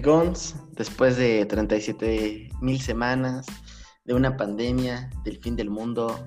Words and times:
Gons, 0.00 0.56
después 0.72 1.16
de 1.16 1.46
37 1.46 2.50
mil 2.60 2.80
semanas, 2.80 3.46
de 4.04 4.14
una 4.14 4.36
pandemia, 4.36 5.10
del 5.24 5.38
fin 5.38 5.56
del 5.56 5.70
mundo, 5.70 6.26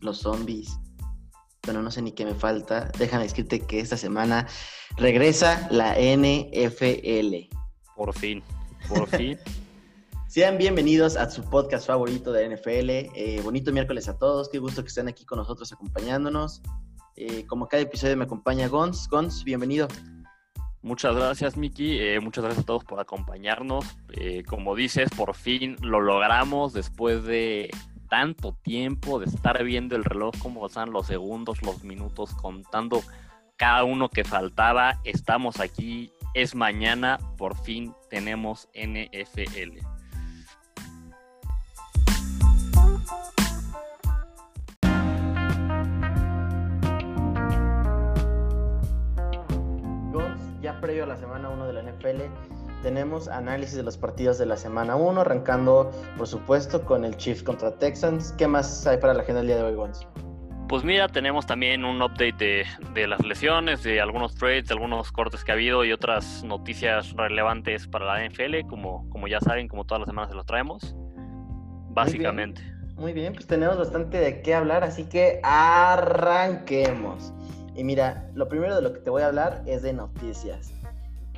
los 0.00 0.18
zombies, 0.18 0.78
bueno, 1.64 1.82
no 1.82 1.90
sé 1.90 2.00
ni 2.02 2.12
qué 2.12 2.24
me 2.24 2.34
falta, 2.34 2.90
déjame 2.98 3.24
decirte 3.24 3.60
que 3.60 3.80
esta 3.80 3.96
semana 3.96 4.46
regresa 4.96 5.68
la 5.70 5.96
NFL. 5.96 7.54
Por 7.94 8.14
fin, 8.14 8.42
por 8.88 9.06
fin. 9.08 9.38
Sean 10.28 10.56
bienvenidos 10.56 11.16
a 11.16 11.30
su 11.30 11.42
podcast 11.42 11.86
favorito 11.86 12.32
de 12.32 12.48
NFL. 12.48 12.90
Eh, 13.14 13.40
bonito 13.42 13.72
miércoles 13.72 14.08
a 14.08 14.18
todos, 14.18 14.48
qué 14.48 14.58
gusto 14.58 14.82
que 14.82 14.88
estén 14.88 15.08
aquí 15.08 15.24
con 15.24 15.38
nosotros 15.38 15.72
acompañándonos. 15.72 16.62
Eh, 17.16 17.44
como 17.46 17.66
cada 17.66 17.82
episodio 17.82 18.16
me 18.16 18.24
acompaña 18.24 18.68
Gons. 18.68 19.08
Gons, 19.08 19.42
bienvenido. 19.44 19.88
Muchas 20.82 21.16
gracias, 21.16 21.56
Miki. 21.56 21.98
Eh, 21.98 22.20
muchas 22.20 22.44
gracias 22.44 22.64
a 22.64 22.66
todos 22.66 22.84
por 22.84 23.00
acompañarnos. 23.00 23.84
Eh, 24.12 24.44
como 24.46 24.74
dices, 24.74 25.10
por 25.10 25.34
fin 25.34 25.76
lo 25.82 26.00
logramos 26.00 26.72
después 26.72 27.24
de 27.24 27.70
tanto 28.08 28.52
tiempo 28.62 29.18
de 29.18 29.26
estar 29.26 29.62
viendo 29.64 29.96
el 29.96 30.04
reloj, 30.04 30.34
cómo 30.40 30.62
pasan 30.62 30.92
los 30.92 31.06
segundos, 31.06 31.62
los 31.62 31.84
minutos, 31.84 32.34
contando 32.34 33.02
cada 33.56 33.84
uno 33.84 34.08
que 34.08 34.24
faltaba. 34.24 35.00
Estamos 35.04 35.60
aquí, 35.60 36.12
es 36.34 36.54
mañana, 36.54 37.18
por 37.36 37.56
fin 37.56 37.92
tenemos 38.08 38.68
NFL. 38.72 39.78
Previo 50.80 51.04
a 51.04 51.06
la 51.06 51.16
semana 51.16 51.48
1 51.48 51.66
de 51.66 51.72
la 51.72 51.82
NFL, 51.82 52.22
tenemos 52.82 53.28
análisis 53.28 53.76
de 53.76 53.82
los 53.82 53.96
partidos 53.96 54.38
de 54.38 54.46
la 54.46 54.56
semana 54.56 54.96
1, 54.96 55.20
arrancando, 55.20 55.90
por 56.16 56.26
supuesto, 56.26 56.84
con 56.84 57.04
el 57.04 57.16
Chiefs 57.16 57.42
contra 57.42 57.72
Texans. 57.76 58.32
¿Qué 58.38 58.46
más 58.46 58.86
hay 58.86 58.98
para 58.98 59.14
la 59.14 59.22
agenda 59.22 59.40
del 59.40 59.48
día 59.48 59.56
de 59.56 59.62
hoy, 59.64 59.74
Gons? 59.74 60.06
Pues 60.68 60.84
mira, 60.84 61.08
tenemos 61.08 61.46
también 61.46 61.84
un 61.84 62.00
update 62.02 62.66
de, 62.92 63.06
las 63.06 63.24
lesiones, 63.24 63.82
de 63.82 64.02
algunos 64.02 64.34
trades, 64.34 64.66
de 64.66 64.74
algunos 64.74 65.10
cortes 65.10 65.42
que 65.42 65.50
ha 65.50 65.54
habido 65.54 65.82
y 65.84 65.92
otras 65.92 66.44
noticias 66.44 67.14
relevantes 67.14 67.88
para 67.88 68.04
la 68.04 68.28
NFL, 68.28 68.68
como, 68.68 69.08
como 69.08 69.28
ya 69.28 69.40
saben, 69.40 69.66
como 69.66 69.84
todas 69.84 70.00
las 70.00 70.08
semanas 70.08 70.30
se 70.30 70.36
los 70.36 70.44
traemos, 70.44 70.94
básicamente. 71.88 72.60
Muy 72.60 72.70
bien, 72.70 72.96
Muy 72.96 73.12
bien, 73.14 73.32
pues 73.32 73.46
tenemos 73.46 73.78
bastante 73.78 74.18
de 74.18 74.42
qué 74.42 74.54
hablar, 74.54 74.84
así 74.84 75.04
que 75.04 75.40
arranquemos. 75.42 77.32
Y 77.78 77.84
mira, 77.84 78.28
lo 78.34 78.48
primero 78.48 78.74
de 78.74 78.82
lo 78.82 78.92
que 78.92 78.98
te 78.98 79.08
voy 79.08 79.22
a 79.22 79.26
hablar 79.26 79.62
es 79.64 79.82
de 79.82 79.92
noticias. 79.92 80.72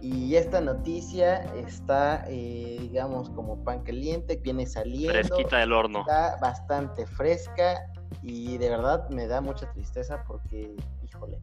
Y 0.01 0.37
esta 0.37 0.63
noticia 0.63 1.45
está, 1.55 2.25
eh, 2.29 2.79
digamos, 2.81 3.29
como 3.29 3.63
pan 3.63 3.83
caliente, 3.83 4.37
viene 4.37 4.65
saliendo. 4.65 5.13
Fresquita 5.13 5.59
del 5.59 5.75
horno. 5.75 6.01
Está 6.01 6.39
bastante 6.41 7.07
fresca 7.07 7.93
y 8.23 8.57
de 8.57 8.71
verdad 8.71 9.07
me 9.11 9.27
da 9.27 9.43
mucha 9.43 9.71
tristeza 9.73 10.25
porque, 10.27 10.75
híjole, 11.05 11.43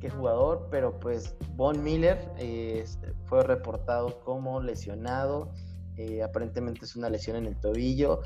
qué 0.00 0.10
jugador, 0.10 0.68
pero 0.70 1.00
pues 1.00 1.34
Von 1.54 1.82
Miller 1.82 2.30
eh, 2.36 2.84
fue 3.24 3.42
reportado 3.42 4.20
como 4.20 4.60
lesionado. 4.60 5.50
Eh, 5.96 6.22
aparentemente 6.22 6.84
es 6.84 6.94
una 6.94 7.08
lesión 7.08 7.38
en 7.38 7.46
el 7.46 7.58
tobillo. 7.58 8.20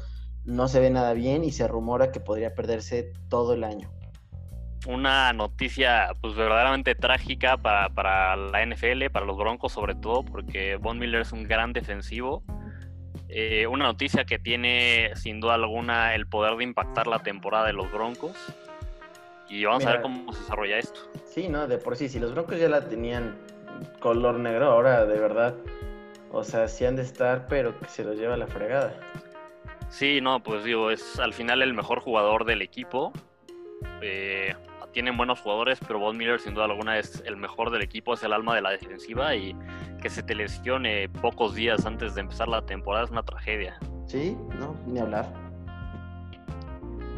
No 0.45 0.67
se 0.67 0.80
ve 0.80 0.91
nada 0.91 1.12
bien 1.12 1.45
y 1.45 1.52
se 1.52 1.69
rumora 1.69 2.11
que 2.11 2.19
podría 2.19 2.52
perderse 2.56 3.12
todo 3.28 3.55
el 3.55 3.62
año 3.62 3.92
una 4.86 5.33
noticia 5.33 6.14
pues 6.20 6.34
verdaderamente 6.34 6.95
trágica 6.95 7.56
para, 7.56 8.36
la 8.36 8.67
NFL, 8.67 9.11
para 9.12 9.27
los 9.27 9.36
Broncos 9.36 9.73
sobre 9.73 9.95
todo, 9.95 10.25
porque 10.25 10.77
Von 10.77 10.98
Miller 10.98 11.23
es 11.23 11.33
un 11.33 11.45
gran 11.45 11.73
defensivo. 11.73 12.42
Eh, 13.29 13.67
una 13.67 13.85
noticia 13.85 14.24
que 14.24 14.39
tiene 14.39 15.13
sin 15.14 15.41
duda 15.41 15.55
alguna 15.55 16.14
el 16.14 16.27
poder 16.27 16.57
de 16.57 16.64
impactar 16.64 17.07
la 17.07 17.20
temporada 17.20 17.67
de 17.67 17.73
los 17.73 17.91
Broncos. 17.92 18.36
Y 19.48 19.64
vamos 19.64 19.85
a 19.86 19.92
ver 19.92 20.02
cómo 20.02 20.33
se 20.33 20.41
desarrolla 20.41 20.79
esto. 20.79 21.01
Sí, 21.27 21.48
no, 21.48 21.67
de 21.67 21.79
por 21.79 21.97
sí, 21.97 22.08
si 22.08 22.18
los 22.18 22.33
Broncos 22.33 22.58
ya 22.58 22.68
la 22.68 22.89
tenían 22.89 23.36
color 23.98 24.39
negro, 24.39 24.67
ahora 24.67 25.07
de 25.07 25.18
verdad, 25.18 25.55
o 26.30 26.45
sea, 26.45 26.68
sí 26.68 26.85
han 26.85 26.97
de 26.97 27.02
estar, 27.02 27.47
pero 27.48 27.79
que 27.79 27.86
se 27.86 28.05
los 28.05 28.17
lleva 28.17 28.36
la 28.36 28.47
fregada. 28.47 28.95
Sí, 29.89 30.20
no, 30.20 30.41
pues 30.42 30.64
digo, 30.64 30.91
es 30.91 31.18
al 31.18 31.33
final 31.33 31.62
el 31.62 31.74
mejor 31.74 32.01
jugador 32.01 32.45
del 32.45 32.62
equipo. 32.62 33.12
Eh, 34.02 34.55
tienen 34.92 35.17
buenos 35.17 35.40
jugadores, 35.40 35.78
pero 35.86 35.98
Von 35.98 36.17
Miller 36.17 36.40
sin 36.40 36.55
duda 36.55 36.64
alguna 36.67 36.98
es 36.98 37.23
el 37.27 37.36
mejor 37.36 37.70
del 37.70 37.83
equipo, 37.83 38.14
es 38.14 38.23
el 38.23 38.33
alma 38.33 38.55
de 38.55 38.62
la 38.62 38.70
defensiva 38.70 39.34
y 39.34 39.56
que 40.01 40.11
se 40.11 40.23
te 40.23 40.34
lesione 40.34 41.08
pocos 41.08 41.55
días 41.55 41.86
antes 41.86 42.14
de 42.14 42.23
empezar 42.23 42.48
la 42.48 42.62
temporada 42.62 43.05
es 43.05 43.11
una 43.11 43.23
tragedia. 43.23 43.79
Sí, 44.06 44.36
no, 44.58 44.74
ni 44.86 44.98
hablar. 44.98 45.33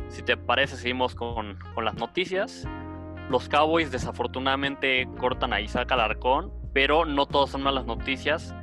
Si 0.08 0.22
te 0.22 0.36
parece, 0.36 0.76
seguimos 0.76 1.14
con, 1.14 1.58
con 1.74 1.84
las 1.84 1.94
noticias. 1.94 2.68
Los 3.30 3.48
Cowboys 3.48 3.90
desafortunadamente 3.90 5.08
cortan 5.18 5.54
a 5.54 5.60
Isaac 5.60 5.90
Alarcón, 5.92 6.52
pero 6.74 7.06
no 7.06 7.26
todas 7.26 7.50
son 7.50 7.62
malas 7.62 7.86
noticias. 7.86 8.54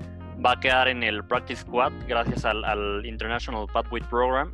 Va 0.46 0.53
a 0.53 0.59
quedar 0.59 0.88
en 0.88 1.02
el 1.02 1.25
Practice 1.25 1.64
Squad 1.64 1.92
gracias 2.08 2.46
al, 2.46 2.64
al 2.66 3.06
International 3.06 3.66
Pathway 3.74 4.03
Program. 4.03 4.53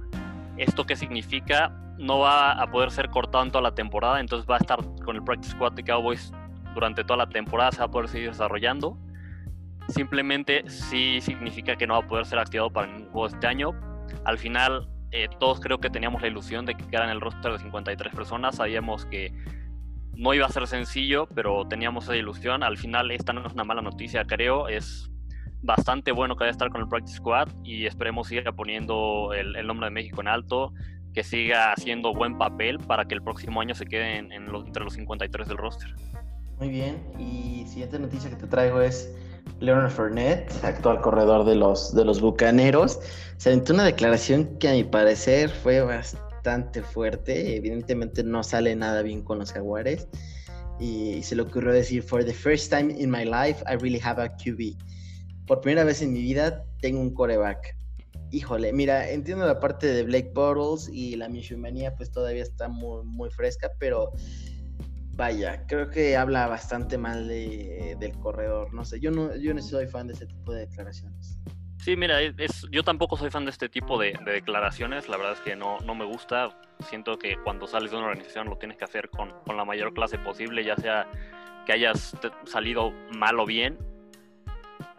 ¿Esto 0.58 0.86
qué 0.86 0.96
significa? 0.96 1.85
No 1.98 2.20
va 2.20 2.52
a 2.52 2.70
poder 2.70 2.92
ser 2.92 3.10
cortado 3.10 3.44
en 3.44 3.52
toda 3.52 3.62
la 3.62 3.76
temporada, 3.76 4.20
entonces 4.20 4.50
va 4.50 4.56
a 4.56 4.60
estar 4.60 4.80
con 5.04 5.16
el 5.16 5.24
Practice 5.24 5.52
Squad 5.52 5.74
de 5.74 5.84
Cowboys 5.84 6.32
durante 6.74 7.04
toda 7.04 7.18
la 7.18 7.30
temporada, 7.30 7.72
se 7.72 7.80
va 7.80 7.86
a 7.86 7.92
poder 7.92 8.10
seguir 8.10 8.30
desarrollando. 8.30 8.98
Simplemente 9.88 10.64
sí 10.68 11.22
significa 11.22 11.76
que 11.76 11.88
no 11.88 11.94
va 11.94 12.00
a 12.02 12.08
poder 12.08 12.26
ser 12.26 12.40
activado 12.40 12.72
para 12.72 12.88
ningún 12.88 13.12
juego 13.12 13.28
este 13.28 13.48
año. 13.48 13.72
Al 14.26 14.38
final, 14.38 14.90
eh, 15.12 15.28
todos 15.40 15.60
creo 15.60 15.80
que 15.80 15.90
teníamos 15.90 16.22
la 16.22 16.28
ilusión 16.28 16.66
de 16.66 16.76
que 16.76 16.86
quedara 16.86 17.06
en 17.06 17.12
el 17.12 17.22
roster 17.22 17.54
de 17.54 17.60
53 17.60 18.14
personas. 18.14 18.56
Sabíamos 18.56 19.06
que 19.06 19.32
no 20.14 20.34
iba 20.34 20.48
a 20.48 20.50
ser 20.50 20.68
sencillo, 20.68 21.28
pero 21.34 21.66
teníamos 21.68 22.06
esa 22.06 22.16
ilusión. 22.16 22.64
Al 22.64 22.78
final, 22.78 23.12
esta 23.12 23.32
no 23.32 23.46
es 23.46 23.54
una 23.54 23.64
mala 23.64 23.82
noticia, 23.82 24.26
creo. 24.26 24.68
Es 24.68 25.10
bastante 25.62 26.12
bueno 26.12 26.36
que 26.36 26.42
vaya 26.42 26.50
a 26.50 26.52
estar 26.52 26.70
con 26.70 26.82
el 26.82 26.88
Practice 26.88 27.18
Squad 27.18 27.50
y 27.64 27.86
esperemos 27.86 28.28
siga 28.28 28.52
poniendo 28.52 29.34
el 29.34 29.66
nombre 29.66 29.88
de 29.88 29.92
México 29.92 30.22
en 30.22 30.28
alto 30.28 30.74
que 31.16 31.24
siga 31.24 31.72
haciendo 31.72 32.14
buen 32.14 32.38
papel 32.38 32.78
para 32.78 33.06
que 33.06 33.16
el 33.16 33.24
próximo 33.24 33.62
año 33.62 33.74
se 33.74 33.86
quede 33.86 34.18
en, 34.18 34.34
entre 34.34 34.84
los 34.84 34.94
53 34.94 35.48
del 35.48 35.58
roster. 35.58 35.90
Muy 36.60 36.70
bien, 36.70 37.02
y 37.18 37.66
siguiente 37.68 37.98
noticia 37.98 38.30
que 38.30 38.36
te 38.36 38.48
traigo 38.48 38.82
es 38.82 39.10
Leonard 39.62 39.92
Fournette, 39.92 40.52
actual 40.64 41.00
corredor 41.00 41.46
de 41.46 41.56
los, 41.56 41.96
de 41.96 42.04
los 42.04 42.20
Bucaneros, 42.20 43.00
se 43.38 43.50
aventó 43.50 43.74
una 43.74 43.86
declaración 43.86 44.58
que 44.60 44.68
a 44.68 44.74
mi 44.74 44.84
parecer 44.84 45.50
fue 45.50 45.82
bastante 45.82 46.82
fuerte, 46.82 47.56
evidentemente 47.56 48.22
no 48.22 48.44
sale 48.44 48.76
nada 48.76 49.02
bien 49.02 49.24
con 49.24 49.40
los 49.40 49.54
jaguares, 49.54 50.10
y 50.80 51.24
se 51.24 51.38
le 51.38 51.44
ocurrió 51.44 51.72
decir, 51.72 52.04
for 52.04 52.26
the 52.26 52.34
first 52.34 52.70
time 52.70 52.94
in 52.98 53.10
my 53.10 53.24
life, 53.24 53.64
I 53.68 53.76
really 53.78 54.02
have 54.04 54.22
a 54.22 54.28
QB. 54.36 54.76
Por 55.48 55.62
primera 55.62 55.86
vez 55.86 56.02
en 56.02 56.12
mi 56.12 56.22
vida 56.22 56.66
tengo 56.82 57.00
un 57.00 57.14
coreback 57.14 57.76
híjole, 58.36 58.74
mira, 58.74 59.10
entiendo 59.10 59.46
la 59.48 59.60
parte 59.60 59.88
de 59.88 60.04
Blake 60.04 60.32
Bottles 60.34 60.90
y 60.92 61.16
la 61.16 61.30
Manía 61.58 61.96
pues 61.96 62.12
todavía 62.12 62.44
está 62.44 62.68
muy, 62.68 63.06
muy 63.06 63.30
fresca, 63.30 63.72
pero 63.80 64.12
vaya, 65.16 65.66
creo 65.68 65.90
que 65.90 66.18
habla 66.18 66.48
bastante 66.48 66.98
mal 66.98 67.28
del 67.28 68.20
corredor. 68.20 68.74
No 68.74 68.84
sé, 68.84 69.00
yo 69.00 69.10
no, 69.10 69.34
yo 69.38 69.54
no 69.54 69.62
soy 69.62 69.88
fan 69.88 70.08
de 70.08 70.14
ese 70.14 70.26
tipo 70.26 70.52
de 70.52 70.68
declaraciones. 70.68 71.40
Sí, 71.78 71.96
mira, 71.96 72.20
es, 72.22 72.66
yo 72.72 72.84
tampoco 72.84 73.16
soy 73.16 73.30
fan 73.30 73.46
de 73.46 73.52
este 73.52 73.70
tipo 73.70 73.98
de, 73.98 74.18
declaraciones. 74.26 75.08
La 75.08 75.18
verdad 75.18 75.34
es 75.34 75.40
que 75.40 75.56
no, 75.56 75.80
no 75.80 75.96
me 75.96 76.04
gusta. 76.04 76.60
Siento 76.90 77.18
que 77.18 77.38
cuando 77.44 77.68
sales 77.68 77.92
de 77.92 77.98
una 77.98 78.08
organización 78.08 78.50
lo 78.50 78.58
tienes 78.58 78.78
que 78.78 78.84
hacer 78.84 79.10
con, 79.10 79.32
con 79.46 79.56
la 79.56 79.64
mayor 79.64 79.94
clase 79.94 80.18
posible, 80.18 80.66
ya 80.66 80.76
sea 80.76 81.08
que 81.66 81.74
hayas 81.74 82.18
salido 82.46 82.92
mal 83.12 83.40
o 83.40 83.46
bien 83.46 83.78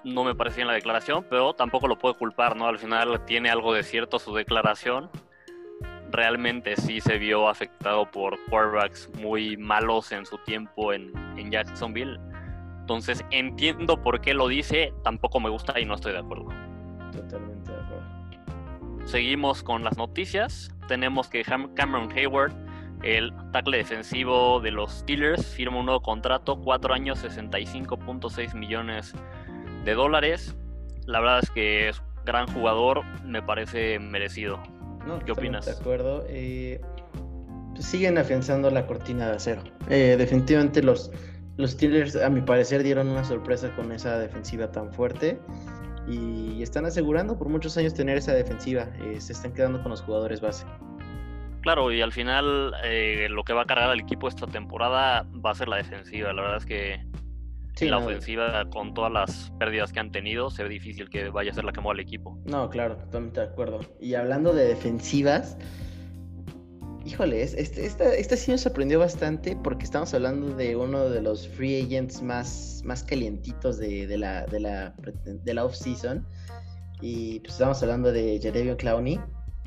no 0.06 0.22
me 0.22 0.36
parecía 0.36 0.62
en 0.62 0.68
la 0.68 0.74
declaración, 0.74 1.26
pero 1.28 1.52
tampoco 1.54 1.88
lo 1.88 1.98
puedo 1.98 2.16
culpar, 2.16 2.56
¿no? 2.56 2.68
Al 2.68 2.78
final 2.78 3.24
tiene 3.26 3.50
algo 3.50 3.74
de 3.74 3.82
cierto 3.82 4.20
su 4.20 4.34
declaración. 4.34 5.10
Realmente 6.12 6.76
sí 6.76 7.00
se 7.00 7.18
vio 7.18 7.48
afectado 7.48 8.08
por 8.08 8.38
quarterbacks 8.48 9.10
muy 9.18 9.56
malos 9.56 10.12
en 10.12 10.24
su 10.24 10.38
tiempo 10.38 10.92
en, 10.92 11.12
en 11.36 11.50
Jacksonville. 11.50 12.20
Entonces 12.80 13.24
entiendo 13.32 14.00
por 14.00 14.20
qué 14.20 14.32
lo 14.32 14.46
dice, 14.46 14.94
tampoco 15.02 15.40
me 15.40 15.50
gusta 15.50 15.78
y 15.80 15.84
no 15.84 15.94
estoy 15.94 16.12
de 16.12 16.20
acuerdo. 16.20 16.50
Totalmente 17.10 17.72
de 17.72 17.80
acuerdo. 17.80 19.06
Seguimos 19.06 19.64
con 19.64 19.82
las 19.82 19.96
noticias. 19.96 20.72
Tenemos 20.86 21.28
que 21.28 21.42
Cameron 21.42 22.12
Hayward, 22.12 22.52
el 23.02 23.32
tackle 23.52 23.78
defensivo 23.78 24.60
de 24.60 24.70
los 24.70 24.92
Steelers, 24.92 25.44
firma 25.44 25.80
un 25.80 25.86
nuevo 25.86 26.00
contrato, 26.00 26.60
cuatro 26.60 26.94
años, 26.94 27.24
65.6 27.24 28.54
millones 28.54 29.12
de 29.86 29.94
dólares. 29.94 30.54
La 31.06 31.20
verdad 31.20 31.40
es 31.42 31.50
que 31.50 31.88
es 31.88 32.02
gran 32.26 32.46
jugador, 32.48 33.04
me 33.24 33.40
parece 33.40 33.98
merecido. 33.98 34.60
¿Qué 35.24 35.32
opinas? 35.32 35.64
De 35.64 35.72
acuerdo. 35.72 36.24
Eh, 36.28 36.80
pues 37.72 37.86
siguen 37.86 38.18
afianzando 38.18 38.68
la 38.70 38.84
cortina 38.86 39.28
de 39.28 39.36
acero. 39.36 39.62
Eh, 39.88 40.16
definitivamente 40.18 40.82
los, 40.82 41.12
los 41.56 41.70
Steelers, 41.70 42.16
a 42.16 42.28
mi 42.28 42.40
parecer, 42.40 42.82
dieron 42.82 43.08
una 43.08 43.22
sorpresa 43.22 43.72
con 43.76 43.92
esa 43.92 44.18
defensiva 44.18 44.70
tan 44.70 44.92
fuerte. 44.92 45.40
y 46.08 46.62
están 46.62 46.84
asegurando 46.84 47.36
por 47.36 47.48
muchos 47.48 47.76
años 47.76 47.94
tener 47.94 48.18
esa 48.18 48.32
defensiva. 48.32 48.88
Eh, 49.04 49.20
se 49.20 49.32
están 49.32 49.52
quedando 49.52 49.80
con 49.82 49.90
los 49.90 50.02
jugadores 50.02 50.40
base. 50.40 50.66
Claro, 51.62 51.92
y 51.92 52.00
al 52.00 52.12
final 52.12 52.72
lo 53.30 53.42
que 53.44 53.52
va 53.52 53.62
a 53.62 53.66
cargar 53.66 53.90
al 53.90 54.00
equipo 54.00 54.28
esta 54.28 54.46
temporada 54.46 55.26
va 55.44 55.50
a 55.50 55.54
ser 55.54 55.68
la 55.68 55.76
defensiva. 55.76 56.32
La 56.32 56.42
verdad 56.42 56.58
es 56.58 56.66
que 56.66 57.04
la 57.80 57.98
ofensiva, 57.98 58.68
con 58.70 58.94
todas 58.94 59.12
las 59.12 59.52
pérdidas 59.58 59.92
que 59.92 60.00
han 60.00 60.10
tenido, 60.10 60.50
se 60.50 60.62
ve 60.62 60.68
difícil 60.70 61.10
que 61.10 61.28
vaya 61.28 61.50
a 61.50 61.54
ser 61.54 61.64
la 61.64 61.72
que 61.72 61.80
mueva 61.80 61.94
al 61.94 62.00
equipo. 62.00 62.38
No, 62.44 62.70
claro, 62.70 62.96
totalmente 62.96 63.40
de 63.40 63.46
acuerdo. 63.46 63.80
Y 64.00 64.14
hablando 64.14 64.54
de 64.54 64.66
defensivas, 64.66 65.58
híjole, 67.04 67.42
este, 67.42 67.84
esta, 67.86 68.14
esta 68.14 68.36
sí 68.36 68.50
nos 68.50 68.62
sorprendió 68.62 68.98
bastante 68.98 69.56
porque 69.62 69.84
estamos 69.84 70.14
hablando 70.14 70.56
de 70.56 70.76
uno 70.76 71.08
de 71.10 71.20
los 71.20 71.46
free 71.48 71.82
agents 71.82 72.22
más, 72.22 72.82
más 72.84 73.02
calientitos 73.02 73.78
de, 73.78 74.16
la, 74.16 74.46
de 74.46 74.60
la, 74.60 74.94
de 75.24 75.54
la 75.54 75.64
off-season. 75.64 76.26
Y 77.00 77.40
pues 77.40 77.52
estamos 77.52 77.82
hablando 77.82 78.10
de 78.10 78.40
Jadevion 78.42 78.76
Clowney 78.76 79.20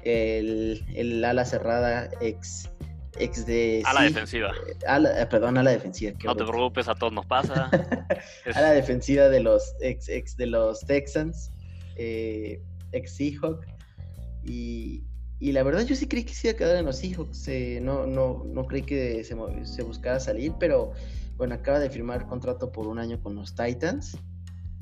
el, 0.04 0.84
el 0.96 1.24
ala 1.24 1.46
cerrada 1.46 2.10
ex, 2.22 2.70
ex 3.18 3.46
de... 3.46 3.82
A 3.86 3.94
la 3.94 4.02
defensiva. 4.04 4.52
Eh, 4.68 5.26
perdón, 5.30 5.58
a 5.58 5.64
la 5.64 5.72
defensiva. 5.72 6.14
No 6.24 6.36
te 6.36 6.46
preocupes, 6.46 6.88
a 6.88 6.96
todos 6.96 7.14
nos 7.14 7.26
pasa. 7.26 7.70
A 8.54 8.62
la 8.62 8.72
defensiva 8.72 9.30
de 9.30 9.40
los 9.40 9.76
ex, 9.82 10.10
ex 10.10 10.36
de 10.38 10.48
los 10.48 10.82
Texans, 10.82 11.52
eh, 11.96 12.62
ex 12.92 13.16
Seahawk. 13.16 13.66
Y, 14.44 15.04
y, 15.40 15.52
la 15.52 15.64
verdad 15.64 15.86
yo 15.86 15.96
sí 15.96 16.08
creí 16.08 16.24
que 16.24 16.34
se 16.34 16.48
iba 16.48 16.56
a 16.56 16.58
quedar 16.58 16.76
en 16.78 16.86
los 16.86 16.98
Seahawks. 16.98 17.48
Eh, 17.48 17.80
no, 17.82 18.06
no, 18.06 18.44
no 18.46 18.66
creí 18.66 18.84
que 18.84 19.24
se, 19.24 19.36
se 19.66 19.84
buscara 19.84 20.20
salir, 20.20 20.54
pero 20.60 20.94
bueno, 21.38 21.56
acaba 21.56 21.80
de 21.80 21.90
firmar 21.90 22.28
contrato 22.28 22.72
por 22.72 22.88
un 22.88 23.00
año 23.00 23.22
con 23.22 23.36
los 23.36 23.56
Titans. 23.56 24.18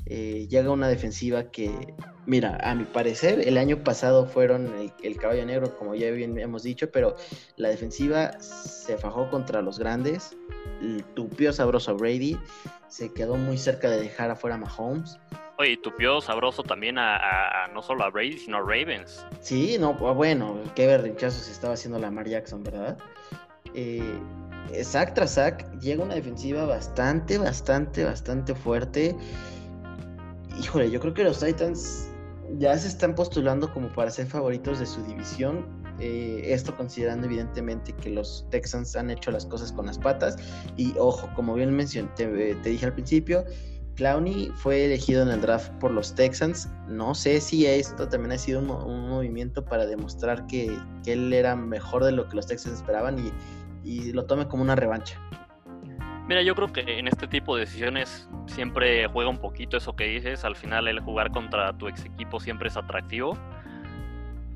Eh, 0.09 0.47
llega 0.49 0.71
una 0.71 0.87
defensiva 0.87 1.51
que, 1.51 1.93
mira, 2.25 2.57
a 2.63 2.73
mi 2.75 2.85
parecer, 2.85 3.45
el 3.45 3.57
año 3.57 3.83
pasado 3.83 4.25
fueron 4.25 4.73
el, 5.03 5.17
caballo 5.17 5.45
negro, 5.45 5.75
como 5.77 5.95
ya 5.95 6.09
bien 6.11 6.37
hemos 6.39 6.63
dicho, 6.63 6.89
pero 6.91 7.17
la 7.57 7.67
defensiva 7.67 8.39
se 8.39 8.97
fajó 8.97 9.29
contra 9.29 9.61
los 9.61 9.79
grandes, 9.79 10.37
tupió 11.13 11.51
sabroso 11.51 11.97
Brady, 11.97 12.37
se 12.87 13.11
quedó 13.13 13.35
muy 13.35 13.57
cerca 13.57 13.89
de 13.89 13.99
dejar 13.99 14.31
afuera 14.31 14.55
a 14.55 14.59
Mahomes. 14.59 15.19
Oye, 15.59 15.75
tupió 15.75 16.21
sabroso 16.21 16.63
también 16.63 16.97
a, 16.99 17.67
no 17.73 17.81
solo 17.81 18.05
a 18.05 18.09
Brady, 18.09 18.37
sino 18.37 18.57
a 18.57 18.61
Ravens. 18.61 19.25
Sí, 19.41 19.75
no, 19.77 19.97
pues, 19.97 20.15
bueno, 20.15 20.57
qué 20.73 20.87
berrinchazo 20.87 21.43
se 21.43 21.51
estaba 21.51 21.73
haciendo 21.73 21.99
la 21.99 22.11
Mar 22.11 22.29
Jackson, 22.29 22.63
¿verdad? 22.63 22.97
Eh, 23.73 24.21
sack 24.83 25.15
tras 25.15 25.33
sack, 25.33 25.69
llega 25.81 26.01
una 26.01 26.15
defensiva 26.15 26.65
bastante, 26.65 27.37
bastante, 27.37 28.05
bastante 28.05 28.55
fuerte 28.55 29.17
híjole, 30.59 30.89
yo 30.89 30.99
creo 30.99 31.13
que 31.13 31.23
los 31.23 31.39
Titans 31.39 32.07
ya 32.57 32.77
se 32.77 32.87
están 32.87 33.15
postulando 33.15 33.71
como 33.73 33.89
para 33.89 34.09
ser 34.09 34.27
favoritos 34.27 34.79
de 34.79 34.85
su 34.85 35.03
división. 35.03 35.65
Eh, 35.99 36.41
esto 36.45 36.75
considerando 36.75 37.25
evidentemente 37.25 37.91
que 37.93 38.11
los 38.11 38.45
Texans 38.51 38.95
han 38.95 39.09
hecho 39.09 39.31
las 39.31 39.45
cosas 39.45 39.71
con 39.71 39.87
las 39.87 39.97
patas. 39.97 40.37
Y 40.77 40.93
ojo, 40.97 41.29
como 41.35 41.53
bien 41.55 41.75
mencioné, 41.75 42.09
te, 42.15 42.55
dije 42.55 42.85
al 42.85 42.93
principio, 42.93 43.43
Clowney 43.95 44.51
fue 44.55 44.85
elegido 44.85 45.23
en 45.23 45.29
el 45.29 45.41
draft 45.41 45.71
por 45.79 45.91
los 45.91 46.13
Texans. 46.13 46.69
No 46.87 47.15
sé 47.15 47.41
si 47.41 47.65
esto 47.65 48.07
también 48.07 48.31
ha 48.31 48.37
sido 48.37 48.59
un, 48.59 49.09
movimiento 49.09 49.65
para 49.65 49.85
demostrar 49.85 50.45
que, 50.47 50.77
él 51.05 51.33
era 51.33 51.55
mejor 51.55 52.03
de 52.03 52.11
lo 52.11 52.27
que 52.27 52.35
los 52.35 52.47
Texans 52.47 52.75
esperaban 52.75 53.17
y, 53.19 53.31
y 53.83 54.11
lo 54.11 54.25
tome 54.25 54.47
como 54.47 54.61
una 54.61 54.75
revancha. 54.75 55.19
Mira, 56.27 56.41
yo 56.41 56.55
creo 56.55 56.73
que 56.73 56.99
en 56.99 57.07
este 57.07 57.25
tipo 57.25 57.55
de 57.55 57.61
decisiones 57.61 58.29
siempre 58.47 59.07
juega 59.07 59.29
un 59.29 59.37
poquito 59.37 59.77
eso 59.77 59.95
que 59.95 60.05
dices. 60.05 60.43
Al 60.43 60.57
final 60.57 60.89
el 60.89 60.99
jugar 60.99 61.31
contra 61.31 61.71
tu 61.77 61.87
ex 61.87 62.03
equipo 62.03 62.41
siempre 62.41 62.67
es 62.67 62.75
atractivo. 62.75 63.37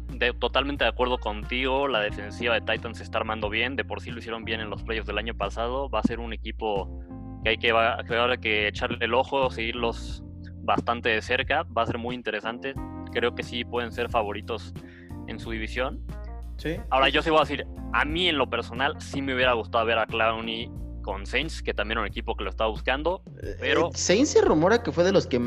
De, 0.09 0.33
totalmente 0.33 0.83
de 0.83 0.89
acuerdo 0.89 1.17
contigo, 1.17 1.87
la 1.87 2.01
defensiva 2.01 2.55
de 2.55 2.61
Titans 2.61 2.97
se 2.97 3.03
está 3.05 3.19
armando 3.19 3.49
bien. 3.49 3.77
De 3.77 3.85
por 3.85 4.01
sí 4.01 4.11
lo 4.11 4.19
hicieron 4.19 4.43
bien 4.43 4.59
en 4.59 4.69
los 4.69 4.83
playoffs 4.83 5.07
del 5.07 5.17
año 5.17 5.33
pasado. 5.33 5.89
Va 5.89 5.99
a 5.99 6.03
ser 6.03 6.19
un 6.19 6.33
equipo 6.33 6.89
que 7.45 7.51
hay 7.51 7.57
que, 7.57 7.73
que, 8.05 8.37
que 8.41 8.67
echarle 8.67 8.97
el 8.99 9.13
ojo, 9.13 9.49
seguirlos 9.49 10.23
bastante 10.63 11.07
de 11.07 11.21
cerca. 11.21 11.63
Va 11.63 11.83
a 11.83 11.85
ser 11.85 11.97
muy 11.97 12.15
interesante. 12.15 12.73
Creo 13.13 13.33
que 13.33 13.43
sí 13.43 13.63
pueden 13.63 13.93
ser 13.93 14.09
favoritos 14.09 14.73
en 15.27 15.39
su 15.39 15.51
división. 15.51 16.01
Sí. 16.57 16.75
Ahora 16.89 17.07
yo 17.07 17.21
sí 17.21 17.29
voy 17.29 17.39
a 17.39 17.43
decir, 17.43 17.65
a 17.93 18.03
mí 18.03 18.27
en 18.27 18.37
lo 18.37 18.49
personal 18.49 18.99
sí 18.99 19.21
me 19.21 19.33
hubiera 19.33 19.53
gustado 19.53 19.85
ver 19.85 19.97
a 19.97 20.05
Clowney 20.05 20.69
con 21.01 21.25
Saints, 21.25 21.61
que 21.61 21.73
también 21.73 21.97
era 21.97 22.01
un 22.01 22.07
equipo 22.07 22.35
que 22.35 22.43
lo 22.43 22.49
estaba 22.49 22.69
buscando, 22.69 23.21
eh, 23.41 23.55
pero... 23.59 23.87
Eh, 23.87 23.91
Saints 23.95 24.31
se 24.31 24.41
rumora 24.41 24.83
que 24.83 24.91
fue 24.91 25.03
de 25.03 25.11
los 25.11 25.27
que 25.27 25.39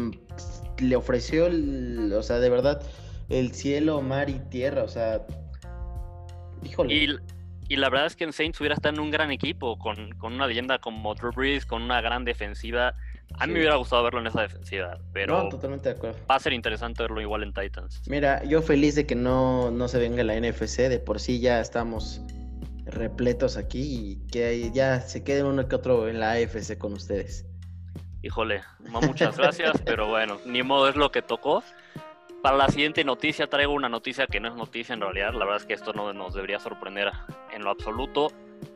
le 0.79 0.97
ofreció, 0.97 1.47
o 1.47 2.23
sea, 2.23 2.39
de 2.39 2.51
verdad, 2.51 2.83
el 3.29 3.53
cielo, 3.55 4.01
mar 4.03 4.29
y 4.31 4.39
tierra, 4.51 4.83
o 4.83 4.89
sea... 4.89 5.27
Híjole. 6.63 6.95
Y, 6.95 7.09
y 7.69 7.77
la 7.77 7.89
verdad 7.89 8.07
es 8.07 8.17
que 8.17 8.25
en 8.25 8.33
Saints 8.33 8.61
hubiera 8.61 8.75
estado 8.75 8.95
en 8.95 9.01
un 9.01 9.11
gran 9.11 9.31
equipo, 9.31 9.79
con, 9.79 10.13
con 10.13 10.35
una 10.35 10.47
leyenda 10.47 10.79
como 10.79 11.15
Drew 11.15 11.33
Brees, 11.33 11.65
con 11.65 11.83
una 11.83 12.01
gran 12.01 12.25
defensiva. 12.25 12.95
A 13.39 13.47
mí 13.47 13.55
me 13.55 13.61
hubiera 13.61 13.77
gustado 13.77 14.03
verlo 14.03 14.21
en 14.21 14.27
esa 14.27 14.43
defensiva, 14.43 14.99
pero 15.13 15.45
no, 15.45 15.49
totalmente 15.49 15.89
de 15.89 15.97
acuerdo. 15.97 16.19
va 16.31 16.37
a 16.37 16.41
ser 16.41 16.53
interesante 16.53 17.03
verlo 17.03 17.21
igual 17.21 17.43
en 17.43 17.53
Titans. 17.53 18.03
Mira, 18.07 18.45
yo 18.45 18.61
feliz 18.63 18.95
de 18.95 19.07
que 19.07 19.15
no, 19.15 19.71
no 19.71 19.89
se 19.89 19.99
venga 19.99 20.23
la 20.23 20.39
NFC, 20.39 20.89
de 20.89 20.99
por 20.99 21.21
sí 21.21 21.41
ya 21.41 21.61
estamos 21.61 22.21
repletos 22.87 23.57
aquí 23.57 23.81
y 23.83 24.27
que 24.31 24.71
ya 24.73 25.01
se 25.01 25.25
quede 25.25 25.43
uno 25.43 25.69
que 25.69 25.77
otro 25.77 26.09
en 26.09 26.21
la 26.21 26.33
AFC 26.33 26.79
con 26.79 26.93
ustedes. 26.93 27.47
Híjole, 28.23 28.63
muchas 28.79 29.37
gracias, 29.37 29.83
pero 29.85 30.09
bueno, 30.09 30.39
ni 30.47 30.63
modo 30.63 30.89
es 30.89 30.97
lo 30.97 31.11
que 31.11 31.23
tocó. 31.23 31.63
Para 32.43 32.57
la 32.57 32.69
siguiente 32.69 33.05
noticia 33.05 33.47
traigo 33.47 33.73
una 33.73 33.89
noticia 33.89 34.27
que 34.27 34.41
no 34.41 34.49
es 34.49 34.55
noticia 34.55 34.93
en 34.93 35.01
realidad, 35.01 35.33
la 35.33 35.45
verdad 35.45 35.57
es 35.57 35.67
que 35.67 35.75
esto 35.75 35.93
no 35.93 36.13
nos 36.13 36.35
debería 36.35 36.59
sorprender 36.59 37.11
en 37.53 37.63
lo 37.63 37.71
absoluto. 37.71 38.29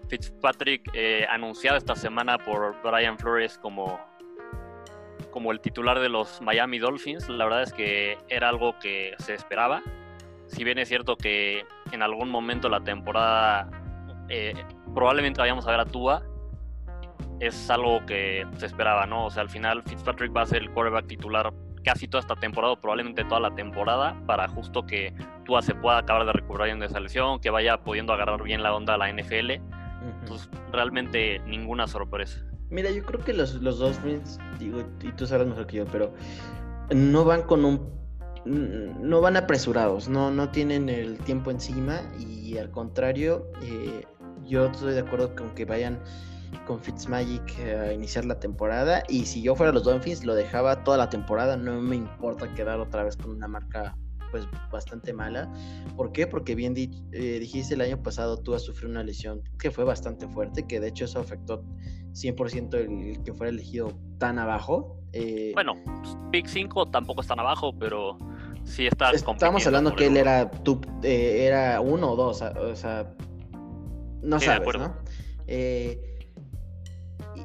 Fitzpatrick 0.09 0.91
eh, 0.95 1.27
anunciado 1.29 1.77
esta 1.77 1.95
semana 1.95 2.39
por 2.39 2.77
Brian 2.83 3.19
Flores 3.19 3.59
como, 3.59 4.01
como 5.31 5.53
el 5.53 5.61
titular 5.61 6.01
de 6.01 6.09
los 6.09 6.41
Miami 6.41 6.79
Dolphins, 6.79 7.29
la 7.29 7.45
verdad 7.45 7.63
es 7.63 7.73
que 7.73 8.17
era 8.29 8.49
algo 8.49 8.79
que 8.79 9.15
se 9.19 9.35
esperaba. 9.35 9.83
Si 10.47 10.65
bien 10.65 10.79
es 10.79 10.89
cierto 10.89 11.17
que 11.17 11.65
en 11.93 12.03
algún 12.03 12.31
momento 12.31 12.71
la 12.71 12.81
temporada 12.81 13.69
eh, 14.29 14.55
probablemente 14.95 15.41
vayamos 15.41 15.67
a 15.67 15.71
ver 15.71 15.81
a 15.81 15.85
Tua, 15.85 16.23
es 17.41 17.71
algo 17.71 18.05
que 18.07 18.47
se 18.57 18.67
esperaba, 18.67 19.07
¿no? 19.07 19.27
O 19.27 19.31
sea, 19.31 19.43
al 19.43 19.51
final 19.51 19.83
Fitzpatrick 19.85 20.37
va 20.37 20.43
a 20.43 20.47
ser 20.47 20.63
el 20.63 20.71
quarterback 20.71 21.07
titular 21.07 21.53
casi 21.85 22.09
toda 22.09 22.21
esta 22.21 22.35
temporada, 22.35 22.77
probablemente 22.81 23.25
toda 23.25 23.41
la 23.41 23.55
temporada, 23.55 24.17
para 24.27 24.49
justo 24.49 24.85
que 24.85 25.15
Tua 25.45 25.63
se 25.63 25.75
pueda 25.75 25.99
acabar 25.99 26.27
de 26.27 26.33
recuperar 26.33 26.69
en 26.69 26.83
esa 26.83 27.01
lesión, 27.01 27.41
que 27.41 27.51
vaya 27.51 27.83
pudiendo 27.83 28.13
agarrar 28.13 28.43
bien 28.43 28.63
la 28.63 28.75
onda 28.75 28.95
a 28.95 28.99
la 28.99 29.13
NFL. 29.13 29.53
Entonces, 30.21 30.49
realmente 30.73 31.39
ninguna 31.47 31.87
sorpresa. 31.87 32.45
Mira, 32.71 32.91
yo 32.91 33.03
creo 33.03 33.25
que 33.25 33.33
los, 33.33 33.55
los 33.55 33.79
Dolphins, 33.79 34.39
digo, 34.59 34.83
y 35.03 35.13
tú 35.13 35.27
sabes 35.27 35.47
mejor 35.47 35.67
que 35.67 35.79
yo, 35.79 35.87
pero 35.87 36.13
no 36.91 37.25
van 37.25 37.43
con 37.43 37.65
un 37.65 37.99
no 38.45 39.21
van 39.21 39.37
apresurados, 39.37 40.09
no, 40.09 40.31
no 40.31 40.51
tienen 40.51 40.89
el 40.89 41.19
tiempo 41.19 41.51
encima 41.51 42.01
y 42.19 42.57
al 42.57 42.71
contrario, 42.71 43.51
eh, 43.63 44.07
yo 44.49 44.67
estoy 44.67 44.95
de 44.95 45.01
acuerdo 45.01 45.35
con 45.35 45.51
que 45.55 45.65
vayan 45.65 45.99
con 46.67 46.81
Fitzmagic 46.81 47.59
a 47.61 47.93
iniciar 47.93 48.25
la 48.25 48.41
temporada. 48.41 49.03
Y 49.09 49.27
si 49.27 49.43
yo 49.43 49.55
fuera 49.55 49.73
los 49.73 49.85
Dolphins, 49.85 50.25
lo 50.25 50.35
dejaba 50.35 50.83
toda 50.85 50.97
la 50.97 51.11
temporada. 51.11 51.57
No 51.57 51.81
me 51.81 51.97
importa 51.97 52.53
quedar 52.55 52.81
otra 52.81 53.05
vez 53.05 53.17
con 53.17 53.31
una 53.31 53.49
marca 53.49 53.97
pues 54.31 54.47
bastante 54.71 55.13
mala. 55.13 55.51
¿Por 55.97 56.13
qué? 56.13 56.27
Porque 56.27 56.55
bien 56.55 56.75
eh, 56.77 57.39
dijiste 57.41 57.75
el 57.75 57.81
año 57.81 58.03
pasado 58.03 58.37
tú 58.39 58.55
has 58.55 58.63
sufrido 58.63 58.91
una 58.91 59.03
lesión 59.03 59.43
que 59.59 59.71
fue 59.71 59.85
bastante 59.85 60.29
fuerte, 60.29 60.67
que 60.67 60.81
de 60.81 60.89
hecho 60.89 61.07
eso 61.07 61.21
afectó 61.21 61.65
100% 62.13 62.75
el, 62.75 63.23
que 63.23 63.33
fuera 63.33 63.51
elegido 63.51 63.99
tan 64.19 64.39
abajo. 64.39 65.01
Eh, 65.13 65.53
bueno, 65.55 65.75
Big 66.31 66.49
5 66.49 66.87
tampoco 66.91 67.23
es 67.23 67.27
tan 67.27 67.41
abajo, 67.41 67.73
pero 67.79 68.19
sí 68.65 68.87
está 68.87 69.11
Estamos 69.13 69.67
hablando 69.67 69.97
que 69.97 70.07
él 70.07 70.17
era, 70.17 70.51
tú, 70.51 70.81
eh, 71.03 71.47
era 71.47 71.81
uno 71.81 72.13
o 72.13 72.17
dos, 72.17 72.43
o 72.43 72.77
sea, 72.77 73.15
no 74.23 74.41
sabes, 74.41 74.69
¿no? 74.77 74.97
Eh, 75.47 76.09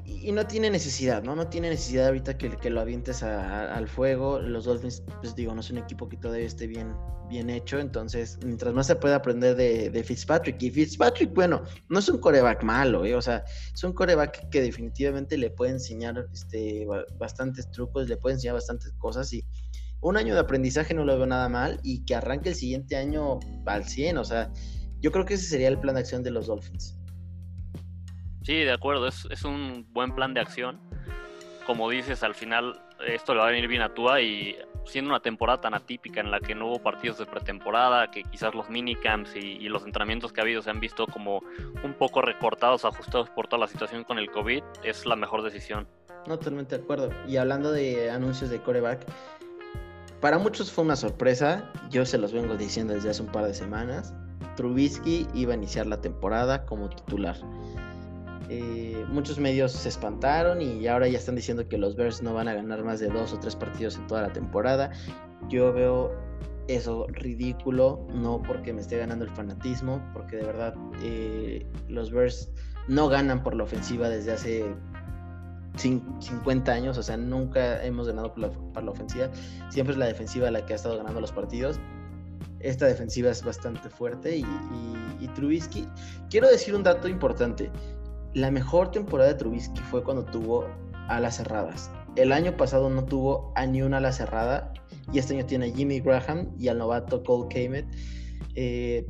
y, 0.05 0.31
no 0.31 0.47
tiene 0.47 0.69
necesidad, 0.69 1.23
¿no? 1.23 1.35
No 1.35 1.47
tiene 1.47 1.69
necesidad 1.69 2.07
ahorita 2.07 2.37
que, 2.37 2.49
que 2.57 2.69
lo 2.69 2.81
avientes 2.81 3.23
al 3.23 3.87
fuego. 3.87 4.39
Los 4.39 4.65
Dolphins, 4.65 5.03
pues 5.21 5.35
digo, 5.35 5.53
no 5.53 5.61
es 5.61 5.69
un 5.69 5.77
equipo 5.77 6.09
que 6.09 6.17
todavía 6.17 6.45
esté 6.45 6.67
bien, 6.67 6.95
bien 7.29 7.49
hecho. 7.49 7.79
Entonces, 7.79 8.39
mientras 8.43 8.73
más 8.73 8.87
se 8.87 8.95
puede 8.95 9.13
aprender 9.13 9.55
de, 9.55 10.03
Fitzpatrick. 10.03 10.61
Y 10.61 10.71
Fitzpatrick, 10.71 11.33
bueno, 11.33 11.63
no 11.89 11.99
es 11.99 12.09
un 12.09 12.19
coreback 12.19 12.63
malo, 12.63 13.05
¿eh? 13.05 13.15
O 13.15 13.21
sea, 13.21 13.43
es 13.73 13.83
un 13.83 13.93
coreback 13.93 14.49
que 14.49 14.61
definitivamente 14.61 15.37
le 15.37 15.49
puede 15.49 15.71
enseñar 15.71 16.27
este, 16.33 16.85
bastantes 17.17 17.69
trucos, 17.71 18.09
le 18.09 18.17
puede 18.17 18.35
enseñar 18.35 18.55
bastantes 18.55 18.93
cosas. 18.97 19.31
Y 19.33 19.45
un 20.01 20.17
año 20.17 20.33
de 20.33 20.41
aprendizaje 20.41 20.93
no 20.93 21.05
lo 21.05 21.17
veo 21.17 21.27
nada 21.27 21.49
mal. 21.49 21.79
Y 21.83 22.05
que 22.05 22.15
arranque 22.15 22.49
el 22.49 22.55
siguiente 22.55 22.95
año 22.95 23.39
al 23.65 23.85
100, 23.85 24.17
o 24.17 24.25
sea 24.25 24.51
yo 25.03 25.11
creo 25.11 25.25
que 25.25 25.33
ese 25.33 25.45
sería 25.45 25.67
el 25.67 25.77
plan 25.77 25.95
de 25.95 26.01
acción 26.01 26.23
de 26.23 26.31
los 26.31 26.47
Dolphins. 26.47 26.97
Sí, 28.41 28.55
de 28.55 28.71
acuerdo, 28.71 29.07
es, 29.07 29.43
un 29.43 29.85
buen 29.91 30.15
plan 30.15 30.33
de 30.33 30.39
acción. 30.39 30.79
Como 31.67 31.89
dices, 31.89 32.23
al 32.23 32.33
final 32.33 32.81
esto 33.05 33.33
le 33.33 33.41
va 33.41 33.47
a 33.47 33.51
venir 33.51 33.67
bien 33.67 33.81
a 33.81 33.93
Tua 33.93 34.21
y 34.21 34.55
siendo 34.85 35.11
una 35.11 35.19
temporada 35.19 35.59
tan 35.59 35.73
atípica 35.73 36.21
en 36.21 36.31
la 36.31 36.39
que 36.39 36.55
no 36.55 36.67
hubo 36.67 36.79
partidos 36.81 37.17
de 37.17 37.25
pretemporada, 37.25 38.11
que 38.11 38.23
quizás 38.23 38.55
los 38.55 38.69
minicamps 38.69 39.35
y, 39.35 39.39
y 39.39 39.67
los 39.67 39.85
entrenamientos 39.85 40.31
que 40.31 40.39
ha 40.39 40.43
habido 40.43 40.61
se 40.61 40.69
han 40.69 40.79
visto 40.79 41.05
como 41.07 41.41
un 41.83 41.93
poco 41.93 42.21
recortados, 42.21 42.85
ajustados 42.85 43.29
por 43.29 43.47
toda 43.47 43.59
la 43.59 43.67
situación 43.67 44.05
con 44.05 44.19
el 44.19 44.31
COVID, 44.31 44.63
es 44.83 45.05
la 45.05 45.17
mejor 45.17 45.43
decisión. 45.43 45.85
No, 46.27 46.37
totalmente 46.37 46.77
de 46.77 46.83
acuerdo. 46.83 47.09
Y 47.27 47.35
hablando 47.35 47.73
de 47.73 48.09
anuncios 48.09 48.49
de 48.49 48.61
coreback, 48.61 49.05
para 50.21 50.37
muchos 50.37 50.71
fue 50.71 50.85
una 50.85 50.95
sorpresa, 50.95 51.69
yo 51.89 52.05
se 52.05 52.17
los 52.17 52.31
vengo 52.31 52.55
diciendo 52.55 52.93
desde 52.93 53.09
hace 53.09 53.21
un 53.21 53.29
par 53.29 53.45
de 53.45 53.53
semanas. 53.53 54.13
Trubisky 54.55 55.27
iba 55.33 55.53
a 55.53 55.57
iniciar 55.57 55.87
la 55.87 56.01
temporada 56.01 56.65
como 56.65 56.89
titular. 56.89 57.37
Eh, 58.49 59.05
muchos 59.09 59.39
medios 59.39 59.71
se 59.71 59.89
espantaron 59.89 60.61
y 60.61 60.85
ahora 60.87 61.07
ya 61.07 61.17
están 61.17 61.35
diciendo 61.35 61.67
que 61.67 61.77
los 61.77 61.95
Bears 61.95 62.21
no 62.21 62.33
van 62.33 62.47
a 62.47 62.53
ganar 62.53 62.83
más 62.83 62.99
de 62.99 63.07
dos 63.07 63.33
o 63.33 63.39
tres 63.39 63.55
partidos 63.55 63.95
en 63.95 64.07
toda 64.07 64.21
la 64.21 64.33
temporada. 64.33 64.91
Yo 65.49 65.73
veo 65.73 66.11
eso 66.67 67.07
ridículo, 67.09 68.05
no 68.13 68.41
porque 68.41 68.73
me 68.73 68.81
esté 68.81 68.97
ganando 68.97 69.25
el 69.25 69.31
fanatismo, 69.31 70.01
porque 70.13 70.37
de 70.37 70.43
verdad 70.43 70.75
eh, 71.01 71.65
los 71.87 72.11
Bears 72.11 72.51
no 72.87 73.07
ganan 73.07 73.43
por 73.43 73.55
la 73.55 73.63
ofensiva 73.63 74.09
desde 74.09 74.33
hace 74.33 74.75
50 75.77 76.71
años, 76.71 76.97
o 76.97 77.03
sea, 77.03 77.17
nunca 77.17 77.83
hemos 77.83 78.07
ganado 78.07 78.33
por 78.33 78.83
la, 78.83 78.91
ofensiva, 78.91 79.29
siempre 79.69 79.93
es 79.93 79.97
la 79.97 80.05
defensiva 80.05 80.51
la 80.51 80.65
que 80.65 80.73
ha 80.73 80.75
estado 80.75 80.97
ganando 80.97 81.19
los 81.19 81.31
partidos. 81.31 81.79
Esta 82.63 82.87
defensiva 82.87 83.29
es 83.29 83.43
bastante 83.43 83.89
fuerte 83.89 84.37
y, 84.37 84.45
y 85.19 85.27
Trubisky, 85.35 85.87
quiero 86.29 86.49
decir 86.49 86.73
un 86.75 86.83
dato 86.83 87.07
importante, 87.07 87.69
la 88.33 88.49
mejor 88.49 88.91
temporada 88.91 89.33
de 89.33 89.35
Trubisky 89.37 89.81
fue 89.81 90.03
cuando 90.03 90.25
tuvo 90.25 90.65
alas 91.07 91.37
cerradas. 91.37 91.91
El 92.15 92.31
año 92.31 92.55
pasado 92.55 92.89
no 92.89 93.05
tuvo 93.05 93.51
a 93.55 93.65
ni 93.65 93.81
una 93.81 93.97
ala 93.97 94.11
cerrada 94.11 94.71
y 95.11 95.19
este 95.19 95.35
año 95.35 95.45
tiene 95.45 95.67
a 95.67 95.75
Jimmy 95.75 95.99
Graham 95.99 96.51
y 96.59 96.67
al 96.67 96.77
novato 96.77 97.23
Cole 97.23 97.47
Kamet. 97.49 97.87
Eh, 98.55 99.05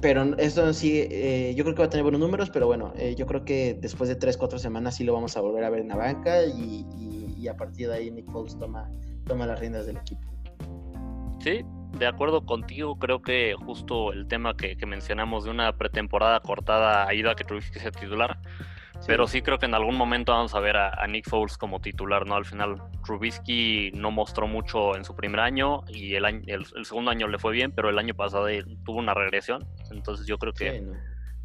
pero 0.00 0.36
esto 0.38 0.72
sí, 0.72 1.06
eh, 1.10 1.54
yo 1.56 1.64
creo 1.64 1.76
que 1.76 1.82
va 1.82 1.86
a 1.86 1.90
tener 1.90 2.02
buenos 2.02 2.20
números, 2.20 2.50
pero 2.50 2.66
bueno, 2.66 2.92
eh, 2.96 3.14
yo 3.16 3.26
creo 3.26 3.44
que 3.44 3.78
después 3.80 4.08
de 4.08 4.16
3, 4.16 4.36
4 4.36 4.58
semanas 4.58 4.96
sí 4.96 5.04
lo 5.04 5.12
vamos 5.12 5.36
a 5.36 5.40
volver 5.40 5.62
a 5.64 5.70
ver 5.70 5.80
en 5.80 5.88
la 5.88 5.96
banca 5.96 6.44
y, 6.44 7.46
a 7.48 7.56
partir 7.56 7.88
de 7.88 7.94
ahí 7.94 8.10
Nick 8.10 8.30
Foles 8.30 8.56
toma, 8.56 8.88
toma 9.26 9.46
las 9.46 9.58
riendas 9.58 9.84
del 9.86 9.96
equipo. 9.96 10.22
Sí, 11.40 11.64
de 11.98 12.06
acuerdo 12.06 12.44
contigo, 12.44 12.98
creo 12.98 13.22
que 13.22 13.54
justo 13.54 14.12
el 14.12 14.26
tema 14.26 14.56
que, 14.56 14.76
mencionamos 14.86 15.44
de 15.44 15.50
una 15.50 15.72
pretemporada 15.76 16.40
cortada 16.40 17.06
ha 17.06 17.14
ido 17.14 17.30
a 17.30 17.34
que 17.34 17.44
Trubisky 17.44 17.78
sea 17.78 17.90
titular. 17.90 18.38
Pero 19.06 19.26
sí 19.26 19.42
creo 19.42 19.58
que 19.58 19.66
en 19.66 19.74
algún 19.74 19.96
momento 19.96 20.32
vamos 20.32 20.54
a 20.54 20.60
ver 20.60 20.76
a, 20.76 21.06
Nick 21.08 21.28
Foles 21.28 21.58
como 21.58 21.80
titular, 21.80 22.26
¿no? 22.26 22.36
Al 22.36 22.44
final 22.44 22.76
Trubisky 23.04 23.90
no 23.94 24.12
mostró 24.12 24.46
mucho 24.46 24.96
en 24.96 25.04
su 25.04 25.16
primer 25.16 25.40
año 25.40 25.82
y 25.88 26.14
el, 26.14 26.24
el, 26.46 26.84
segundo 26.84 27.10
año 27.10 27.26
le 27.26 27.38
fue 27.38 27.52
bien, 27.52 27.72
pero 27.72 27.90
el 27.90 27.98
año 27.98 28.14
pasado 28.14 28.46
tuvo 28.84 28.98
una 28.98 29.14
regresión. 29.14 29.66
Entonces 29.90 30.26
yo 30.26 30.38
creo 30.38 30.52
que 30.52 30.84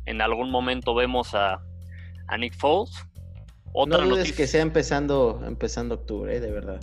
en 0.06 0.22
algún 0.22 0.52
momento 0.52 0.94
vemos 0.94 1.34
a, 1.34 1.62
Nick 2.38 2.56
Foles. 2.56 2.92
Otra 3.74 4.00
no 4.00 4.10
dudes 4.10 4.34
que 4.34 4.48
sea 4.48 4.62
empezando, 4.62 5.42
empezando 5.46 5.96
octubre, 5.96 6.36
¿eh? 6.36 6.40
de 6.40 6.52
verdad. 6.52 6.80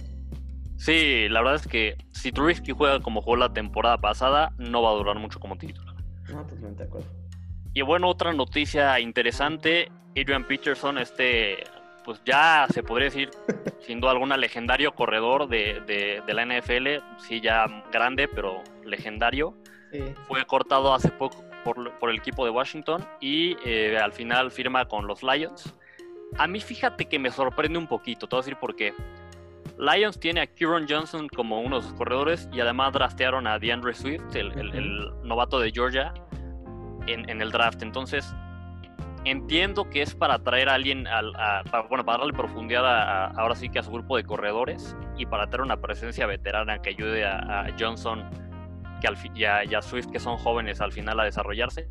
Sí, 0.77 1.29
la 1.29 1.41
verdad 1.41 1.57
es 1.57 1.69
que 1.69 1.97
si 2.11 2.33
Trubisky 2.33 2.73
juega 2.73 3.01
como 3.01 3.23
jugó 3.23 3.37
la 3.37 3.53
temporada 3.53 3.99
pasada, 3.99 4.53
no 4.59 4.83
va 4.83 4.91
a 4.91 4.95
durar 4.95 5.19
mucho 5.19 5.41
como 5.41 5.57
titular. 5.57 5.95
No, 6.29 6.43
totalmente 6.43 6.83
de 6.83 6.89
acuerdo. 6.89 7.09
Y 7.73 7.83
bueno, 7.83 8.09
otra 8.09 8.33
noticia 8.33 9.01
interesante, 9.01 9.91
Adrian 10.11 10.45
Peterson, 10.47 10.99
este, 10.99 11.65
pues 12.05 12.21
ya 12.25 12.67
se 12.73 12.83
podría 12.83 13.07
decir, 13.07 13.31
siendo 13.81 14.09
alguna 14.09 14.37
legendario 14.37 14.95
corredor 14.95 15.49
de, 15.49 16.23
la 16.27 16.45
NFL, 16.45 17.03
sí 17.19 17.41
ya 17.41 17.67
grande, 17.93 18.29
pero 18.29 18.63
legendario, 18.85 19.55
fue 20.27 20.45
cortado 20.45 20.93
hace 20.93 21.09
poco 21.11 21.45
por, 21.65 22.11
el 22.11 22.17
equipo 22.17 22.45
de 22.45 22.51
Washington 22.51 23.05
y 23.21 23.57
eh, 23.65 23.97
al 23.99 24.13
final 24.13 24.51
firma 24.51 24.87
con 24.87 25.07
los 25.07 25.23
Lions. 25.23 25.75
A 26.37 26.47
mí 26.47 26.61
fíjate 26.61 27.07
que 27.07 27.19
me 27.19 27.31
sorprende 27.31 27.79
un 27.79 27.87
poquito, 27.87 28.27
te 28.27 28.37
voy 28.37 28.41
a 28.41 28.43
decir 28.43 28.57
por 28.59 28.77
qué. 28.77 28.93
Lions 29.79 30.19
tiene 30.21 30.41
a 30.41 30.47
Kieron 30.47 30.87
Johnson 30.89 31.29
como 31.29 31.61
uno 31.61 31.77
de 31.77 31.83
sus 31.83 31.95
corredores 31.95 32.49
y 32.53 32.61
además 32.61 32.93
draftearon 32.93 33.47
a 33.47 33.59
DeAndre 33.59 33.95
Swift, 33.95 34.35
el, 34.35 35.13
novato 35.25 35.59
de 35.59 35.73
Georgia, 35.73 36.15
en, 37.07 37.41
el 37.41 37.51
draft. 37.51 37.83
Entonces, 37.83 38.35
entiendo 39.25 39.91
que 39.91 40.03
es 40.03 40.15
para 40.15 40.39
traer 40.39 40.69
a 40.69 40.75
alguien, 40.75 41.05
para, 41.05 41.83
bueno, 41.89 42.05
para 42.05 42.19
darle 42.19 42.33
profundidad 42.33 43.37
ahora 43.37 43.57
sí 43.57 43.69
que 43.69 43.81
a 43.81 43.83
su 43.83 43.91
grupo 43.91 44.17
de 44.17 44.25
corredores 44.25 44.97
y 45.19 45.27
para 45.27 45.47
tener 45.47 45.63
una 45.63 45.81
presencia 45.81 46.27
veterana 46.27 46.81
que 46.81 46.91
ayude 46.91 47.25
a, 47.25 47.67
Johnson 47.79 48.31
que 49.01 49.09
al, 49.09 49.17
y, 49.35 49.45
a, 49.45 49.83
Swift, 49.83 50.07
que 50.11 50.21
son 50.21 50.37
jóvenes, 50.37 50.81
al 50.81 50.93
final 50.93 51.19
a 51.19 51.25
desarrollarse. 51.25 51.89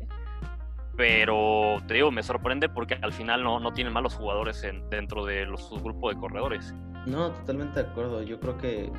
Pero 0.96 1.82
te 1.86 1.94
digo, 1.94 2.10
me 2.10 2.22
sorprende 2.22 2.68
porque 2.68 2.94
al 3.02 3.12
final 3.12 3.42
no, 3.42 3.60
no 3.60 3.72
tienen 3.72 3.92
malos 3.92 4.14
jugadores 4.14 4.64
dentro 4.90 5.26
de 5.26 5.44
los, 5.44 5.68
su 5.68 5.76
grupo 5.80 6.08
de 6.08 6.16
corredores. 6.16 6.74
No, 7.06 7.30
totalmente 7.32 7.82
de 7.82 7.88
acuerdo. 7.88 8.22
Yo 8.22 8.40
creo 8.40 8.56
que 8.56 8.90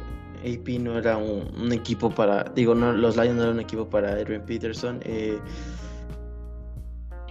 AP 0.43 0.79
no 0.79 0.97
era 0.97 1.17
un, 1.17 1.71
equipo 1.71 2.09
para. 2.09 2.43
Digo, 2.43 2.75
no, 2.75 2.91
los 2.91 3.15
Lions 3.15 3.35
no 3.35 3.43
eran 3.43 3.55
un 3.55 3.61
equipo 3.61 3.89
para 3.89 4.11
Adrian 4.11 4.45
Peterson. 4.45 4.99
Eh, 5.03 5.39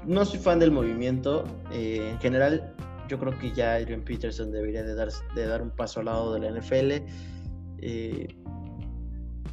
no 0.04 0.24
soy 0.24 0.38
fan 0.38 0.58
del 0.58 0.70
movimiento. 0.70 1.44
Eh, 1.72 2.10
en 2.10 2.18
general, 2.18 2.74
yo 3.08 3.18
creo 3.18 3.38
que 3.38 3.52
ya 3.52 3.74
Adrian 3.74 4.02
Peterson 4.02 4.50
debería 4.50 4.82
de 4.82 4.94
dar, 4.94 5.08
de 5.34 5.46
dar 5.46 5.62
un 5.62 5.70
paso 5.70 6.00
al 6.00 6.06
lado 6.06 6.34
de 6.34 6.40
la 6.40 6.60
NFL. 6.60 6.92
Eh, 7.78 8.28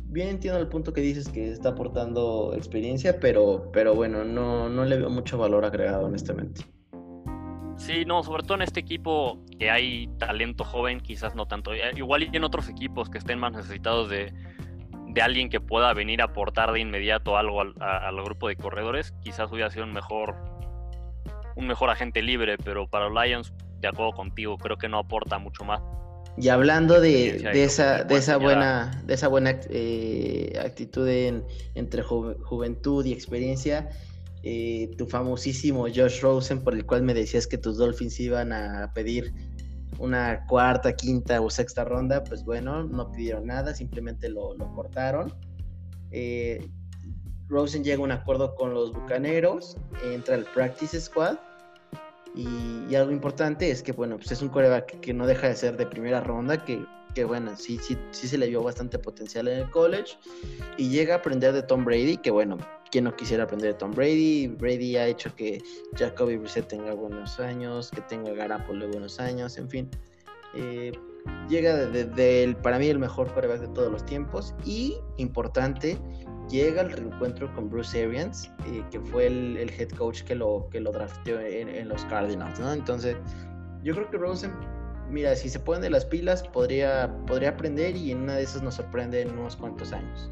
bien 0.06 0.30
entiendo 0.30 0.60
el 0.60 0.68
punto 0.68 0.94
que 0.94 1.02
dices 1.02 1.30
que 1.30 1.52
está 1.52 1.70
aportando 1.70 2.54
experiencia, 2.56 3.20
pero, 3.20 3.70
pero 3.72 3.96
bueno, 3.96 4.24
no, 4.24 4.70
no 4.70 4.86
le 4.86 4.98
veo 4.98 5.10
mucho 5.10 5.38
valor 5.38 5.66
agregado, 5.66 6.06
honestamente. 6.06 6.62
Sí, 7.78 8.06
no, 8.06 8.24
sobre 8.24 8.44
todo 8.44 8.56
en 8.56 8.62
este 8.62 8.80
equipo 8.80 9.40
que 9.58 9.72
hay 9.72 10.08
talento 10.20 10.64
joven, 10.64 11.00
quizás 11.00 11.36
no 11.36 11.48
tanto. 11.48 11.74
Eh, 11.74 11.92
igual 11.96 12.24
y 12.24 12.36
en 12.36 12.44
otros 12.44 12.70
equipos 12.70 13.10
que 13.10 13.18
estén 13.18 13.40
más 13.40 13.54
necesitados 13.54 14.10
de, 14.10 14.34
alguien 15.22 15.50
que 15.50 15.60
pueda 15.60 15.94
venir 15.94 16.22
a 16.22 16.26
aportar 16.26 16.72
de 16.72 16.80
inmediato 16.80 17.38
algo 17.38 17.62
al, 17.62 18.24
grupo 18.24 18.48
de 18.48 18.56
corredores, 18.56 19.14
quizás 19.22 19.52
hubiera 19.52 19.70
sido 19.70 19.86
un 19.86 19.94
mejor, 19.94 20.36
un 21.56 21.68
mejor 21.68 21.90
agente 21.90 22.22
libre, 22.22 22.58
pero 22.58 22.88
para 22.88 23.10
los 23.10 23.24
Lions, 23.24 23.54
de 23.80 23.88
acuerdo 23.88 24.14
contigo, 24.14 24.58
creo 24.58 24.78
que 24.78 24.88
no 24.88 25.00
aporta 25.00 25.38
mucho 25.38 25.66
más. 25.66 25.82
Y 26.38 26.48
hablando 26.48 27.02
de, 27.02 27.52
esa, 27.54 28.06
de 28.06 28.16
esa 28.16 28.38
buena, 28.38 29.02
de 29.06 29.14
esa 29.16 29.28
buena 29.28 29.60
eh, 29.70 30.58
actitud 30.64 31.08
entre 31.76 32.04
juventud 32.04 33.06
y 33.06 33.12
experiencia, 33.12 33.90
eh, 34.44 34.92
tu 34.98 35.06
famosísimo 35.06 35.84
Josh 35.94 36.22
Rosen, 36.22 36.64
por 36.64 36.74
el 36.74 36.86
cual 36.86 37.04
me 37.04 37.14
decías 37.14 37.48
que 37.48 37.58
tus 37.58 37.78
Dolphins 37.78 38.20
iban 38.20 38.52
a 38.54 38.92
pedir 38.94 39.34
una 40.00 40.46
cuarta, 40.48 40.96
quinta 40.96 41.40
o 41.42 41.50
sexta 41.50 41.84
ronda, 41.86 42.24
pues 42.24 42.44
bueno, 42.44 42.84
no 42.84 43.12
pidieron 43.12 43.46
nada, 43.46 43.76
simplemente 43.76 44.30
lo, 44.30 44.56
cortaron. 44.76 45.34
Eh, 46.10 46.68
Rosen 47.48 47.84
llega 47.84 47.98
a 47.98 48.04
un 48.04 48.12
acuerdo 48.12 48.56
con 48.56 48.74
los 48.74 48.94
Bucaneros, 48.94 49.78
entra 50.04 50.36
al 50.36 50.46
Practice 50.46 51.00
Squad. 51.00 51.38
Y, 52.34 52.96
algo 52.96 53.12
importante 53.12 53.70
es 53.70 53.84
que, 53.84 53.92
bueno, 53.92 54.18
pues 54.18 54.32
es 54.32 54.42
un 54.42 54.50
coreback 54.50 55.02
que, 55.02 55.14
no 55.14 55.28
deja 55.28 55.50
de 55.50 55.56
ser 55.56 55.78
de 55.78 55.86
primera 55.86 56.22
ronda, 56.22 56.64
que, 56.64 56.84
que, 57.14 57.26
bueno, 57.26 57.56
sí, 57.56 57.80
sí, 57.82 57.98
sí 58.12 58.28
se 58.28 58.38
le 58.38 58.48
vio 58.48 58.64
bastante 58.64 59.00
potencial 59.00 59.48
en 59.48 59.60
el 59.60 59.70
college. 59.70 60.18
Y 60.78 60.90
llega 60.90 61.16
a 61.16 61.18
aprender 61.18 61.54
de 61.54 61.64
Tom 61.64 61.86
Brady, 61.86 62.18
que 62.18 62.32
bueno, 62.32 62.58
¿Quién 62.92 63.06
no 63.06 63.16
quisiera 63.16 63.46
aprender 63.46 63.72
de 63.72 63.80
Tom 63.80 63.92
Brady? 63.92 64.48
Brady 64.48 64.98
ha 64.98 65.08
hecho 65.08 65.34
que 65.34 65.64
Jacoby 65.98 66.36
Brissett 66.36 66.68
tenga 66.68 66.94
buenos 66.94 67.40
años, 67.40 67.90
que 67.90 68.02
tenga 68.02 68.34
Garapolo 68.34 68.90
buenos 68.90 69.18
años, 69.18 69.58
en 69.58 69.70
fin. 69.70 69.90
Eh, 70.54 70.92
llega 71.48 71.86
desde 71.86 72.44
el, 72.44 72.58
para 72.58 72.78
mí 72.80 72.88
el 72.88 73.00
mejor 73.00 73.32
quarterback 73.32 73.62
de 73.62 73.68
todos 73.70 73.90
los 73.90 74.06
tiempos 74.06 74.54
y 74.66 74.98
importante 75.16 75.98
llega 76.50 76.82
al 76.82 76.92
reencuentro 76.92 77.54
con 77.54 77.70
Bruce 77.70 78.04
Arians 78.04 78.52
eh, 78.66 78.84
que 78.92 79.00
fue 79.00 79.28
el, 79.28 79.58
head 79.58 79.90
coach 79.90 80.24
que 80.24 80.36
lo 80.36 80.68
que 80.72 80.82
lo 80.82 80.92
drafteó 80.92 81.40
en, 81.40 81.88
los 81.88 82.04
Cardinals 82.06 82.60
¿no? 82.60 82.74
entonces 82.74 83.16
yo 83.84 83.94
creo 83.94 84.10
que 84.10 84.18
Rosen 84.18 84.52
mira 85.12 85.36
si 85.36 85.50
se 85.50 85.60
ponen 85.60 85.82
de 85.82 85.90
las 85.90 86.06
pilas 86.06 86.44
podría 86.44 87.10
podría 87.28 87.50
aprender 87.50 87.96
y 87.96 88.12
en 88.12 88.20
una 88.20 88.36
de 88.36 88.44
esas 88.44 88.64
nos 88.64 88.76
sorprende 88.76 89.22
en 89.22 89.38
unos 89.38 89.56
cuantos 89.56 89.94
años 89.94 90.32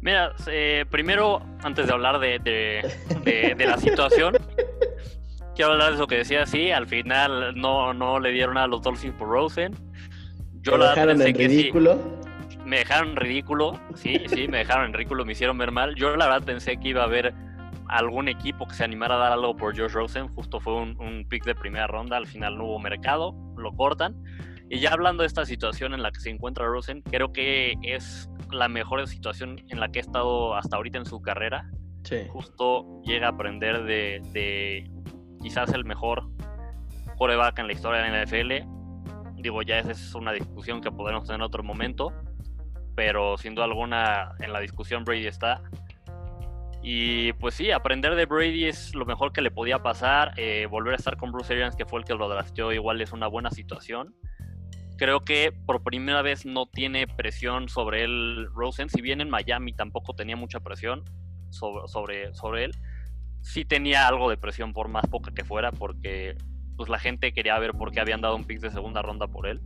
Mira, 0.00 0.32
eh, 0.46 0.84
primero, 0.90 1.42
antes 1.64 1.88
de 1.88 1.92
hablar 1.92 2.20
de, 2.20 2.38
de, 2.38 3.66
la 3.66 3.78
situación, 3.78 4.36
quiero 5.56 5.72
hablar 5.72 5.88
de 5.88 5.94
eso 5.96 6.06
que 6.06 6.18
decía, 6.18 6.46
sí, 6.46 6.70
al 6.70 6.86
final 6.86 7.60
no, 7.60 7.92
no 7.92 8.20
le 8.20 8.30
dieron 8.30 8.56
a 8.58 8.68
los 8.68 8.80
Dolphins 8.80 9.14
por 9.14 9.28
Rosen. 9.28 9.74
Yo 10.62 10.78
¿Me 10.78 10.84
dejaron 10.84 11.20
en 11.20 11.34
ridículo? 11.34 11.98
me 12.64 12.78
dejaron 12.78 13.16
ridículo, 13.16 13.80
sí, 13.94 14.22
sí, 14.28 14.46
me 14.46 14.58
dejaron 14.58 14.86
en 14.86 14.92
ridículo, 14.92 15.24
me 15.24 15.32
hicieron 15.32 15.58
ver 15.58 15.72
mal. 15.72 15.94
Yo 15.96 16.14
la 16.16 16.26
verdad 16.26 16.46
pensé 16.46 16.76
que 16.76 16.88
iba 16.88 17.02
a 17.02 17.06
haber 17.06 17.34
algún 17.88 18.28
equipo 18.28 18.66
que 18.66 18.74
se 18.74 18.84
animara 18.84 19.16
a 19.16 19.18
dar 19.18 19.32
algo 19.32 19.56
por 19.56 19.76
Josh 19.76 19.92
Rosen, 19.92 20.28
justo 20.28 20.60
fue 20.60 20.74
un, 20.74 21.00
un 21.00 21.26
pick 21.28 21.44
de 21.44 21.54
primera 21.54 21.86
ronda, 21.86 22.16
al 22.16 22.26
final 22.26 22.58
no 22.58 22.64
hubo 22.66 22.78
mercado, 22.78 23.34
lo 23.56 23.72
cortan. 23.72 24.22
Y 24.70 24.80
ya 24.80 24.92
hablando 24.92 25.22
de 25.22 25.26
esta 25.28 25.46
situación 25.46 25.94
en 25.94 26.02
la 26.02 26.10
que 26.10 26.20
se 26.20 26.30
encuentra 26.30 26.66
Rosen, 26.66 27.02
creo 27.02 27.32
que 27.32 27.74
es 27.82 28.28
la 28.50 28.68
mejor 28.68 29.06
situación 29.08 29.64
en 29.68 29.80
la 29.80 29.88
que 29.88 30.00
ha 30.00 30.02
estado 30.02 30.54
hasta 30.54 30.76
ahorita 30.76 30.98
en 30.98 31.06
su 31.06 31.22
carrera. 31.22 31.70
Sí. 32.04 32.26
Justo 32.28 33.00
llega 33.04 33.28
a 33.28 33.30
aprender 33.30 33.84
de, 33.84 34.20
de 34.32 34.90
quizás 35.42 35.72
el 35.72 35.84
mejor 35.84 36.28
coreback 37.16 37.58
en 37.58 37.66
la 37.66 37.72
historia 37.72 38.02
de 38.02 38.10
la 38.10 38.24
NFL. 38.24 39.40
Digo, 39.40 39.62
ya 39.62 39.78
esa 39.78 39.92
es 39.92 40.14
una 40.14 40.32
discusión 40.32 40.80
que 40.80 40.90
podremos 40.90 41.24
tener 41.24 41.36
en 41.36 41.42
otro 41.42 41.62
momento, 41.62 42.12
pero 42.94 43.38
sin 43.38 43.54
duda 43.54 43.64
alguna 43.66 44.34
en 44.40 44.52
la 44.52 44.60
discusión 44.60 45.04
Brady 45.04 45.26
está. 45.26 45.62
Y 46.82 47.32
pues 47.34 47.54
sí, 47.54 47.70
aprender 47.70 48.14
de 48.14 48.26
Brady 48.26 48.66
es 48.66 48.94
lo 48.94 49.04
mejor 49.04 49.32
que 49.32 49.40
le 49.40 49.50
podía 49.50 49.82
pasar. 49.82 50.32
Eh, 50.36 50.66
volver 50.70 50.94
a 50.94 50.96
estar 50.96 51.16
con 51.16 51.32
Bruce 51.32 51.52
Arians, 51.52 51.76
que 51.76 51.84
fue 51.84 52.00
el 52.00 52.04
que 52.04 52.14
lo 52.14 52.28
drafteó, 52.28 52.72
igual 52.72 53.00
es 53.00 53.12
una 53.12 53.26
buena 53.26 53.50
situación. 53.50 54.14
Creo 54.96 55.24
que 55.24 55.52
por 55.52 55.82
primera 55.82 56.22
vez 56.22 56.44
no 56.44 56.66
tiene 56.66 57.06
presión 57.06 57.68
sobre 57.68 58.04
él 58.04 58.48
Rosen. 58.52 58.88
Si 58.88 59.00
bien 59.00 59.20
en 59.20 59.30
Miami 59.30 59.72
tampoco 59.72 60.14
tenía 60.14 60.36
mucha 60.36 60.60
presión 60.60 61.04
sobre, 61.50 61.88
sobre, 61.88 62.34
sobre 62.34 62.64
él, 62.64 62.72
sí 63.40 63.64
tenía 63.64 64.08
algo 64.08 64.30
de 64.30 64.36
presión 64.36 64.72
por 64.72 64.88
más 64.88 65.06
poca 65.06 65.32
que 65.32 65.44
fuera, 65.44 65.70
porque 65.72 66.36
pues 66.76 66.88
la 66.88 66.98
gente 66.98 67.32
quería 67.32 67.58
ver 67.58 67.72
por 67.72 67.92
qué 67.92 68.00
habían 68.00 68.20
dado 68.20 68.36
un 68.36 68.44
pick 68.44 68.60
de 68.60 68.70
segunda 68.70 69.02
ronda 69.02 69.26
por 69.26 69.46
él. 69.46 69.60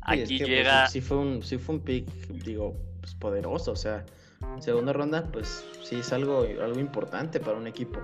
Aquí 0.00 0.38
pues, 0.38 0.48
llega. 0.48 0.86
sí, 0.88 1.00
fue 1.00 1.16
un, 1.16 1.42
sí 1.42 1.58
fue 1.58 1.74
un 1.74 1.80
pick, 1.82 2.08
digo, 2.28 2.76
pues, 3.00 3.14
poderoso. 3.14 3.72
O 3.72 3.76
sea, 3.76 4.04
segunda 4.60 4.92
ronda, 4.92 5.24
pues 5.32 5.66
sí 5.82 5.96
es 6.00 6.12
algo, 6.12 6.40
algo 6.62 6.78
importante 6.80 7.40
para 7.40 7.56
un 7.56 7.66
equipo. 7.66 8.00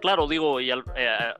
Claro, 0.00 0.26
digo, 0.26 0.60
y 0.60 0.70
al- 0.70 0.84
eh, 0.96 1.34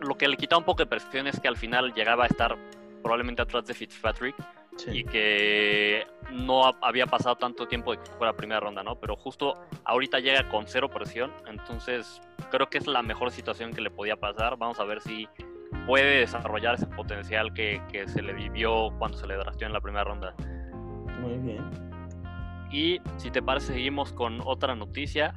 lo 0.00 0.14
que 0.16 0.28
le 0.28 0.36
quita 0.36 0.56
un 0.56 0.64
poco 0.64 0.82
de 0.82 0.86
presión 0.86 1.26
es 1.26 1.38
que 1.40 1.48
al 1.48 1.56
final 1.56 1.92
llegaba 1.94 2.24
a 2.24 2.26
estar 2.26 2.56
probablemente 3.02 3.42
atrás 3.42 3.66
de 3.66 3.74
Fitzpatrick 3.74 4.34
Sí. 4.76 4.90
y 4.90 5.04
que 5.04 6.04
no 6.32 6.66
ha- 6.66 6.76
había 6.82 7.06
pasado 7.06 7.36
tanto 7.36 7.68
tiempo 7.68 7.92
de 7.92 7.98
que 7.98 8.10
fuera 8.12 8.32
primera 8.34 8.58
ronda, 8.60 8.82
¿no? 8.82 8.96
Pero 8.96 9.14
justo 9.14 9.54
ahorita 9.84 10.18
llega 10.18 10.48
con 10.48 10.66
cero 10.66 10.88
presión, 10.90 11.30
entonces 11.46 12.20
creo 12.50 12.68
que 12.68 12.78
es 12.78 12.86
la 12.88 13.02
mejor 13.02 13.30
situación 13.30 13.72
que 13.72 13.80
le 13.80 13.90
podía 13.90 14.16
pasar. 14.16 14.56
Vamos 14.56 14.80
a 14.80 14.84
ver 14.84 15.00
si 15.00 15.28
puede 15.86 16.18
desarrollar 16.20 16.74
ese 16.74 16.86
potencial 16.86 17.52
que, 17.54 17.80
que 17.90 18.08
se 18.08 18.20
le 18.22 18.32
vivió 18.32 18.90
cuando 18.98 19.16
se 19.16 19.26
le 19.28 19.36
drafteó 19.36 19.66
en 19.68 19.72
la 19.74 19.80
primera 19.80 20.04
ronda. 20.04 20.34
Muy 21.20 21.34
bien. 21.38 21.62
Y 22.74 23.00
si 23.18 23.30
te 23.30 23.40
parece, 23.40 23.68
seguimos 23.74 24.12
con 24.12 24.40
otra 24.44 24.74
noticia. 24.74 25.32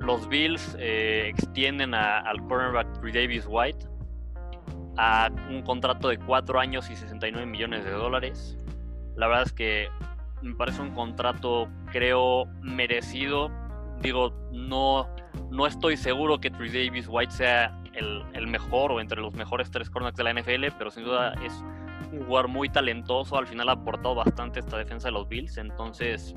Los 0.00 0.28
Bills 0.28 0.76
eh, 0.78 1.28
extienden 1.28 1.94
a- 1.94 2.18
al 2.18 2.46
cornerback 2.46 3.00
Davis 3.02 3.46
White 3.48 3.86
a 4.98 5.30
un 5.48 5.62
contrato 5.62 6.08
de 6.08 6.18
4 6.18 6.60
años 6.60 6.90
y 6.90 6.96
69 6.96 7.46
millones 7.46 7.84
de 7.84 7.90
dólares. 7.90 8.58
La 9.16 9.28
verdad 9.28 9.44
es 9.46 9.52
que 9.54 9.88
me 10.42 10.54
parece 10.54 10.82
un 10.82 10.90
contrato, 10.90 11.68
creo, 11.90 12.44
merecido. 12.60 13.50
Digo, 14.02 14.34
no, 14.52 15.08
no 15.50 15.66
estoy 15.66 15.96
seguro 15.96 16.38
que 16.38 16.50
Trey 16.50 16.68
Davis 16.68 17.06
White 17.08 17.32
sea 17.32 17.80
el, 17.94 18.22
el 18.34 18.46
mejor 18.46 18.92
o 18.92 19.00
entre 19.00 19.22
los 19.22 19.32
mejores 19.34 19.70
tres 19.70 19.88
cornerbacks 19.88 20.18
de 20.18 20.24
la 20.24 20.34
NFL, 20.34 20.66
pero 20.76 20.90
sin 20.90 21.04
duda 21.04 21.32
es 21.42 21.64
jugador 22.26 22.48
muy 22.48 22.68
talentoso. 22.68 23.36
Al 23.36 23.46
final 23.46 23.68
ha 23.68 23.72
aportado 23.72 24.14
bastante 24.14 24.60
esta 24.60 24.78
defensa 24.78 25.08
de 25.08 25.12
los 25.12 25.28
Bills, 25.28 25.56
entonces 25.58 26.34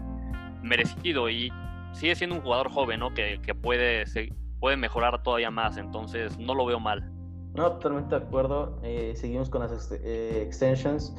merecido. 0.61 1.29
Y 1.29 1.51
sigue 1.93 2.15
siendo 2.15 2.35
un 2.37 2.41
jugador 2.41 2.69
joven, 2.71 2.99
¿no? 2.99 3.13
Que, 3.13 3.39
que 3.41 3.55
puede, 3.55 4.05
se- 4.05 4.33
puede 4.59 4.77
mejorar 4.77 5.21
todavía 5.23 5.51
más, 5.51 5.77
entonces 5.77 6.37
no 6.37 6.53
lo 6.55 6.65
veo 6.65 6.79
mal. 6.79 7.11
No, 7.55 7.71
totalmente 7.73 8.15
de 8.19 8.21
acuerdo. 8.25 8.79
Eh, 8.83 9.13
seguimos 9.15 9.49
con 9.49 9.61
las 9.61 9.71
ex- 9.71 9.99
eh, 10.03 10.43
extensions. 10.45 11.15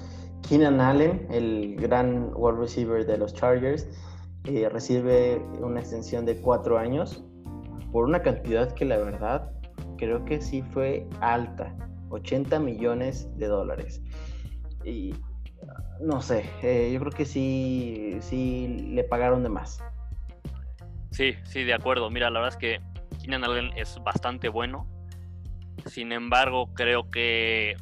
Keenan 0.48 0.80
Allen, 0.80 1.26
el 1.30 1.76
gran 1.76 2.30
wide 2.34 2.58
receiver 2.58 3.04
de 3.06 3.18
los 3.18 3.34
Chargers, 3.34 3.86
eh, 4.44 4.68
recibe 4.70 5.36
una 5.60 5.80
extensión 5.80 6.24
de 6.24 6.40
cuatro 6.40 6.78
años 6.78 7.22
por 7.92 8.04
una 8.04 8.22
cantidad 8.22 8.72
que 8.72 8.84
la 8.86 8.96
verdad 8.96 9.50
creo 9.98 10.24
que 10.24 10.40
sí 10.40 10.62
fue 10.62 11.06
alta, 11.20 11.74
80 12.08 12.58
millones 12.58 13.28
de 13.36 13.48
dólares. 13.48 14.00
Y 14.84 15.14
no 16.00 16.22
sé, 16.22 16.48
eh, 16.62 16.90
yo 16.92 17.00
creo 17.00 17.12
que 17.12 17.24
sí, 17.24 18.16
sí 18.20 18.86
le 18.92 19.04
pagaron 19.04 19.42
de 19.42 19.48
más. 19.48 19.82
Sí, 21.10 21.34
sí, 21.44 21.64
de 21.64 21.74
acuerdo. 21.74 22.10
Mira, 22.10 22.30
la 22.30 22.40
verdad 22.40 22.56
es 22.56 22.60
que 22.60 22.80
Keenan 23.20 23.44
Allen 23.44 23.72
es 23.76 23.98
bastante 24.02 24.48
bueno. 24.48 24.86
Sin 25.86 26.12
embargo, 26.12 26.72
creo 26.74 27.10
que 27.10 27.76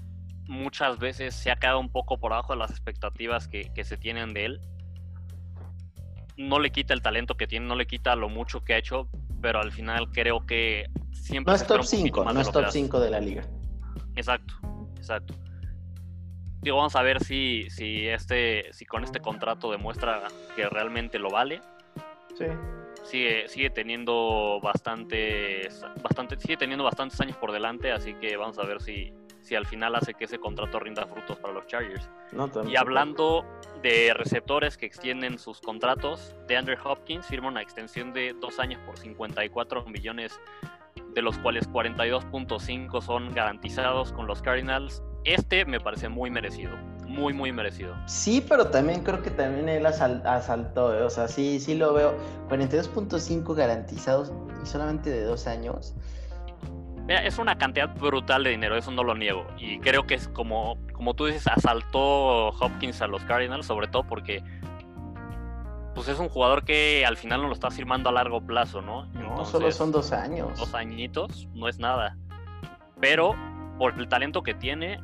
muchas 0.47 0.99
veces 0.99 1.35
se 1.35 1.51
ha 1.51 1.57
quedado 1.57 1.79
un 1.79 1.91
poco 1.91 2.19
por 2.19 2.33
abajo 2.33 2.55
de 2.55 2.59
las 2.59 2.71
expectativas 2.71 3.49
que, 3.49 3.71
que 3.75 3.85
se 3.85 3.97
tienen 3.97 4.33
de 4.33 4.47
él. 4.47 4.61
No 6.37 6.59
le 6.59 6.71
quita 6.71 6.95
el 6.95 7.03
talento 7.03 7.37
que 7.37 7.47
tiene, 7.47 7.67
no 7.67 7.77
le 7.77 7.87
quita 7.87 8.17
lo 8.17 8.29
mucho 8.29 8.65
que 8.65 8.75
ha 8.75 8.79
hecho, 8.79 9.09
pero 9.41 9.61
al 9.61 9.73
final 9.73 10.11
creo 10.11 10.47
que 10.47 10.87
siempre 11.13 11.53
No 11.53 11.57
es 11.57 11.67
top 11.67 11.81
espera 11.81 11.81
un 11.81 11.87
poquito 11.87 12.23
5, 12.23 12.25
más 12.25 12.35
no 12.35 12.41
es 12.41 12.51
top 12.51 12.65
hace. 12.65 12.79
5 12.79 13.01
de 13.01 13.11
la 13.11 13.21
liga. 13.21 13.45
Exacto, 14.17 14.55
exacto. 14.97 15.35
Digo, 16.61 16.77
vamos 16.77 16.97
a 16.97 17.03
ver 17.03 17.23
si, 17.23 17.69
si, 17.71 18.09
este, 18.09 18.73
si 18.73 18.85
con 18.85 19.05
este 19.05 19.21
contrato 19.21 19.71
demuestra 19.71 20.23
que 20.57 20.69
realmente 20.69 21.19
lo 21.19 21.31
vale. 21.31 21.61
Sí. 22.37 22.47
Sigue, 23.05 23.49
sigue 23.49 23.71
teniendo 23.71 24.61
bastantes, 24.63 25.85
bastante, 26.03 26.39
sigue 26.39 26.57
teniendo 26.57 26.85
bastantes 26.85 27.21
años 27.21 27.37
por 27.37 27.53
delante, 27.53 27.93
así 27.93 28.15
que 28.15 28.37
vamos 28.37 28.59
a 28.59 28.65
ver 28.65 28.83
si, 28.83 29.13
si 29.41 29.55
al 29.55 29.67
final 29.67 29.95
hace 29.95 30.15
que 30.15 30.25
ese 30.25 30.39
contrato 30.39 30.79
rinda 30.79 31.07
frutos 31.07 31.39
para 31.39 31.55
los 31.55 31.67
Chargers. 31.67 32.11
No, 32.33 32.51
Y 32.69 32.77
hablando 32.77 33.47
de 33.83 34.13
receptores 34.15 34.77
que 34.77 34.87
extienden 34.87 35.39
sus 35.39 35.61
contratos, 35.61 36.37
DeAndre 36.47 36.77
Hopkins 36.85 37.27
firma 37.27 37.49
una 37.49 37.63
extensión 37.63 38.13
de 38.13 38.35
dos 38.39 38.59
años 38.59 38.81
por 38.85 38.99
54 38.99 39.87
millones, 39.87 40.39
de 41.15 41.23
los 41.23 41.39
cuales 41.39 41.69
42.5 41.71 43.01
son 43.01 43.33
garantizados 43.33 44.13
con 44.13 44.27
los 44.27 44.43
Cardinals. 44.43 45.03
Este 45.35 45.65
me 45.65 45.79
parece 45.81 46.09
muy 46.09 46.31
merecido, 46.31 46.77
muy, 47.07 47.33
muy 47.35 47.53
merecido. 47.53 47.95
Sí, 48.07 48.45
pero 48.49 48.69
también 48.69 49.03
creo 49.03 49.23
que 49.23 49.31
también 49.31 49.69
él 49.69 49.85
asal- 49.85 50.25
asaltó, 50.27 50.95
¿eh? 50.99 51.03
o 51.03 51.11
sea, 51.11 51.29
sí, 51.29 51.61
sí 51.61 51.75
lo 51.75 51.93
veo. 51.93 52.15
42.5 52.49 53.55
garantizados 53.55 54.33
y 54.63 54.67
solamente 54.67 55.11
de 55.11 55.25
dos 55.25 55.47
años. 55.47 55.95
Mira, 57.07 57.25
es 57.25 57.39
una 57.39 57.57
cantidad 57.57 57.95
brutal 57.95 58.45
de 58.45 58.51
dinero, 58.51 58.77
eso 58.77 58.91
no 58.91 59.03
lo 59.03 59.15
niego. 59.15 59.47
Y 59.59 59.79
creo 59.81 60.07
que 60.07 60.15
es 60.15 60.29
como, 60.29 60.77
como 60.93 61.15
tú 61.15 61.27
dices, 61.27 61.47
asaltó 61.47 62.49
Hopkins 62.49 63.01
a 63.03 63.07
los 63.07 63.23
Cardinals, 63.25 63.67
sobre 63.67 63.89
todo 63.89 64.05
porque 64.05 64.43
pues 65.95 66.07
es 66.09 66.19
un 66.21 66.29
jugador 66.29 66.65
que 66.65 67.05
al 67.07 67.17
final 67.17 67.43
no 67.43 67.49
lo 67.49 67.55
está 67.55 67.71
firmando 67.71 68.09
a 68.09 68.13
largo 68.13 68.41
plazo, 68.41 68.81
¿no? 68.83 69.07
No, 69.15 69.45
solo 69.45 69.73
son 69.73 69.91
dos 69.91 70.13
años. 70.13 70.57
dos 70.59 70.73
añitos, 70.75 71.49
no 71.55 71.67
es 71.69 71.79
nada. 71.79 72.17
Pero 73.01 73.35
por 73.79 73.95
el 73.99 74.09
talento 74.09 74.43
que 74.43 74.55
tiene, 74.55 75.01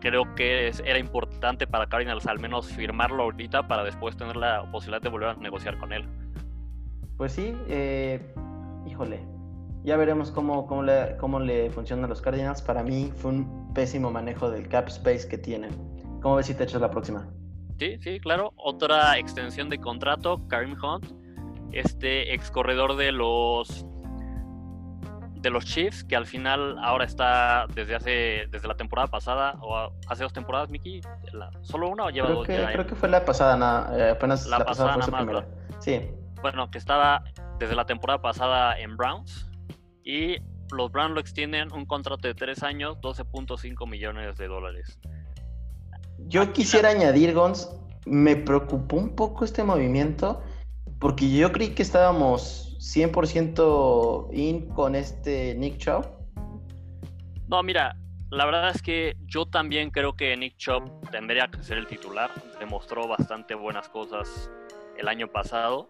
creo 0.00 0.34
que 0.34 0.68
es- 0.68 0.80
era 0.80 0.98
importante 0.98 1.66
para 1.66 1.86
Cardinals 1.88 2.26
al 2.26 2.38
menos 2.38 2.68
firmarlo 2.68 3.24
ahorita 3.24 3.66
para 3.68 3.84
después 3.84 4.16
tener 4.16 4.36
la 4.36 4.70
posibilidad 4.70 5.02
de 5.02 5.08
volver 5.08 5.28
a 5.30 5.34
negociar 5.34 5.78
con 5.78 5.92
él. 5.92 6.04
Pues 7.16 7.32
sí, 7.32 7.54
eh, 7.68 8.20
híjole. 8.86 9.20
Ya 9.84 9.96
veremos 9.96 10.30
cómo, 10.30 10.66
cómo, 10.66 10.82
le, 10.82 11.16
cómo 11.18 11.40
le 11.40 11.70
funcionan 11.70 12.04
a 12.04 12.08
los 12.08 12.20
Cardinals. 12.20 12.62
Para 12.62 12.82
mí 12.82 13.12
fue 13.16 13.30
un 13.30 13.72
pésimo 13.74 14.10
manejo 14.10 14.50
del 14.50 14.68
cap 14.68 14.88
space 14.88 15.28
que 15.28 15.38
tienen. 15.38 15.70
¿Cómo 16.20 16.36
ves 16.36 16.46
si 16.46 16.54
te 16.54 16.64
echas 16.64 16.80
la 16.80 16.90
próxima? 16.90 17.28
Sí, 17.78 17.96
sí, 18.00 18.18
claro. 18.20 18.52
Otra 18.56 19.18
extensión 19.18 19.68
de 19.68 19.78
contrato, 19.78 20.46
Karim 20.48 20.76
Hunt, 20.82 21.06
este 21.72 22.34
ex 22.34 22.50
corredor 22.50 22.96
de 22.96 23.12
los 23.12 23.86
de 25.40 25.50
los 25.50 25.64
Chiefs, 25.64 26.02
que 26.04 26.16
al 26.16 26.26
final 26.26 26.76
ahora 26.82 27.04
está 27.04 27.66
desde 27.74 27.94
hace 27.94 28.46
desde 28.50 28.66
la 28.68 28.76
temporada 28.76 29.08
pasada 29.08 29.54
o 29.60 29.92
hace 30.08 30.22
dos 30.24 30.32
temporadas, 30.32 30.68
Miki, 30.70 31.00
solo 31.62 31.88
una 31.88 32.04
o 32.06 32.10
lleva 32.10 32.26
Creo 32.26 32.38
dos 32.38 32.46
que, 32.46 32.56
ya? 32.56 32.72
creo 32.72 32.86
que 32.86 32.94
fue 32.96 33.08
la 33.08 33.24
pasada, 33.24 33.56
na- 33.56 33.88
eh, 33.96 34.10
apenas 34.10 34.46
La 34.46 34.58
la, 34.58 34.64
pasada, 34.64 34.94
pasada 34.94 34.94
fue 34.94 35.04
su 35.04 35.10
nada 35.10 35.24
más. 35.24 35.84
Sí, 35.84 36.00
Bueno, 36.42 36.70
que 36.70 36.78
estaba 36.78 37.22
desde 37.58 37.74
la 37.76 37.84
temporada 37.86 38.20
pasada 38.20 38.78
en 38.78 38.96
Browns 38.96 39.48
y 40.04 40.36
los 40.72 40.90
Browns 40.92 41.14
lo 41.14 41.20
extienden 41.20 41.72
un 41.72 41.86
contrato 41.86 42.26
de 42.28 42.34
tres 42.34 42.62
años, 42.62 42.96
12.5 43.00 43.86
millones 43.88 44.36
de 44.36 44.48
dólares. 44.48 44.98
Yo 46.26 46.52
quisiera 46.52 46.90
añadir, 46.90 47.32
Gons, 47.32 47.70
me 48.06 48.36
preocupó 48.36 48.96
un 48.96 49.14
poco 49.14 49.44
este 49.44 49.62
movimiento 49.62 50.42
porque 50.98 51.30
yo 51.30 51.52
creí 51.52 51.70
que 51.70 51.82
estábamos 51.82 52.67
100% 52.78 54.28
in 54.32 54.68
con 54.70 54.94
este 54.94 55.54
Nick 55.54 55.78
Chubb. 55.78 56.06
No, 57.48 57.62
mira, 57.62 57.96
la 58.30 58.44
verdad 58.44 58.70
es 58.74 58.82
que 58.82 59.16
yo 59.26 59.46
también 59.46 59.90
creo 59.90 60.14
que 60.14 60.36
Nick 60.36 60.56
Chubb 60.56 61.10
tendría 61.10 61.48
que 61.48 61.62
ser 61.62 61.78
el 61.78 61.86
titular. 61.86 62.30
Demostró 62.60 63.08
bastante 63.08 63.54
buenas 63.54 63.88
cosas 63.88 64.50
el 64.96 65.08
año 65.08 65.28
pasado. 65.28 65.88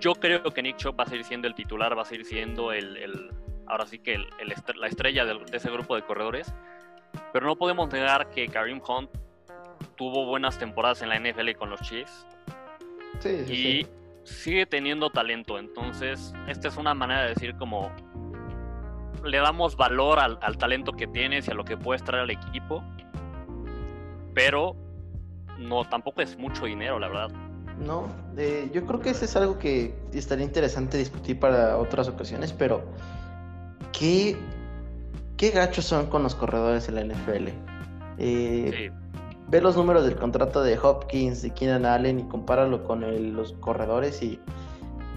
Yo 0.00 0.14
creo 0.14 0.42
que 0.42 0.62
Nick 0.62 0.76
Chubb 0.76 0.98
va 0.98 1.04
a 1.04 1.08
seguir 1.08 1.24
siendo 1.24 1.46
el 1.48 1.54
titular, 1.54 1.96
va 1.96 2.02
a 2.02 2.04
seguir 2.04 2.26
siendo 2.26 2.72
el, 2.72 2.96
el- 2.96 3.30
ahora 3.66 3.86
sí 3.86 3.98
que 3.98 4.14
el- 4.14 4.26
el 4.40 4.52
est- 4.52 4.74
la 4.76 4.88
estrella 4.88 5.24
de 5.24 5.38
ese 5.52 5.70
grupo 5.70 5.94
de 5.96 6.02
corredores. 6.02 6.52
pero 7.32 7.46
no 7.46 7.56
podemos 7.56 7.90
negar 7.92 8.28
que 8.30 8.46
Karim 8.48 8.80
Hunt 8.86 9.10
tuvo 9.96 10.26
buenas 10.26 10.58
temporadas 10.58 11.00
en 11.02 11.08
la 11.08 11.16
NFL 11.18 11.54
con 11.56 11.70
los 11.70 11.80
Chiefs. 11.80 12.26
Sí, 13.20 13.44
sí, 13.46 13.52
y 13.52 13.56
sí. 13.82 13.86
Sigue 14.26 14.66
teniendo 14.66 15.10
talento. 15.10 15.58
Entonces, 15.58 16.34
esta 16.48 16.68
es 16.68 16.76
una 16.76 16.94
manera 16.94 17.22
de 17.22 17.28
decir 17.30 17.54
como 17.56 17.90
le 19.24 19.38
damos 19.38 19.76
valor 19.76 20.18
al, 20.18 20.38
al 20.42 20.58
talento 20.58 20.92
que 20.92 21.06
tienes 21.06 21.48
y 21.48 21.50
a 21.50 21.54
lo 21.54 21.64
que 21.64 21.76
puedes 21.76 22.02
traer 22.04 22.24
al 22.24 22.30
equipo. 22.30 22.82
Pero 24.34 24.76
no, 25.58 25.84
tampoco 25.88 26.20
es 26.20 26.36
mucho 26.38 26.66
dinero, 26.66 26.98
la 26.98 27.08
verdad. 27.08 27.30
No, 27.78 28.08
eh, 28.36 28.70
yo 28.72 28.84
creo 28.86 29.00
que 29.00 29.10
eso 29.10 29.24
es 29.24 29.36
algo 29.36 29.58
que 29.58 29.94
estaría 30.12 30.44
interesante 30.44 30.96
discutir 30.98 31.38
para 31.38 31.76
otras 31.76 32.08
ocasiones, 32.08 32.52
pero 32.52 32.84
¿qué, 33.92 34.36
qué 35.36 35.50
gachos 35.50 35.84
son 35.84 36.06
con 36.06 36.22
los 36.22 36.34
corredores 36.34 36.88
en 36.88 36.94
la 36.94 37.02
NFL? 37.02 37.48
Eh, 38.18 38.72
Sí. 38.74 39.05
Ve 39.48 39.60
los 39.60 39.76
números 39.76 40.04
del 40.04 40.16
contrato 40.16 40.62
de 40.62 40.76
Hopkins, 40.78 41.42
de 41.42 41.50
Keenan 41.50 41.86
Allen 41.86 42.20
y 42.20 42.24
compáralo 42.24 42.82
con 42.84 43.34
los 43.36 43.52
corredores 43.54 44.20
y 44.22 44.40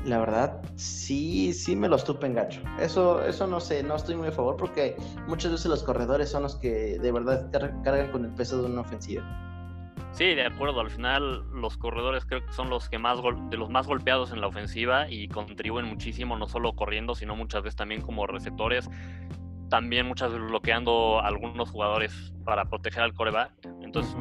la 0.05 0.19
verdad 0.19 0.61
sí, 0.75 1.51
sí 1.51 1.75
me 1.75 1.89
los 1.89 2.03
tupen 2.03 2.35
gacho. 2.35 2.61
Eso, 2.79 3.23
eso 3.25 3.47
no 3.47 3.59
sé, 3.59 3.81
no 3.83 3.95
estoy 3.95 4.15
muy 4.15 4.27
a 4.27 4.31
favor 4.31 4.55
porque 4.55 4.95
muchas 5.27 5.51
veces 5.51 5.65
los 5.65 5.83
corredores 5.83 6.29
son 6.29 6.43
los 6.43 6.55
que 6.55 6.99
de 6.99 7.11
verdad 7.11 7.49
car- 7.51 7.75
cargan 7.83 8.11
con 8.11 8.23
el 8.25 8.31
peso 8.31 8.61
de 8.61 8.67
una 8.71 8.81
ofensiva. 8.81 9.23
Sí, 10.11 10.25
de 10.35 10.45
acuerdo. 10.45 10.79
Al 10.79 10.89
final, 10.89 11.45
los 11.53 11.77
corredores 11.77 12.25
creo 12.25 12.45
que 12.45 12.51
son 12.53 12.69
los 12.69 12.89
que 12.89 12.97
más 12.97 13.19
de 13.49 13.57
los 13.57 13.69
más 13.69 13.87
golpeados 13.87 14.31
en 14.31 14.41
la 14.41 14.47
ofensiva 14.47 15.09
y 15.09 15.27
contribuyen 15.27 15.87
muchísimo, 15.89 16.37
no 16.37 16.47
solo 16.47 16.73
corriendo, 16.75 17.13
sino 17.15 17.35
muchas 17.35 17.63
veces 17.63 17.75
también 17.75 18.01
como 18.01 18.25
receptores. 18.27 18.89
También 19.69 20.07
muchas 20.07 20.31
veces 20.33 20.47
bloqueando 20.47 21.19
a 21.19 21.27
algunos 21.27 21.69
jugadores 21.69 22.33
para 22.43 22.65
proteger 22.65 23.03
al 23.03 23.13
coreback. 23.13 23.51
Entonces, 23.81 24.15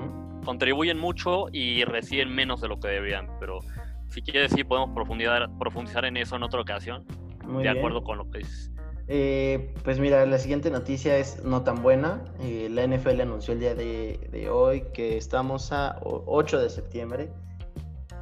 contribuyen 0.44 0.98
mucho 0.98 1.46
y 1.52 1.84
reciben 1.84 2.34
menos 2.34 2.60
de 2.60 2.68
lo 2.68 2.78
que 2.80 2.88
deberían. 2.88 3.28
Pero 3.40 3.60
si 4.08 4.22
quieres, 4.22 4.52
sí 4.52 4.64
podemos 4.64 4.90
profundizar, 4.94 5.48
profundizar 5.58 6.04
en 6.04 6.16
eso 6.16 6.36
en 6.36 6.42
otra 6.42 6.60
ocasión. 6.60 7.06
Muy 7.44 7.62
de 7.62 7.70
bien. 7.70 7.78
acuerdo 7.78 8.02
con 8.04 8.18
lo 8.18 8.30
que 8.30 8.38
dices. 8.38 8.70
Eh, 9.10 9.72
pues 9.84 9.98
mira, 9.98 10.26
la 10.26 10.36
siguiente 10.36 10.70
noticia 10.70 11.16
es 11.16 11.42
no 11.42 11.62
tan 11.62 11.82
buena. 11.82 12.22
Eh, 12.40 12.68
la 12.70 12.82
NFL 12.86 13.22
anunció 13.22 13.54
el 13.54 13.60
día 13.60 13.74
de, 13.74 14.28
de 14.30 14.50
hoy 14.50 14.82
que 14.92 15.16
estamos 15.16 15.72
a 15.72 15.98
o- 16.02 16.24
8 16.26 16.60
de 16.60 16.68
septiembre, 16.68 17.30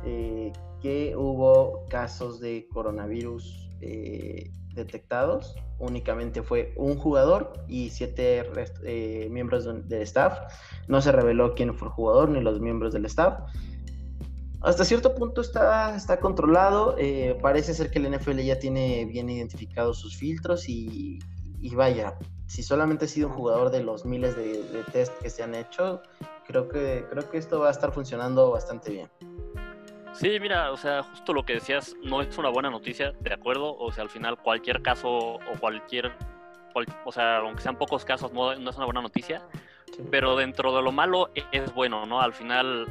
eh, 0.04 0.52
que 0.80 1.16
hubo 1.16 1.84
casos 1.88 2.38
de 2.38 2.68
coronavirus 2.72 3.68
eh, 3.80 4.52
detectados. 4.76 5.56
Únicamente 5.78 6.42
fue 6.42 6.72
un 6.76 6.96
jugador 6.96 7.52
y 7.66 7.90
siete 7.90 8.44
eh, 8.84 9.28
miembros 9.30 9.64
de- 9.64 9.82
del 9.82 10.02
staff. 10.02 10.38
No 10.88 11.00
se 11.02 11.10
reveló 11.12 11.54
quién 11.54 11.74
fue 11.74 11.88
el 11.88 11.94
jugador 11.94 12.28
ni 12.28 12.40
los 12.40 12.60
miembros 12.60 12.92
del 12.92 13.04
staff. 13.06 13.40
Hasta 14.62 14.84
cierto 14.84 15.14
punto 15.14 15.40
está, 15.40 15.94
está 15.96 16.18
controlado. 16.18 16.96
eh, 16.98 17.36
parece 17.42 17.74
ser 17.74 17.90
que 17.90 17.98
el 17.98 18.06
NFL 18.12 18.40
ya 18.42 18.58
tiene 18.58 19.04
bien 19.04 19.28
identificados 19.28 19.98
sus 19.98 20.16
filtros 20.16 20.68
y, 20.68 21.18
y 21.60 21.74
vaya, 21.74 22.16
si 22.46 22.62
solamente 22.62 23.04
ha 23.04 23.08
sido 23.08 23.28
un 23.28 23.34
jugador 23.34 23.70
de 23.70 23.82
los 23.82 24.04
miles 24.04 24.36
de, 24.36 24.62
de 24.62 24.82
test 24.92 25.12
que 25.20 25.30
se 25.30 25.42
han 25.42 25.54
hecho, 25.54 26.00
creo 26.46 26.68
que, 26.68 27.04
creo 27.10 27.28
que 27.30 27.38
esto 27.38 27.60
va 27.60 27.68
a 27.68 27.72
estar 27.72 27.92
funcionando 27.92 28.50
bastante 28.50 28.90
bien. 28.92 29.10
Sí, 30.18 30.40
mira, 30.40 30.72
o 30.72 30.76
sea, 30.78 31.02
justo 31.02 31.34
lo 31.34 31.44
que 31.44 31.54
decías, 31.54 31.94
no 32.02 32.22
es 32.22 32.38
una 32.38 32.48
buena 32.48 32.70
noticia, 32.70 33.12
de 33.20 33.34
acuerdo. 33.34 33.76
O 33.76 33.92
sea, 33.92 34.02
al 34.02 34.08
final 34.08 34.38
cualquier 34.38 34.80
caso 34.80 35.08
o 35.10 35.40
cualquier, 35.60 36.12
cual- 36.72 36.86
o 37.04 37.12
sea, 37.12 37.38
aunque 37.38 37.60
sean 37.62 37.76
pocos 37.76 38.04
casos, 38.04 38.32
no, 38.32 38.54
no 38.56 38.70
es 38.70 38.76
una 38.76 38.86
buena 38.86 39.02
noticia. 39.02 39.42
Sí. 39.94 40.02
Pero 40.10 40.34
dentro 40.36 40.74
de 40.74 40.82
lo 40.82 40.90
malo 40.90 41.30
es 41.52 41.74
bueno, 41.74 42.06
¿no? 42.06 42.20
Al 42.22 42.32
final 42.32 42.86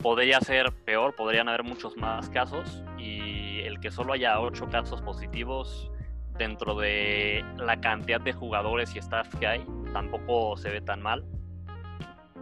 podría 0.00 0.40
ser 0.40 0.72
peor, 0.84 1.16
podrían 1.16 1.48
haber 1.48 1.64
muchos 1.64 1.96
más 1.96 2.30
casos 2.30 2.82
y 2.96 3.60
el 3.60 3.80
que 3.80 3.90
solo 3.90 4.12
haya 4.12 4.40
ocho 4.40 4.68
casos 4.68 5.02
positivos 5.02 5.90
dentro 6.38 6.74
de 6.76 7.44
la 7.58 7.80
cantidad 7.80 8.20
de 8.20 8.32
jugadores 8.32 8.94
y 8.94 8.98
staff 8.98 9.34
que 9.36 9.46
hay, 9.46 9.66
tampoco 9.92 10.56
se 10.56 10.70
ve 10.70 10.80
tan 10.80 11.02
mal. 11.02 11.24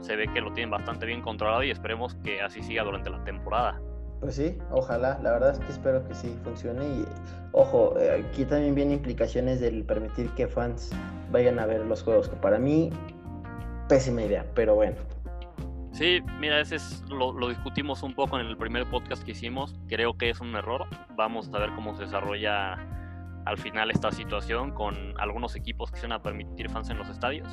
Se 0.01 0.17
ve 0.17 0.29
que 0.33 0.41
lo 0.41 0.53
tienen 0.53 0.71
bastante 0.71 1.05
bien 1.07 1.21
controlado 1.23 1.63
y 1.63 1.71
esperemos 1.71 2.15
que 2.17 2.41
así 2.41 2.63
siga 2.63 2.85
durante 2.85 3.11
la 3.11 3.23
temporada. 3.25 3.81
Pues 4.21 4.35
sí, 4.35 4.59
ojalá, 4.71 5.19
la 5.23 5.33
verdad 5.33 5.53
es 5.53 5.59
que 5.61 5.73
espero 5.73 6.07
que 6.07 6.15
sí 6.15 6.37
funcione 6.45 6.85
y 6.85 7.05
ojo, 7.53 7.99
eh, 7.99 8.27
aquí 8.29 8.45
también 8.45 8.75
vienen 8.75 8.95
implicaciones 8.95 9.61
del 9.61 9.83
permitir 9.85 10.29
que 10.31 10.47
fans 10.47 10.91
vayan 11.33 11.59
a 11.59 11.65
ver 11.65 11.87
los 11.87 12.03
juegos, 12.03 12.29
que 12.29 12.37
para 12.37 12.59
mí 12.59 12.91
pésima 13.89 14.23
idea, 14.23 14.45
pero 14.55 14.75
bueno. 14.75 14.97
Sí, 15.93 16.21
mira, 16.39 16.61
ese 16.61 16.77
es 16.77 17.03
lo, 17.09 17.33
lo 17.33 17.49
discutimos 17.49 18.03
un 18.03 18.15
poco 18.15 18.39
en 18.39 18.47
el 18.47 18.57
primer 18.57 18.89
podcast 18.89 19.23
que 19.23 19.33
hicimos. 19.33 19.75
Creo 19.89 20.17
que 20.17 20.31
es 20.31 20.41
un 20.41 20.55
error. 20.55 20.87
Vamos 21.17 21.51
a 21.53 21.59
ver 21.59 21.71
cómo 21.75 21.97
se 21.97 22.05
desarrolla 22.05 22.79
al 23.45 23.59
final 23.59 23.91
esta 23.91 24.13
situación 24.13 24.71
con 24.71 24.95
algunos 25.19 25.57
equipos 25.57 25.91
que 25.91 25.99
se 25.99 26.07
van 26.07 26.13
a 26.13 26.23
permitir 26.23 26.71
fans 26.71 26.91
en 26.91 26.99
los 26.99 27.09
estadios. 27.09 27.49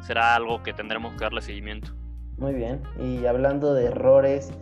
Será 0.00 0.34
algo 0.34 0.62
que 0.62 0.72
tendremos 0.72 1.14
que 1.14 1.20
darle 1.20 1.40
seguimiento. 1.40 1.92
Muy 2.36 2.54
bien, 2.54 2.82
y 3.00 3.26
hablando 3.26 3.74
de 3.74 3.86
errores, 3.86 4.52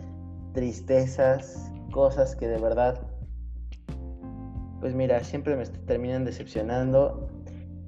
tristezas, 0.57 1.71
cosas 1.91 2.35
que 2.35 2.47
de 2.47 2.57
verdad, 2.57 2.99
pues 4.79 4.95
mira, 4.95 5.23
siempre 5.23 5.55
me 5.55 5.63
terminan 5.67 6.25
decepcionando. 6.25 7.29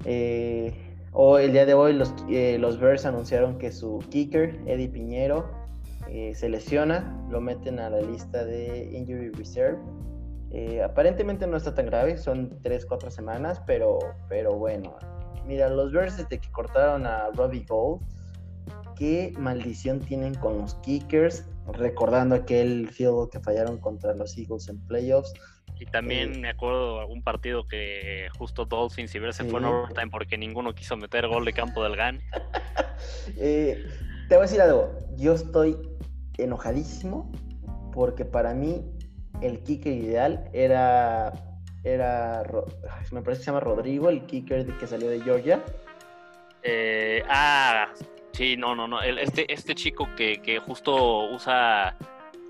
Eh, 0.05 0.71
hoy, 1.11 1.45
el 1.45 1.53
día 1.53 1.65
de 1.65 1.73
hoy 1.73 1.93
los, 1.93 2.13
eh, 2.29 2.59
los 2.59 2.79
Bears 2.79 3.07
anunciaron 3.07 3.57
que 3.57 3.71
su 3.71 3.97
kicker, 4.11 4.61
Eddie 4.67 4.87
Piñero, 4.87 5.49
eh, 6.09 6.35
se 6.35 6.47
lesiona, 6.47 7.19
lo 7.31 7.41
meten 7.41 7.79
a 7.79 7.89
la 7.89 8.01
lista 8.01 8.45
de 8.45 8.91
Injury 8.93 9.31
Reserve. 9.31 9.79
Eh, 10.51 10.83
aparentemente 10.83 11.47
no 11.47 11.57
está 11.57 11.73
tan 11.73 11.87
grave, 11.87 12.19
son 12.19 12.61
3-4 12.61 13.09
semanas, 13.09 13.63
pero, 13.65 13.97
pero 14.27 14.53
bueno. 14.53 14.95
Mira, 15.47 15.69
los 15.69 15.91
Bears 15.91 16.17
desde 16.17 16.37
que 16.37 16.51
cortaron 16.51 17.07
a 17.07 17.31
Robbie 17.31 17.65
Gold, 17.67 18.03
qué 18.95 19.33
maldición 19.39 19.99
tienen 20.01 20.35
con 20.35 20.59
los 20.59 20.75
kickers, 20.75 21.47
recordando 21.73 22.35
aquel 22.35 22.89
field 22.89 23.11
goal 23.13 23.29
que 23.29 23.39
fallaron 23.39 23.77
contra 23.79 24.13
los 24.15 24.37
Eagles 24.37 24.67
en 24.69 24.79
playoffs. 24.87 25.33
Y 25.79 25.85
también 25.85 26.33
Eh. 26.33 26.37
me 26.39 26.49
acuerdo 26.49 26.95
de 26.95 27.01
algún 27.01 27.23
partido 27.23 27.65
que 27.67 28.27
justo 28.37 28.65
Dolphins 28.65 29.15
y 29.15 29.19
se 29.19 29.31
Sí. 29.31 29.49
fueron 29.49 29.73
overtime 29.73 30.09
porque 30.11 30.37
ninguno 30.37 30.75
quiso 30.75 30.97
meter 30.97 31.27
gol 31.27 31.45
de 31.45 31.53
campo 31.53 31.83
del 31.83 31.95
GAN. 31.95 32.19
Eh, 33.37 33.85
te 34.27 34.35
voy 34.35 34.39
a 34.39 34.47
decir 34.47 34.59
algo, 34.61 34.91
yo 35.15 35.33
estoy 35.33 35.77
enojadísimo 36.37 37.31
porque 37.93 38.25
para 38.25 38.53
mí 38.53 38.83
el 39.41 39.63
kicker 39.63 39.93
ideal 39.93 40.49
era, 40.51 41.31
era 41.85 42.43
me 43.11 43.21
parece 43.21 43.39
que 43.39 43.45
se 43.45 43.51
llama 43.51 43.61
Rodrigo, 43.61 44.09
el 44.09 44.25
kicker 44.25 44.65
que 44.77 44.85
salió 44.87 45.09
de 45.09 45.21
Georgia. 45.21 45.63
Eh, 46.63 47.23
ah, 47.29 47.87
sí, 48.39 48.57
no, 48.57 48.73
no, 48.75 48.87
no. 48.87 49.01
el- 49.01 49.19
este, 49.19 49.51
este 49.53 49.75
chico 49.75 50.07
que, 50.17 50.41
que 50.41 50.57
justo 50.59 51.29
usa 51.29 51.95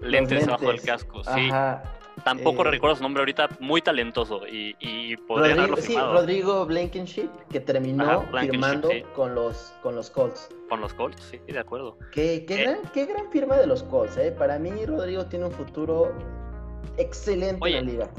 lentes, 0.02 0.45
debajo 0.45 0.62
del 0.67 0.75
lentes. 0.78 0.86
casco. 0.86 1.23
Sí, 1.23 1.49
Ajá. 1.49 1.84
tampoco 2.23 2.62
eh, 2.65 2.71
recuerdo 2.71 2.95
su 2.95 3.04
nombre 3.04 3.21
ahorita. 3.21 3.49
Muy 3.60 3.82
talentoso 3.82 4.47
y, 4.47 4.75
y 4.80 5.17
podría 5.17 5.56
Rodrigo, 5.56 5.78
sí, 5.78 5.95
Rodrigo 5.97 6.65
Blankenship, 6.65 7.30
que 7.52 7.60
terminó 7.60 8.04
Ajá, 8.04 8.39
firmando 8.39 8.89
sí. 8.89 9.04
con, 9.15 9.34
los, 9.36 9.73
con 9.84 9.95
los 9.95 10.10
Colts. 10.10 10.49
con 10.69 10.80
los 10.80 10.93
Colts. 10.93 11.21
Sí, 11.32 11.39
de 11.52 11.60
acuerdo. 11.60 11.97
Qué, 12.13 12.45
qué 12.47 12.56
Eh. 12.56 12.63
gran, 12.63 12.78
qué 12.93 13.06
gran 13.06 13.30
firma 13.32 13.58
de 13.58 13.67
los 13.67 13.84
Colts, 13.84 14.15
¿eh? 14.17 14.32
Para 14.32 14.58
mí, 14.60 14.71
Rodrigo 14.86 15.25
tiene 15.25 15.45
un 15.45 15.52
futuro 15.52 16.13
excelente 16.97 17.58
Oye, 17.62 17.78
en 17.80 17.86
la 17.86 17.91
liga. 17.91 18.10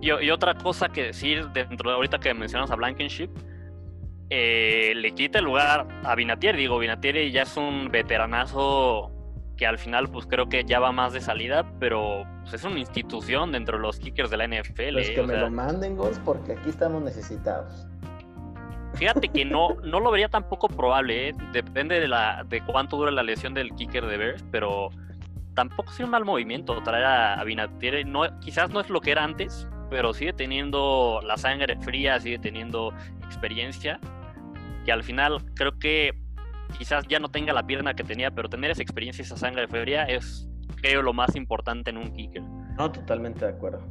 Y, 0.00 0.12
y 0.26 0.30
otra 0.30 0.54
cosa 0.54 0.88
que 0.90 1.04
decir 1.04 1.48
dentro 1.48 1.90
de 1.90 1.96
ahorita 1.96 2.18
que 2.20 2.32
mencionas 2.34 2.70
a 2.70 2.76
Blankenship, 2.76 3.30
eh, 4.30 4.92
le 4.94 5.12
quita 5.12 5.38
el 5.38 5.44
lugar 5.44 5.86
a 6.04 6.14
Binatier. 6.14 6.56
Digo, 6.56 6.78
Binatier 6.78 7.30
ya 7.30 7.42
es 7.42 7.56
un 7.56 7.88
veteranazo 7.90 9.10
que 9.56 9.66
al 9.66 9.78
final 9.78 10.08
pues 10.08 10.24
creo 10.26 10.48
que 10.48 10.64
ya 10.64 10.78
va 10.78 10.92
más 10.92 11.12
de 11.12 11.20
salida, 11.20 11.66
pero 11.80 12.24
pues, 12.42 12.54
es 12.54 12.64
una 12.64 12.78
institución 12.78 13.52
dentro 13.52 13.76
de 13.76 13.82
los 13.82 13.98
kickers 13.98 14.30
de 14.30 14.36
la 14.36 14.46
NFL. 14.46 14.92
Pues 14.92 15.08
eh, 15.10 15.14
que 15.14 15.22
me 15.22 15.34
sea, 15.34 15.40
lo 15.40 15.50
manden, 15.50 15.96
Gols, 15.96 16.20
porque 16.24 16.52
aquí 16.52 16.70
estamos 16.70 17.02
necesitados. 17.02 17.86
Fíjate 18.94 19.28
que 19.28 19.44
no, 19.44 19.74
no 19.82 20.00
lo 20.00 20.10
vería 20.10 20.28
tampoco 20.28 20.68
probable, 20.68 21.30
¿eh? 21.30 21.34
depende 21.52 22.00
de, 22.00 22.08
la, 22.08 22.44
de 22.48 22.62
cuánto 22.62 22.96
dure 22.96 23.12
la 23.12 23.22
lesión 23.22 23.52
del 23.52 23.74
kicker 23.74 24.06
de 24.06 24.16
Bears, 24.16 24.44
pero 24.50 24.90
tampoco 25.54 25.90
es 25.90 25.98
un 25.98 26.10
mal 26.10 26.24
movimiento 26.24 26.80
traer 26.82 27.04
a, 27.04 27.40
a. 27.40 27.44
No, 28.06 28.40
quizás 28.40 28.70
no 28.70 28.80
es 28.80 28.88
lo 28.90 29.00
que 29.00 29.10
era 29.10 29.24
antes, 29.24 29.66
pero 29.90 30.14
sigue 30.14 30.32
teniendo 30.32 31.20
la 31.24 31.36
sangre 31.36 31.76
fría, 31.80 32.20
sigue 32.20 32.38
teniendo 32.38 32.92
experiencia, 33.24 33.98
que 34.88 34.92
al 34.92 35.02
final 35.02 35.44
creo 35.54 35.78
que 35.78 36.18
quizás 36.78 37.06
ya 37.08 37.18
no 37.18 37.30
tenga 37.30 37.52
la 37.52 37.66
pierna 37.66 37.92
que 37.92 38.04
tenía, 38.04 38.30
pero 38.30 38.48
tener 38.48 38.70
esa 38.70 38.80
experiencia, 38.80 39.20
esa 39.20 39.36
sangre 39.36 39.68
fría 39.68 40.04
es 40.04 40.48
creo 40.76 41.02
lo 41.02 41.12
más 41.12 41.36
importante 41.36 41.90
en 41.90 41.98
un 41.98 42.10
kicker. 42.10 42.42
No, 42.78 42.90
totalmente 42.90 43.44
de 43.44 43.50
acuerdo. 43.50 43.86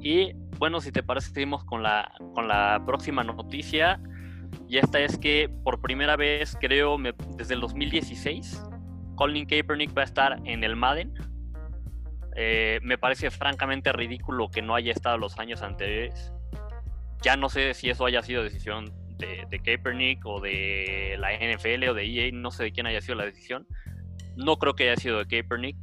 Y 0.00 0.32
bueno, 0.58 0.80
si 0.80 0.90
te 0.90 1.04
parece, 1.04 1.30
seguimos 1.30 1.62
con 1.62 1.84
la, 1.84 2.10
con 2.34 2.48
la 2.48 2.82
próxima 2.84 3.22
noticia. 3.22 4.00
Y 4.66 4.78
esta 4.78 4.98
es 4.98 5.16
que 5.16 5.48
por 5.62 5.80
primera 5.80 6.16
vez, 6.16 6.56
creo, 6.60 6.96
desde 7.36 7.54
el 7.54 7.60
2016, 7.60 8.60
Colin 9.14 9.46
Kaepernick 9.46 9.96
va 9.96 10.02
a 10.02 10.06
estar 10.06 10.40
en 10.46 10.64
el 10.64 10.74
Madden. 10.74 11.14
Eh, 12.34 12.80
me 12.82 12.98
parece 12.98 13.30
francamente 13.30 13.92
ridículo 13.92 14.50
que 14.50 14.62
no 14.62 14.74
haya 14.74 14.90
estado 14.90 15.16
los 15.16 15.38
años 15.38 15.62
anteriores. 15.62 16.32
Ya 17.22 17.36
no 17.36 17.48
sé 17.48 17.72
si 17.74 17.88
eso 17.88 18.04
haya 18.04 18.20
sido 18.24 18.42
decisión 18.42 19.06
de, 19.18 19.46
de 19.48 19.58
Kaepernick 19.60 20.24
o 20.24 20.40
de 20.40 21.16
la 21.18 21.32
NFL 21.32 21.88
o 21.90 21.94
de 21.94 22.04
EA, 22.04 22.30
no 22.32 22.50
sé 22.50 22.64
de 22.64 22.72
quién 22.72 22.86
haya 22.86 23.00
sido 23.00 23.16
la 23.16 23.24
decisión. 23.24 23.66
No 24.36 24.56
creo 24.56 24.74
que 24.74 24.90
haya 24.90 25.00
sido 25.00 25.18
de 25.18 25.26
Kaepernick. 25.26 25.76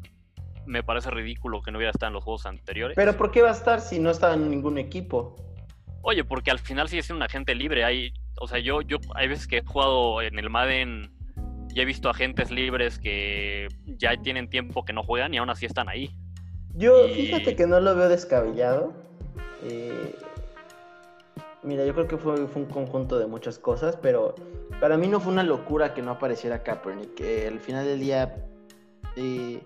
Me 0.66 0.82
parece 0.82 1.12
ridículo 1.12 1.62
que 1.62 1.72
no 1.72 1.78
hubiera 1.78 1.92
estado 1.92 2.10
en 2.10 2.14
los 2.14 2.24
juegos 2.24 2.46
anteriores. 2.46 2.96
Pero 2.96 3.16
¿por 3.16 3.32
qué 3.32 3.42
va 3.42 3.50
a 3.50 3.54
estar 3.54 3.82
si 3.82 4.00
no 4.00 4.10
está 4.10 4.34
en 4.34 4.50
ningún 4.50 4.78
equipo? 4.78 5.36
Oye, 6.02 6.24
porque 6.24 6.52
al 6.52 6.60
final 6.60 6.88
sí 6.88 6.98
es 6.98 7.10
un 7.10 7.22
agente 7.22 7.54
libre. 7.54 7.84
Hay, 7.84 8.14
o 8.40 8.48
sea, 8.48 8.60
yo, 8.60 8.82
yo 8.82 8.98
hay 9.16 9.28
veces 9.28 9.48
que 9.48 9.58
he 9.58 9.66
jugado 9.66 10.22
en 10.22 10.40
el 10.40 10.50
Madden 10.50 11.12
y 11.74 11.82
he 11.82 11.86
visto 11.86 12.10
agentes 12.10 12.52
libres 12.52 12.98
que 12.98 13.68
ya 13.86 14.16
tienen 14.16 14.50
tiempo 14.50 14.86
que 14.86 14.94
no 14.94 15.04
juegan 15.04 15.34
y 15.34 15.38
aún 15.38 15.50
así 15.50 15.66
están 15.66 15.90
ahí. 15.90 16.16
Yo, 16.74 17.08
fíjate 17.10 17.56
que 17.56 17.68
no 17.68 17.80
lo 17.80 17.96
veo 17.96 18.08
descabellado. 18.08 18.94
Eh, 19.64 20.16
Mira, 21.66 21.84
yo 21.84 21.94
creo 21.96 22.08
que 22.08 22.18
fue, 22.18 22.40
un 22.40 22.66
conjunto 22.66 23.18
de 23.18 23.26
muchas 23.26 23.58
cosas, 23.58 23.98
pero 24.00 24.36
para 24.80 24.98
mí 24.98 25.08
no 25.08 25.20
fue 25.20 25.34
una 25.34 25.42
locura 25.42 25.96
que 25.96 26.04
no 26.04 26.12
apareciera 26.12 26.62
Kaepernick. 26.62 27.16
Que 27.16 27.48
al 27.48 27.60
final 27.60 27.86
del 27.86 28.00
día, 28.00 28.36
EA 29.16 29.60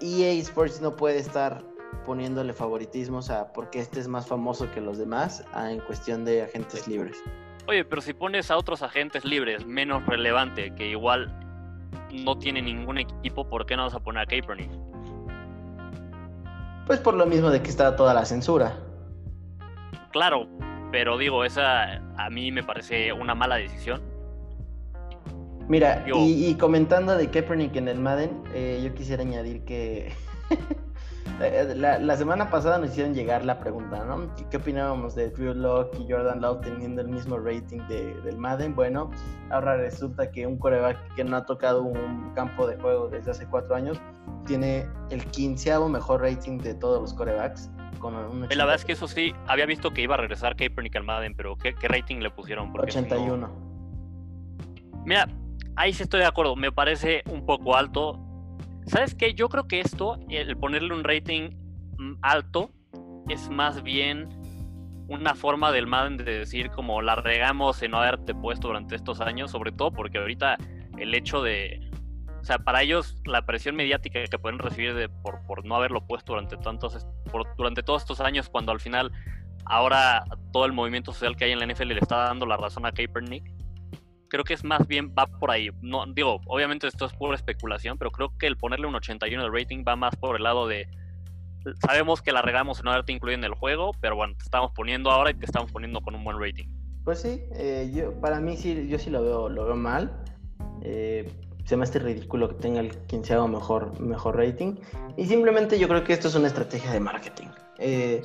eh, 0.00 0.32
e 0.32 0.38
Sports 0.38 0.80
no 0.80 0.96
puede 0.96 1.18
estar 1.18 1.62
poniéndole 2.06 2.54
favoritismos 2.54 3.28
a 3.28 3.52
porque 3.52 3.80
este 3.80 4.00
es 4.00 4.08
más 4.08 4.26
famoso 4.26 4.70
que 4.72 4.80
los 4.80 4.96
demás 4.96 5.44
en 5.54 5.80
cuestión 5.80 6.24
de 6.24 6.42
agentes 6.42 6.88
libres. 6.88 7.22
Oye, 7.66 7.84
pero 7.84 8.00
si 8.00 8.14
pones 8.14 8.50
a 8.50 8.56
otros 8.56 8.82
agentes 8.82 9.26
libres 9.26 9.66
menos 9.66 10.06
relevante, 10.06 10.74
que 10.74 10.88
igual 10.88 11.30
no 12.12 12.38
tiene 12.38 12.62
ningún 12.62 12.96
equipo, 12.96 13.46
¿por 13.46 13.66
qué 13.66 13.76
no 13.76 13.84
vas 13.84 13.94
a 13.94 14.00
poner 14.00 14.22
a 14.22 14.26
Kaepernick? 14.26 14.70
Pues 16.86 16.98
por 17.00 17.12
lo 17.12 17.26
mismo 17.26 17.50
de 17.50 17.60
que 17.60 17.68
está 17.68 17.94
toda 17.94 18.14
la 18.14 18.24
censura. 18.24 18.74
Claro, 20.12 20.48
pero 20.90 21.18
digo, 21.18 21.44
esa 21.44 21.96
a 22.16 22.30
mí 22.30 22.50
me 22.52 22.62
parece 22.62 23.12
una 23.12 23.34
mala 23.34 23.56
decisión. 23.56 24.02
Mira, 25.68 26.04
y, 26.06 26.54
comentando 26.54 27.14
de 27.14 27.28
Kaepernick 27.28 27.76
en 27.76 27.88
el 27.88 27.98
Madden, 27.98 28.42
eh, 28.54 28.80
yo 28.82 28.94
quisiera 28.94 29.22
añadir 29.22 29.64
que 29.64 30.10
la, 31.76 32.16
semana 32.16 32.48
pasada 32.48 32.78
nos 32.78 32.90
hicieron 32.90 33.14
llegar 33.14 33.44
la 33.44 33.60
pregunta, 33.60 34.02
¿no? 34.06 34.34
¿Qué, 34.50 34.56
opinábamos 34.56 35.14
de 35.14 35.28
Drew 35.28 35.52
Locke 35.52 35.98
y 36.00 36.10
Jordan 36.10 36.40
Love 36.40 36.62
teniendo 36.62 37.02
el 37.02 37.08
mismo 37.08 37.38
rating 37.38 37.80
del 37.88 38.38
Madden? 38.38 38.74
Bueno, 38.74 39.10
ahora 39.50 39.76
resulta 39.76 40.30
que 40.30 40.46
un 40.46 40.56
coreback 40.56 41.14
que 41.14 41.22
no 41.22 41.36
ha 41.36 41.44
tocado 41.44 41.82
un 41.82 42.32
campo 42.34 42.66
de 42.66 42.76
juego 42.76 43.08
desde 43.08 43.32
hace 43.32 43.46
cuatro 43.46 43.74
años 43.74 44.00
tiene 44.46 44.88
el 45.10 45.22
quinceavo 45.26 45.90
mejor 45.90 46.22
rating 46.22 46.56
de 46.58 46.72
todos 46.72 47.02
los 47.02 47.12
corebacks 47.12 47.70
la 48.00 48.64
verdad 48.64 48.74
es 48.74 48.84
que 48.84 48.92
eso 48.92 49.08
sí, 49.08 49.32
había 49.46 49.66
visto 49.66 49.92
que 49.92 50.02
iba 50.02 50.14
a 50.14 50.18
regresar 50.18 50.56
Kaepernick 50.56 50.96
al 50.96 51.04
Madden, 51.04 51.34
pero 51.34 51.56
¿qué, 51.56 51.74
rating 51.82 52.18
le 52.18 52.30
pusieron? 52.30 52.72
81. 52.76 53.50
Mira, 55.04 55.28
ahí 55.76 55.92
sí 55.92 56.02
estoy 56.02 56.20
de 56.20 56.26
acuerdo, 56.26 56.56
me 56.56 56.72
parece 56.72 57.22
un 57.30 57.46
poco 57.46 57.76
alto. 57.76 58.20
¿Sabes 58.86 59.14
qué? 59.14 59.34
Yo 59.34 59.48
creo 59.48 59.68
que 59.68 59.80
esto, 59.80 60.18
el 60.28 60.56
ponerle 60.56 60.94
un 60.94 61.04
rating 61.04 61.50
mm, 61.98 62.14
alto, 62.22 62.70
es 63.28 63.50
más 63.50 63.82
bien 63.82 64.28
una 65.08 65.34
forma 65.34 65.72
del 65.72 65.86
Madden 65.86 66.18
de 66.18 66.38
decir 66.38 66.70
como 66.70 67.00
la 67.02 67.16
regamos 67.16 67.82
en 67.82 67.92
no 67.92 67.98
haberte 67.98 68.34
puesto 68.34 68.68
durante 68.68 68.94
estos 68.94 69.20
años, 69.20 69.50
sobre 69.50 69.72
todo 69.72 69.90
porque 69.90 70.18
ahorita 70.18 70.56
el 70.98 71.14
hecho 71.14 71.42
de, 71.42 71.87
sea, 72.48 72.58
para 72.58 72.82
ellos 72.82 73.16
la 73.24 73.44
presión 73.46 73.76
mediática 73.76 74.22
que 74.24 74.38
pueden 74.38 74.58
recibir 74.58 74.94
de, 74.94 75.08
por, 75.08 75.40
por 75.46 75.64
no 75.64 75.76
haberlo 75.76 76.06
puesto 76.06 76.32
durante, 76.32 76.56
tantos, 76.56 77.06
durante 77.56 77.82
todos 77.82 78.02
estos 78.02 78.20
años, 78.20 78.48
cuando 78.48 78.72
al 78.72 78.80
final 78.80 79.12
ahora 79.64 80.24
todo 80.52 80.64
el 80.64 80.72
movimiento 80.72 81.12
social 81.12 81.36
que 81.36 81.44
hay 81.44 81.52
en 81.52 81.58
la 81.58 81.66
NFL 81.66 81.88
le 81.88 82.00
está 82.00 82.16
dando 82.24 82.46
la 82.46 82.56
razón 82.56 82.86
a 82.86 82.92
Kaepernick, 82.92 83.44
creo 84.28 84.44
que 84.44 84.54
es 84.54 84.64
más 84.64 84.86
bien 84.86 85.14
va 85.16 85.26
por 85.26 85.50
ahí. 85.50 85.70
No, 85.82 86.06
digo, 86.06 86.40
obviamente 86.46 86.86
esto 86.86 87.04
es 87.04 87.12
pura 87.12 87.36
especulación, 87.36 87.98
pero 87.98 88.10
creo 88.10 88.36
que 88.38 88.46
el 88.46 88.56
ponerle 88.56 88.86
un 88.86 88.94
81 88.94 89.42
de 89.42 89.50
rating 89.50 89.84
va 89.86 89.96
más 89.96 90.16
por 90.16 90.36
el 90.36 90.42
lado 90.42 90.66
de 90.66 90.88
sabemos 91.86 92.22
que 92.22 92.32
la 92.32 92.42
regamos 92.42 92.78
en 92.78 92.84
no 92.86 92.92
haberte 92.92 93.12
incluido 93.12 93.38
en 93.38 93.44
el 93.44 93.54
juego, 93.54 93.92
pero 94.00 94.16
bueno, 94.16 94.34
te 94.36 94.44
estamos 94.44 94.72
poniendo 94.72 95.10
ahora 95.10 95.30
y 95.30 95.34
te 95.34 95.44
estamos 95.44 95.70
poniendo 95.70 96.00
con 96.00 96.14
un 96.14 96.24
buen 96.24 96.40
rating. 96.40 96.66
Pues 97.04 97.20
sí, 97.20 97.42
eh, 97.52 97.90
yo, 97.94 98.18
para 98.20 98.40
mí 98.40 98.56
sí, 98.56 98.86
yo 98.88 98.98
sí 98.98 99.10
lo 99.10 99.22
veo, 99.22 99.48
lo 99.48 99.64
veo 99.64 99.76
mal. 99.76 100.22
Eh, 100.82 101.30
se 101.68 101.76
me 101.76 101.82
hace 101.82 101.98
ridículo 101.98 102.48
que 102.48 102.54
tenga 102.54 102.80
el 102.80 102.96
quinceavo 103.08 103.46
mejor, 103.46 104.00
mejor 104.00 104.38
rating. 104.38 104.76
Y 105.18 105.26
simplemente 105.26 105.78
yo 105.78 105.86
creo 105.86 106.02
que 106.02 106.14
esto 106.14 106.28
es 106.28 106.34
una 106.34 106.46
estrategia 106.46 106.90
de 106.92 106.98
marketing. 106.98 107.48
Eh, 107.78 108.22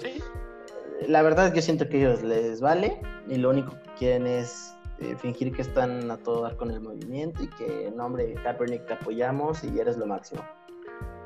la 1.10 1.22
verdad 1.24 1.54
yo 1.54 1.62
siento 1.62 1.90
que 1.90 1.98
a 1.98 2.00
ellos 2.00 2.24
les 2.24 2.62
vale 2.62 3.02
y 3.28 3.36
lo 3.36 3.50
único 3.50 3.72
que 3.72 3.90
quieren 3.98 4.28
es 4.28 4.78
eh, 5.02 5.18
fingir 5.18 5.52
que 5.52 5.62
están 5.62 6.10
a 6.10 6.16
todo 6.16 6.44
dar 6.44 6.56
con 6.56 6.72
el 6.72 6.80
movimiento 6.80 7.44
y 7.44 7.48
que 7.48 7.88
en 7.88 7.98
nombre 7.98 8.28
de 8.28 8.36
Kaepernick 8.36 8.86
te 8.86 8.94
apoyamos 8.94 9.62
y 9.66 9.78
eres 9.78 9.98
lo 9.98 10.06
máximo. 10.06 10.42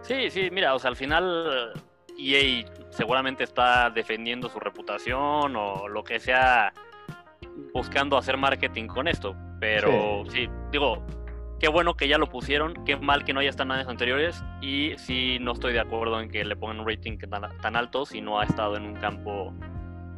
Sí, 0.01 0.31
sí, 0.31 0.49
mira, 0.51 0.73
o 0.73 0.79
sea, 0.79 0.89
al 0.89 0.95
final 0.95 1.71
EA 2.17 2.65
seguramente 2.89 3.43
está 3.43 3.91
defendiendo 3.91 4.49
su 4.49 4.59
reputación 4.59 5.55
o 5.55 5.87
lo 5.87 6.03
que 6.03 6.19
sea 6.19 6.73
buscando 7.75 8.17
hacer 8.17 8.37
marketing 8.37 8.87
con 8.87 9.07
esto. 9.07 9.35
Pero 9.59 10.23
sí 10.31 10.49
digo, 10.71 11.05
qué 11.59 11.67
bueno 11.67 11.95
que 11.95 12.07
ya 12.07 12.17
lo 12.17 12.27
pusieron, 12.29 12.73
qué 12.85 12.95
mal 12.95 13.25
que 13.25 13.33
no 13.33 13.39
haya 13.39 13.49
estado 13.49 13.71
en 13.71 13.79
años 13.79 13.89
anteriores 13.89 14.43
y 14.61 14.93
sí 14.97 15.37
no 15.41 15.53
estoy 15.53 15.73
de 15.73 15.79
acuerdo 15.79 16.19
en 16.21 16.29
que 16.29 16.43
le 16.45 16.55
pongan 16.55 16.79
un 16.79 16.87
rating 16.87 17.17
tan, 17.61 17.75
alto 17.75 18.05
si 18.05 18.21
no 18.21 18.39
ha 18.39 18.45
estado 18.45 18.75
en 18.77 18.83
un 18.83 18.95
campo. 18.95 19.53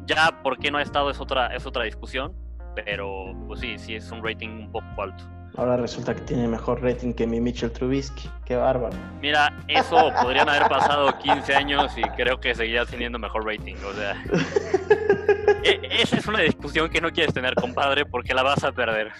Ya 0.06 0.42
por 0.42 0.58
qué 0.58 0.70
no 0.70 0.78
ha 0.78 0.82
estado 0.82 1.10
es 1.10 1.20
otra, 1.20 1.54
es 1.54 1.66
otra 1.66 1.84
discusión, 1.84 2.34
pero 2.74 3.34
pues 3.46 3.60
sí, 3.60 3.78
sí 3.78 3.94
es 3.94 4.10
un 4.10 4.24
rating 4.24 4.48
un 4.48 4.72
poco 4.72 5.02
alto. 5.02 5.24
Ahora 5.56 5.76
resulta 5.76 6.14
que 6.14 6.20
tiene 6.22 6.46
mejor 6.46 6.80
rating 6.80 7.12
que 7.12 7.26
mi 7.26 7.40
Mitchell 7.40 7.72
Trubisky. 7.72 8.30
Qué 8.44 8.54
bárbaro. 8.54 8.96
Mira, 9.20 9.52
eso 9.66 10.12
podrían 10.22 10.48
haber 10.48 10.68
pasado 10.68 11.18
15 11.18 11.54
años 11.56 11.92
y 11.96 12.02
creo 12.02 12.38
que 12.38 12.54
seguiría 12.54 12.84
teniendo 12.86 13.18
mejor 13.18 13.44
rating. 13.44 13.74
O 13.84 13.92
sea, 13.92 14.12
e, 15.64 15.80
esa 16.00 16.18
es 16.18 16.26
una 16.28 16.38
discusión 16.40 16.88
que 16.88 17.00
no 17.00 17.10
quieres 17.10 17.34
tener, 17.34 17.54
compadre, 17.56 18.06
porque 18.06 18.32
la 18.32 18.44
vas 18.44 18.62
a 18.62 18.70
perder. 18.70 19.10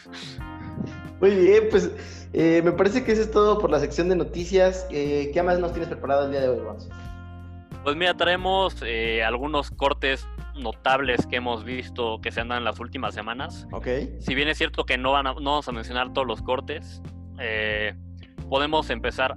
Muy 1.21 1.35
bien, 1.35 1.69
pues 1.71 1.91
eh, 2.33 2.63
me 2.65 2.73
parece 2.73 3.05
que 3.05 3.13
eso 3.13 3.23
es 3.23 3.31
todo 3.31 3.59
por 3.59 3.71
la 3.71 3.79
sección 3.79 4.09
de 4.09 4.17
noticias. 4.17 4.87
Eh, 4.91 5.31
¿Qué 5.33 5.43
más 5.43 5.59
nos 5.59 5.73
tienes 5.73 5.89
preparado 5.89 6.27
el 6.27 6.33
día 6.33 6.41
de 6.41 6.49
hoy, 6.49 6.61
Pues 7.85 7.97
mira, 7.97 8.17
traemos 8.17 8.83
eh, 8.83 9.23
algunos 9.23 9.71
cortes 9.71 10.27
notables 10.55 11.27
que 11.27 11.37
hemos 11.37 11.65
visto 11.65 12.21
que 12.23 12.33
se 12.33 12.41
andan 12.41 12.59
en 12.59 12.65
las 12.65 12.81
últimas 12.81 13.15
semanas. 13.15 13.67
Ok. 13.73 13.87
Si 14.19 14.35
bien 14.35 14.49
es 14.49 14.59
cierto 14.59 14.85
que 14.85 14.97
no, 14.97 15.13
van 15.13 15.25
no 15.25 15.33
vamos 15.35 15.69
a 15.69 15.73
mencionar 15.73 16.13
todos 16.13 16.27
los 16.27 16.43
cortes, 16.43 17.03
podemos 18.49 18.91
empezar 18.91 19.37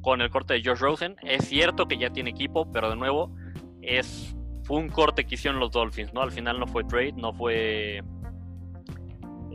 con 0.00 0.20
el 0.20 0.30
corte 0.30 0.54
de 0.54 0.62
Josh 0.64 0.78
Rosen. 0.78 1.16
Es 1.22 1.46
cierto 1.46 1.86
que 1.86 1.98
ya 1.98 2.10
tiene 2.10 2.30
equipo, 2.30 2.70
pero 2.70 2.90
de 2.90 2.96
nuevo, 2.96 3.34
es, 3.82 4.34
fue 4.64 4.78
un 4.78 4.88
corte 4.88 5.24
que 5.26 5.34
hicieron 5.34 5.60
los 5.60 5.70
Dolphins, 5.70 6.12
¿no? 6.12 6.22
Al 6.22 6.30
final 6.30 6.58
no 6.60 6.66
fue 6.66 6.84
trade, 6.84 7.12
no 7.12 7.32
fue 7.32 8.02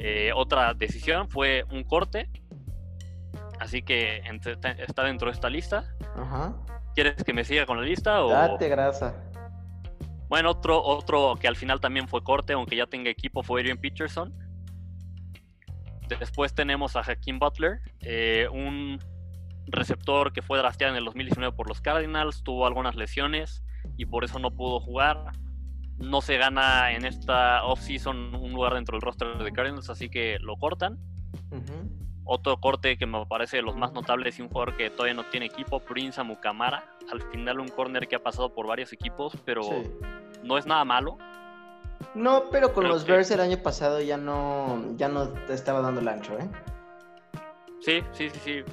eh, 0.01 0.31
otra 0.33 0.73
decisión 0.73 1.29
fue 1.29 1.65
un 1.71 1.83
corte. 1.83 2.29
Así 3.59 3.81
que 3.81 4.23
está 4.87 5.03
dentro 5.03 5.27
de 5.27 5.33
esta 5.33 5.49
lista. 5.49 5.83
¿Quieres 6.95 7.21
que 7.23 7.33
me 7.33 7.43
siga 7.43 7.65
con 7.65 7.77
la 7.77 7.83
lista? 7.83 8.23
O... 8.23 8.29
Date 8.29 8.69
grasa. 8.69 9.13
Bueno, 10.29 10.51
otro, 10.51 10.81
otro 10.81 11.35
que 11.35 11.49
al 11.49 11.57
final 11.57 11.81
también 11.81 12.07
fue 12.07 12.23
corte, 12.23 12.53
aunque 12.53 12.77
ya 12.77 12.85
tenga 12.85 13.09
equipo, 13.09 13.43
fue 13.43 13.59
Adrian 13.59 13.77
Peterson. 13.77 14.33
Después 16.07 16.53
tenemos 16.53 16.95
a 16.95 17.01
Hakeem 17.01 17.37
Butler, 17.37 17.81
eh, 17.99 18.47
un 18.51 18.99
receptor 19.67 20.31
que 20.31 20.41
fue 20.41 20.57
drafteado 20.57 20.93
en 20.93 20.99
el 20.99 21.05
2019 21.05 21.55
por 21.55 21.67
los 21.67 21.81
Cardinals, 21.81 22.41
tuvo 22.43 22.65
algunas 22.65 22.95
lesiones 22.95 23.63
y 23.97 24.05
por 24.05 24.23
eso 24.23 24.39
no 24.39 24.51
pudo 24.51 24.79
jugar 24.79 25.31
no 25.99 26.21
se 26.21 26.37
gana 26.37 26.91
en 26.91 27.05
esta 27.05 27.63
off-season 27.65 28.35
un 28.35 28.53
lugar 28.53 28.73
dentro 28.73 28.95
del 28.95 29.01
roster 29.01 29.37
de 29.37 29.51
Cardinals, 29.51 29.89
así 29.89 30.09
que 30.09 30.37
lo 30.39 30.55
cortan. 30.57 30.97
Otro 32.23 32.59
corte 32.59 32.97
que 32.97 33.05
me 33.05 33.25
parece 33.25 33.57
de 33.57 33.63
los 33.63 33.75
más 33.75 33.91
notables 33.91 34.37
y 34.37 34.41
un 34.41 34.49
jugador 34.49 34.77
que 34.77 34.89
todavía 34.89 35.15
no 35.15 35.25
tiene 35.25 35.47
equipo, 35.47 35.79
Prince 35.79 36.21
Amukamara. 36.21 36.83
Al 37.11 37.21
final 37.23 37.59
un 37.59 37.69
corner 37.69 38.07
que 38.07 38.15
ha 38.15 38.23
pasado 38.23 38.53
por 38.53 38.67
varios 38.67 38.93
equipos, 38.93 39.33
pero 39.45 39.63
no 40.43 40.57
es 40.57 40.65
nada 40.65 40.85
malo. 40.85 41.17
No, 42.13 42.49
pero 42.51 42.73
con 42.73 42.87
los 42.87 43.05
Bears 43.05 43.29
el 43.31 43.39
año 43.39 43.57
pasado 43.57 44.01
ya 44.01 44.17
no, 44.17 44.95
ya 44.95 45.09
no 45.09 45.29
te 45.29 45.53
estaba 45.53 45.81
dando 45.81 46.01
el 46.01 46.07
ancho, 46.07 46.37
¿eh? 46.37 46.49
Sí, 47.81 48.01
sí, 48.11 48.29
sí, 48.29 48.39
sí. 48.43 48.63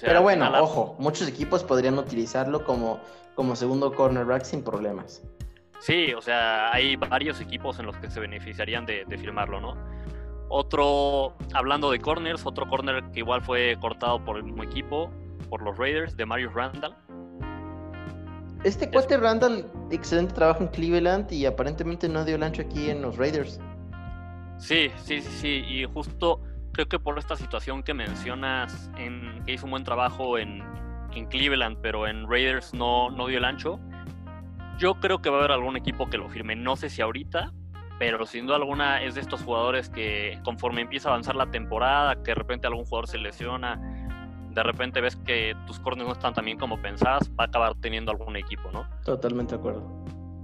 pero 0.00 0.22
bueno, 0.22 0.50
ojo, 0.62 0.96
muchos 0.98 1.26
equipos 1.28 1.64
podrían 1.64 1.98
utilizarlo 1.98 2.64
como, 2.64 3.00
como 3.34 3.56
segundo 3.56 3.94
cornerback 3.94 4.44
sin 4.44 4.62
problemas. 4.62 5.22
Sí, 5.82 6.14
o 6.14 6.22
sea, 6.22 6.72
hay 6.72 6.94
varios 6.94 7.40
equipos 7.40 7.80
en 7.80 7.86
los 7.86 7.96
que 7.96 8.08
se 8.08 8.20
beneficiarían 8.20 8.86
de, 8.86 9.04
firmarlo, 9.18 9.60
¿no? 9.60 9.76
Otro, 10.48 11.36
hablando 11.54 11.90
de 11.90 11.98
corners, 11.98 12.46
otro 12.46 12.68
corner 12.68 13.02
que 13.12 13.18
igual 13.18 13.42
fue 13.42 13.76
cortado 13.80 14.24
por 14.24 14.36
el 14.36 14.44
mismo 14.44 14.62
equipo, 14.62 15.10
por 15.50 15.60
los 15.60 15.76
Raiders, 15.76 16.16
de 16.16 16.24
Marius 16.24 16.54
Randall. 16.54 16.94
Este 18.62 18.88
cuate 18.88 19.16
Randall, 19.16 19.66
excelente 19.90 20.32
trabajo 20.34 20.62
en 20.62 20.68
Cleveland 20.68 21.32
y 21.32 21.46
aparentemente 21.46 22.08
no 22.08 22.24
dio 22.24 22.36
el 22.36 22.44
ancho 22.44 22.62
aquí 22.62 22.88
en 22.88 23.02
los 23.02 23.16
Raiders. 23.16 23.58
Sí, 24.58 24.88
sí, 24.98 25.20
sí, 25.20 25.30
sí. 25.32 25.64
Y 25.66 25.84
justo 25.86 26.40
creo 26.70 26.86
que 26.86 27.00
por 27.00 27.18
esta 27.18 27.34
situación 27.34 27.82
que 27.82 27.92
mencionas, 27.92 28.88
en, 28.98 29.42
que 29.44 29.54
hizo 29.54 29.64
un 29.64 29.72
buen 29.72 29.82
trabajo 29.82 30.38
en, 30.38 30.62
en 31.12 31.26
Cleveland, 31.26 31.78
pero 31.82 32.06
en 32.06 32.30
Raiders 32.30 32.72
no, 32.72 33.10
no 33.10 33.26
dio 33.26 33.38
el 33.38 33.44
ancho. 33.44 33.80
Yo 34.82 34.96
creo 34.96 35.22
que 35.22 35.30
va 35.30 35.36
a 35.36 35.38
haber 35.38 35.52
algún 35.52 35.76
equipo 35.76 36.10
que 36.10 36.18
lo 36.18 36.28
firme. 36.28 36.56
No 36.56 36.74
sé 36.74 36.90
si 36.90 37.00
ahorita, 37.02 37.52
pero 38.00 38.26
sin 38.26 38.46
duda 38.46 38.56
alguna 38.56 39.00
es 39.00 39.14
de 39.14 39.20
estos 39.20 39.40
jugadores 39.40 39.88
que 39.88 40.40
conforme 40.42 40.80
empieza 40.80 41.08
a 41.08 41.12
avanzar 41.12 41.36
la 41.36 41.52
temporada, 41.52 42.16
que 42.16 42.32
de 42.32 42.34
repente 42.34 42.66
algún 42.66 42.84
jugador 42.84 43.06
se 43.06 43.16
lesiona, 43.18 43.80
de 44.50 44.60
repente 44.64 45.00
ves 45.00 45.14
que 45.14 45.54
tus 45.68 45.78
corners 45.78 46.08
no 46.08 46.14
están 46.14 46.34
tan 46.34 46.46
bien 46.46 46.58
como 46.58 46.82
pensabas, 46.82 47.30
va 47.30 47.44
a 47.44 47.46
acabar 47.46 47.76
teniendo 47.76 48.10
algún 48.10 48.34
equipo, 48.34 48.72
¿no? 48.72 48.84
Totalmente 49.04 49.54
de 49.54 49.60
acuerdo. 49.60 49.88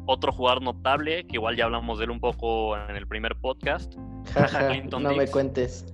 Otro 0.07 0.31
jugador 0.31 0.63
notable, 0.63 1.27
que 1.27 1.35
igual 1.35 1.57
ya 1.57 1.65
hablamos 1.65 1.99
de 1.99 2.05
él 2.05 2.13
un 2.13 2.21
poco 2.21 2.77
en 2.79 2.95
el 2.95 3.09
primer 3.09 3.35
podcast. 3.35 3.97
no 4.89 5.15
me 5.15 5.27
cuentes. 5.27 5.85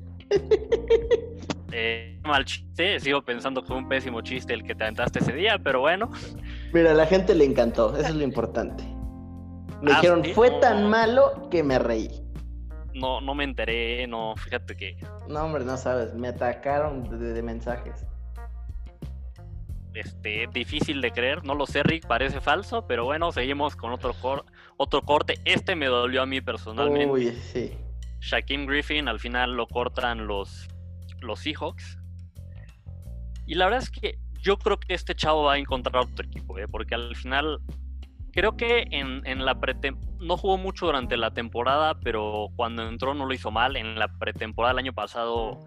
Eh, 1.77 2.21
mal 2.23 2.45
chiste, 2.45 3.01
sigo 3.01 3.23
pensando 3.23 3.63
que 3.63 3.67
fue 3.67 3.77
un 3.77 3.89
pésimo 3.89 4.21
chiste 4.21 4.55
el 4.55 4.63
que 4.63 4.77
te 4.77 4.85
aventaste 4.85 5.19
ese 5.19 5.33
día, 5.33 5.59
pero 5.59 5.81
bueno. 5.81 6.09
Mira, 6.75 6.91
a 6.91 6.95
la 6.95 7.07
gente 7.07 7.37
le 7.37 7.45
encantó, 7.45 7.97
eso 7.97 8.09
es 8.09 8.17
lo 8.17 8.25
importante. 8.25 8.83
Me 9.81 9.93
ah, 9.93 9.95
dijeron, 9.95 10.25
fue 10.35 10.51
tan 10.61 10.91
malo 10.91 11.49
que 11.49 11.63
me 11.63 11.79
reí. 11.79 12.11
No, 12.95 13.21
no 13.21 13.37
me 13.37 13.45
enteré, 13.45 14.09
no, 14.09 14.35
fíjate 14.37 14.77
que. 14.77 14.97
No, 15.29 15.45
hombre, 15.45 15.65
no 15.65 15.77
sabes, 15.77 16.15
me 16.15 16.27
atacaron 16.27 17.05
de, 17.05 17.41
mensajes. 17.45 18.05
Este, 19.95 20.49
difícil 20.53 21.01
de 21.01 21.13
creer, 21.13 21.45
no 21.45 21.55
lo 21.55 21.67
sé, 21.67 21.85
Rick, 21.85 22.09
parece 22.09 22.41
falso, 22.41 22.89
pero 22.89 23.05
bueno, 23.05 23.31
seguimos 23.31 23.77
con 23.77 23.93
otro, 23.93 24.13
otro 24.77 25.03
corte. 25.03 25.39
Este 25.45 25.77
me 25.77 25.87
dolió 25.87 26.23
a 26.23 26.27
mí 26.27 26.41
personalmente. 26.41 27.07
Uy, 27.07 27.31
sí. 27.53 27.79
Shaquem 28.19 28.67
Griffin 28.67 29.07
al 29.07 29.21
final 29.21 29.55
lo 29.55 29.69
cortan 29.69 30.27
los 30.27 30.69
los 31.21 31.39
Seahawks. 31.39 31.99
Y 33.47 33.55
la 33.55 33.67
verdad 33.67 33.83
es 33.83 33.91
que 33.91 34.19
yo 34.45 34.59
creo 34.59 34.79
que 34.79 34.93
este 34.93 35.15
chavo 35.15 35.45
va 35.45 35.55
a 35.55 35.59
encontrar 35.59 36.05
otro 36.05 36.25
equipo, 36.25 36.59
¿eh? 36.59 36.69
porque 36.69 36.95
al 36.95 37.17
final 37.17 37.61
creo 38.31 38.57
que 38.59 38.85
en, 38.91 39.27
en 39.27 39.45
la 39.47 39.59
no 40.21 40.37
jugó 40.37 40.59
mucho 40.59 40.85
durante 40.87 41.17
la 41.17 41.33
temporada, 41.33 41.95
pero 41.95 42.49
cuando 42.55 42.87
entró 42.87 43.15
no 43.15 43.25
lo 43.25 43.33
hizo 43.33 43.51
mal. 43.51 43.77
En 43.77 43.99
la 43.99 44.09
pretemporada 44.09 44.75
del 44.75 44.85
año 44.85 44.93
pasado 44.93 45.61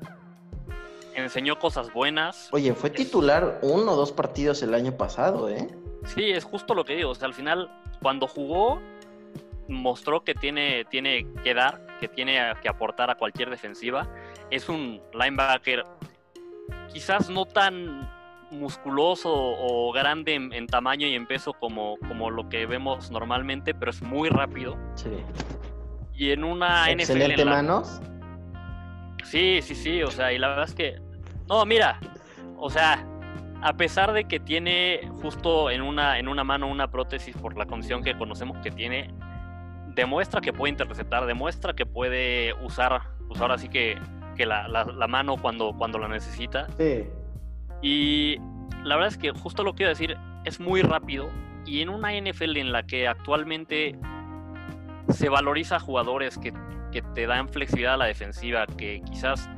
enseñó 1.15 1.57
cosas 1.57 1.91
buenas. 1.91 2.49
Oye, 2.51 2.73
fue 2.75 2.91
titular 2.91 3.59
uno 3.63 3.93
o 3.93 3.95
dos 3.95 4.11
partidos 4.11 4.61
el 4.61 4.75
año 4.75 4.95
pasado, 4.95 5.49
¿eh? 5.49 5.67
Sí, 6.05 6.29
es 6.29 6.43
justo 6.43 6.75
lo 6.75 6.85
que 6.85 6.95
digo. 6.95 7.09
O 7.09 7.15
sea, 7.15 7.27
al 7.27 7.33
final, 7.33 7.71
cuando 7.99 8.27
jugó, 8.27 8.79
mostró 9.67 10.23
que 10.23 10.35
tiene, 10.35 10.85
tiene 10.85 11.25
que 11.43 11.55
dar, 11.55 11.97
que 11.99 12.07
tiene 12.07 12.39
que 12.61 12.69
aportar 12.69 13.09
a 13.09 13.15
cualquier 13.15 13.49
defensiva. 13.49 14.07
Es 14.51 14.69
un 14.69 15.01
linebacker 15.13 15.83
quizás 16.93 17.29
no 17.29 17.45
tan 17.45 18.16
musculoso 18.51 19.31
o 19.33 19.91
grande 19.91 20.36
en, 20.36 20.67
tamaño 20.67 21.07
y 21.07 21.15
en 21.15 21.27
peso 21.27 21.53
como, 21.53 21.97
como 22.07 22.29
lo 22.29 22.49
que 22.49 22.65
vemos 22.65 23.12
normalmente, 23.12 23.73
pero 23.73 23.91
es 23.91 24.01
muy 24.01 24.29
rápido. 24.29 24.77
Sí. 24.95 25.10
Y 26.13 26.31
en 26.31 26.43
una 26.43 26.89
Excelente 26.91 27.45
manos. 27.45 28.01
Sí, 29.23 29.60
sí, 29.62 29.75
sí, 29.75 30.03
o 30.03 30.12
sea, 30.12 30.31
y 30.31 30.38
la 30.38 30.49
verdad 30.49 30.65
es 30.65 30.73
que... 30.73 31.01
No, 31.47 31.65
mira, 31.65 31.99
o 32.57 32.69
sea, 32.69 33.05
a 33.62 33.73
pesar 33.73 34.13
de 34.13 34.25
que 34.25 34.39
tiene 34.39 35.01
justo 35.21 35.69
en 35.69 35.81
una, 35.81 36.19
en 36.19 36.27
una 36.27 36.43
mano 36.43 36.67
una 36.67 36.89
prótesis 36.89 37.36
por 37.36 37.57
la 37.57 37.65
condición 37.65 38.03
que 38.03 38.17
conocemos 38.17 38.57
que 38.60 38.71
tiene, 38.71 39.13
demuestra 39.95 40.41
que 40.41 40.53
puede 40.53 40.71
interceptar, 40.71 41.25
demuestra 41.25 41.73
que 41.73 41.86
puede 41.86 42.53
usar, 42.63 43.01
pues 43.27 43.41
ahora 43.41 43.57
sí 43.57 43.67
que, 43.67 43.97
que 44.36 44.45
la, 44.45 44.67
la, 44.67 45.07
mano 45.07 45.38
cuando, 45.38 45.73
cuando 45.77 45.97
la 45.97 46.07
necesita. 46.07 46.67
Sí. 46.77 47.05
Y 47.81 48.37
la 48.83 48.95
verdad 48.95 49.09
es 49.09 49.17
que 49.17 49.31
justo 49.31 49.63
lo 49.63 49.73
que 49.73 49.77
quiero 49.77 49.89
decir, 49.89 50.17
es 50.45 50.59
muy 50.59 50.81
rápido 50.81 51.29
y 51.65 51.81
en 51.81 51.89
una 51.89 52.11
NFL 52.13 52.57
en 52.57 52.71
la 52.71 52.83
que 52.83 53.07
actualmente 53.07 53.97
se 55.09 55.29
valoriza 55.29 55.77
a 55.77 55.79
jugadores 55.79 56.37
que, 56.37 56.53
que 56.91 57.01
te 57.01 57.27
dan 57.27 57.49
flexibilidad 57.49 57.95
a 57.95 57.97
la 57.97 58.05
defensiva, 58.05 58.65
que 58.65 59.01
quizás 59.05 59.49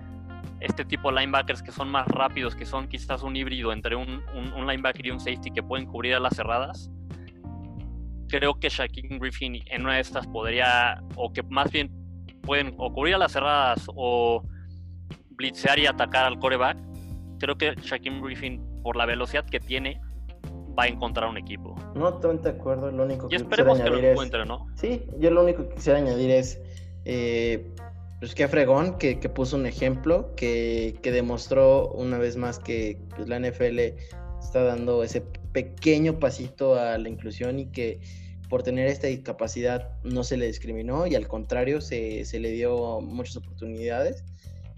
este 0.60 0.84
tipo 0.84 1.12
de 1.12 1.19
linebackers 1.19 1.62
que 1.63 1.71
son 1.71 1.89
más 1.89 2.08
rápidos, 2.08 2.55
que 2.55 2.65
son 2.65 2.88
quizás 2.88 3.23
un 3.23 3.36
híbrido 3.36 3.71
entre 3.71 3.95
un, 3.95 4.21
un, 4.36 4.53
un 4.53 4.67
linebacker 4.67 5.05
y 5.05 5.12
un 5.12 5.19
safety 5.19 5.51
que 5.51 5.63
pueden 5.63 5.86
cubrir 5.86 6.15
a 6.15 6.19
las 6.19 6.36
cerradas, 6.36 6.91
creo 8.29 8.60
que 8.60 8.69
Shaquille 8.69 9.17
Griffin 9.17 9.62
en 9.65 9.82
una 9.84 9.95
de 9.95 10.01
estas 10.01 10.27
podría, 10.27 11.01
o 11.15 11.34
que 11.34 11.43
más 11.43 11.71
bien 11.71 11.91
pueden 12.43 12.73
o 12.77 12.93
cubrir 12.93 13.15
a 13.15 13.17
las 13.17 13.34
cerradas 13.34 13.86
o 13.95 14.43
blitzear 15.32 15.79
y 15.79 15.88
atacar 15.88 16.25
al 16.25 16.39
coreback. 16.39 16.77
Creo 17.39 17.58
que 17.58 17.73
Shaquille 17.75 18.21
Griffin, 18.21 18.62
por 18.84 18.95
la 18.95 19.06
velocidad 19.06 19.45
que 19.45 19.60
tiene, 19.60 19.99
va 20.78 20.84
a 20.84 20.88
encontrar 20.88 21.30
un 21.30 21.38
equipo. 21.38 21.75
No, 21.95 22.13
totalmente 22.13 22.52
de 22.52 22.60
acuerdo. 22.60 22.91
Lo 22.91 23.04
único 23.04 23.28
que 23.28 23.36
y 23.36 23.38
esperemos 23.38 23.80
que 23.80 23.89
lo 23.89 23.97
encuentre, 23.97 24.45
¿no? 24.45 24.67
Sí, 24.75 25.04
yo 25.17 25.32
lo 25.32 25.43
único 25.43 25.67
que 25.67 25.75
quisiera 25.75 25.99
añadir 25.99 26.32
es. 26.32 26.62
Eh, 27.06 27.73
pues 28.19 28.36
que 28.36 28.47
fregón 28.49 28.97
que, 28.97 29.15
puso 29.30 29.56
un 29.56 29.65
ejemplo 29.65 30.36
que, 30.36 30.99
demostró 31.02 31.89
una 31.93 32.17
vez 32.17 32.36
más 32.36 32.60
que 32.60 33.02
pues, 33.15 33.30
la 33.30 33.39
NFL 33.39 33.80
está 34.41 34.63
dando 34.63 35.04
ese 35.04 35.21
pequeño 35.54 36.19
pasito 36.19 36.75
a 36.75 36.97
la 36.97 37.08
inclusión 37.08 37.60
y 37.60 37.67
que 37.67 38.02
por 38.49 38.63
tener 38.63 38.88
esta 38.88 39.08
discapacidad 39.08 39.89
no 40.04 40.23
se 40.25 40.36
le 40.36 40.47
discriminó 40.47 41.08
y 41.08 41.15
al 41.15 41.28
contrario 41.28 41.80
se, 41.80 42.25
le 42.34 42.52
dio 42.52 42.99
muchas 42.99 43.38
oportunidades. 43.38 44.25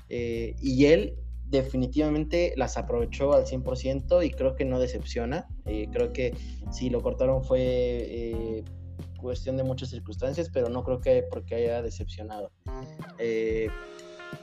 Eh, 0.09 0.55
y 0.61 0.85
él 0.85 1.15
definitivamente 1.51 2.53
las 2.55 2.77
aprovechó 2.77 3.33
al 3.33 3.45
100% 3.45 4.25
y 4.25 4.31
creo 4.31 4.55
que 4.55 4.65
no 4.65 4.79
decepciona. 4.79 5.47
Eh, 5.65 5.87
creo 5.91 6.13
que 6.13 6.33
si 6.71 6.89
lo 6.89 7.01
cortaron 7.01 7.43
fue 7.43 7.59
eh, 7.61 8.63
cuestión 9.19 9.57
de 9.57 9.63
muchas 9.63 9.89
circunstancias, 9.89 10.49
pero 10.51 10.69
no 10.69 10.83
creo 10.83 10.99
que 10.99 11.23
porque 11.29 11.55
haya 11.55 11.81
decepcionado. 11.81 12.51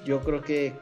yo 0.04 0.20
creo 0.20 0.42
que 0.42 0.74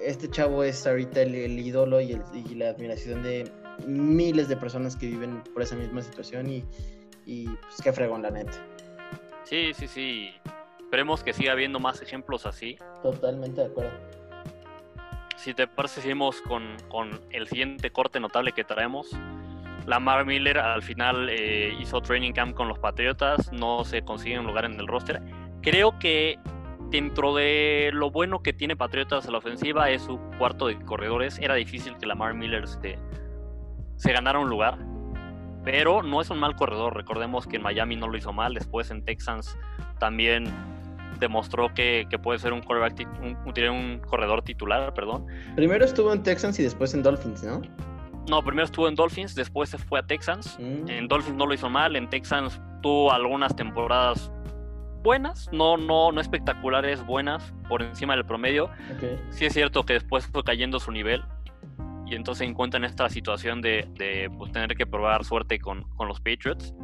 este 0.00 0.30
chavo 0.30 0.62
es 0.62 0.86
ahorita 0.86 1.22
el, 1.22 1.58
ídolo 1.58 2.00
y, 2.00 2.20
y 2.32 2.54
la 2.54 2.68
admiración 2.68 3.22
de 3.22 3.50
miles 3.86 4.48
de 4.48 4.56
personas 4.56 4.96
que 4.96 5.06
viven 5.06 5.42
por 5.52 5.62
esa 5.62 5.74
misma 5.74 6.02
situación 6.02 6.48
y, 6.48 6.64
y 7.26 7.46
pues 7.46 7.76
qué 7.82 7.92
fregón 7.92 8.22
la 8.22 8.30
neta. 8.30 8.52
Sí, 9.44 9.72
sí, 9.74 9.88
sí. 9.88 10.30
Esperemos 10.80 11.22
que 11.22 11.32
siga 11.32 11.52
habiendo 11.52 11.80
más 11.80 12.00
ejemplos 12.02 12.46
así. 12.46 12.78
Totalmente 13.02 13.60
de 13.60 13.66
acuerdo. 13.66 13.92
Si 15.44 15.52
te 15.52 15.66
parece, 15.66 16.00
seguimos 16.00 16.40
con, 16.40 16.62
con 16.88 17.20
el 17.28 17.46
siguiente 17.48 17.90
corte 17.90 18.18
notable 18.18 18.52
que 18.52 18.64
traemos. 18.64 19.10
Lamar 19.84 20.24
Miller 20.24 20.56
al 20.56 20.80
final 20.80 21.28
eh, 21.28 21.76
hizo 21.78 22.00
training 22.00 22.32
camp 22.32 22.54
con 22.54 22.66
los 22.66 22.78
Patriotas, 22.78 23.52
no 23.52 23.84
se 23.84 24.02
consigue 24.02 24.38
un 24.38 24.46
lugar 24.46 24.64
en 24.64 24.80
el 24.80 24.86
roster. 24.86 25.20
Creo 25.60 25.98
que 25.98 26.38
dentro 26.88 27.34
de 27.34 27.90
lo 27.92 28.10
bueno 28.10 28.42
que 28.42 28.54
tiene 28.54 28.74
Patriotas 28.74 29.28
a 29.28 29.32
la 29.32 29.36
ofensiva 29.36 29.90
es 29.90 30.00
su 30.00 30.18
cuarto 30.38 30.68
de 30.68 30.78
corredores. 30.78 31.38
Era 31.38 31.56
difícil 31.56 31.98
que 31.98 32.06
Lamar 32.06 32.32
Miller 32.32 32.64
este, 32.64 32.98
se 33.96 34.14
ganara 34.14 34.38
un 34.38 34.48
lugar, 34.48 34.78
pero 35.62 36.02
no 36.02 36.22
es 36.22 36.30
un 36.30 36.40
mal 36.40 36.56
corredor. 36.56 36.96
Recordemos 36.96 37.46
que 37.46 37.56
en 37.56 37.62
Miami 37.64 37.96
no 37.96 38.08
lo 38.08 38.16
hizo 38.16 38.32
mal, 38.32 38.54
después 38.54 38.90
en 38.90 39.04
Texans 39.04 39.58
también 39.98 40.46
demostró 41.24 41.72
que, 41.72 42.06
puede 42.22 42.38
ser 42.38 42.52
un, 42.52 42.60
un, 42.60 43.70
un, 43.70 43.98
corredor 44.00 44.42
titular, 44.42 44.92
perdón. 44.92 45.26
Primero 45.56 45.84
estuvo 45.84 46.12
en 46.12 46.22
Texans 46.22 46.58
y 46.58 46.62
después 46.62 46.92
en 46.94 47.02
Dolphins, 47.02 47.42
¿no? 47.42 47.62
No, 48.28 48.42
primero 48.42 48.64
estuvo 48.64 48.88
en 48.88 48.94
Dolphins, 48.94 49.34
después 49.34 49.70
se 49.70 49.78
fue 49.78 50.00
a 50.00 50.02
Texans. 50.02 50.58
Mm. 50.58 50.88
En 50.88 51.08
Dolphins 51.08 51.36
no 51.36 51.46
lo 51.46 51.54
hizo 51.54 51.68
mal, 51.70 51.96
en 51.96 52.08
Texans 52.10 52.60
tuvo 52.82 53.12
algunas 53.12 53.56
temporadas 53.56 54.30
buenas, 55.02 55.50
no, 55.52 55.76
no, 55.76 56.12
no 56.12 56.20
espectaculares, 56.20 57.04
buenas, 57.04 57.54
por 57.68 57.82
encima 57.82 58.14
del 58.14 58.24
promedio. 58.24 58.70
Sí 59.30 59.46
es 59.46 59.52
cierto 59.52 59.84
que 59.84 59.94
después 59.94 60.26
fue 60.26 60.42
cayendo 60.44 60.80
su 60.80 60.92
nivel, 60.92 61.22
y 62.06 62.14
entonces 62.14 62.48
encuentran 62.48 62.84
esta 62.84 63.08
situación 63.08 63.60
de, 63.62 63.88
de 63.98 64.30
pues, 64.36 64.52
tener 64.52 64.76
que 64.76 64.86
probar 64.86 65.24
suerte 65.24 65.58
con, 65.58 65.82
con 65.96 66.08
los 66.08 66.20
Patriots. 66.20 66.74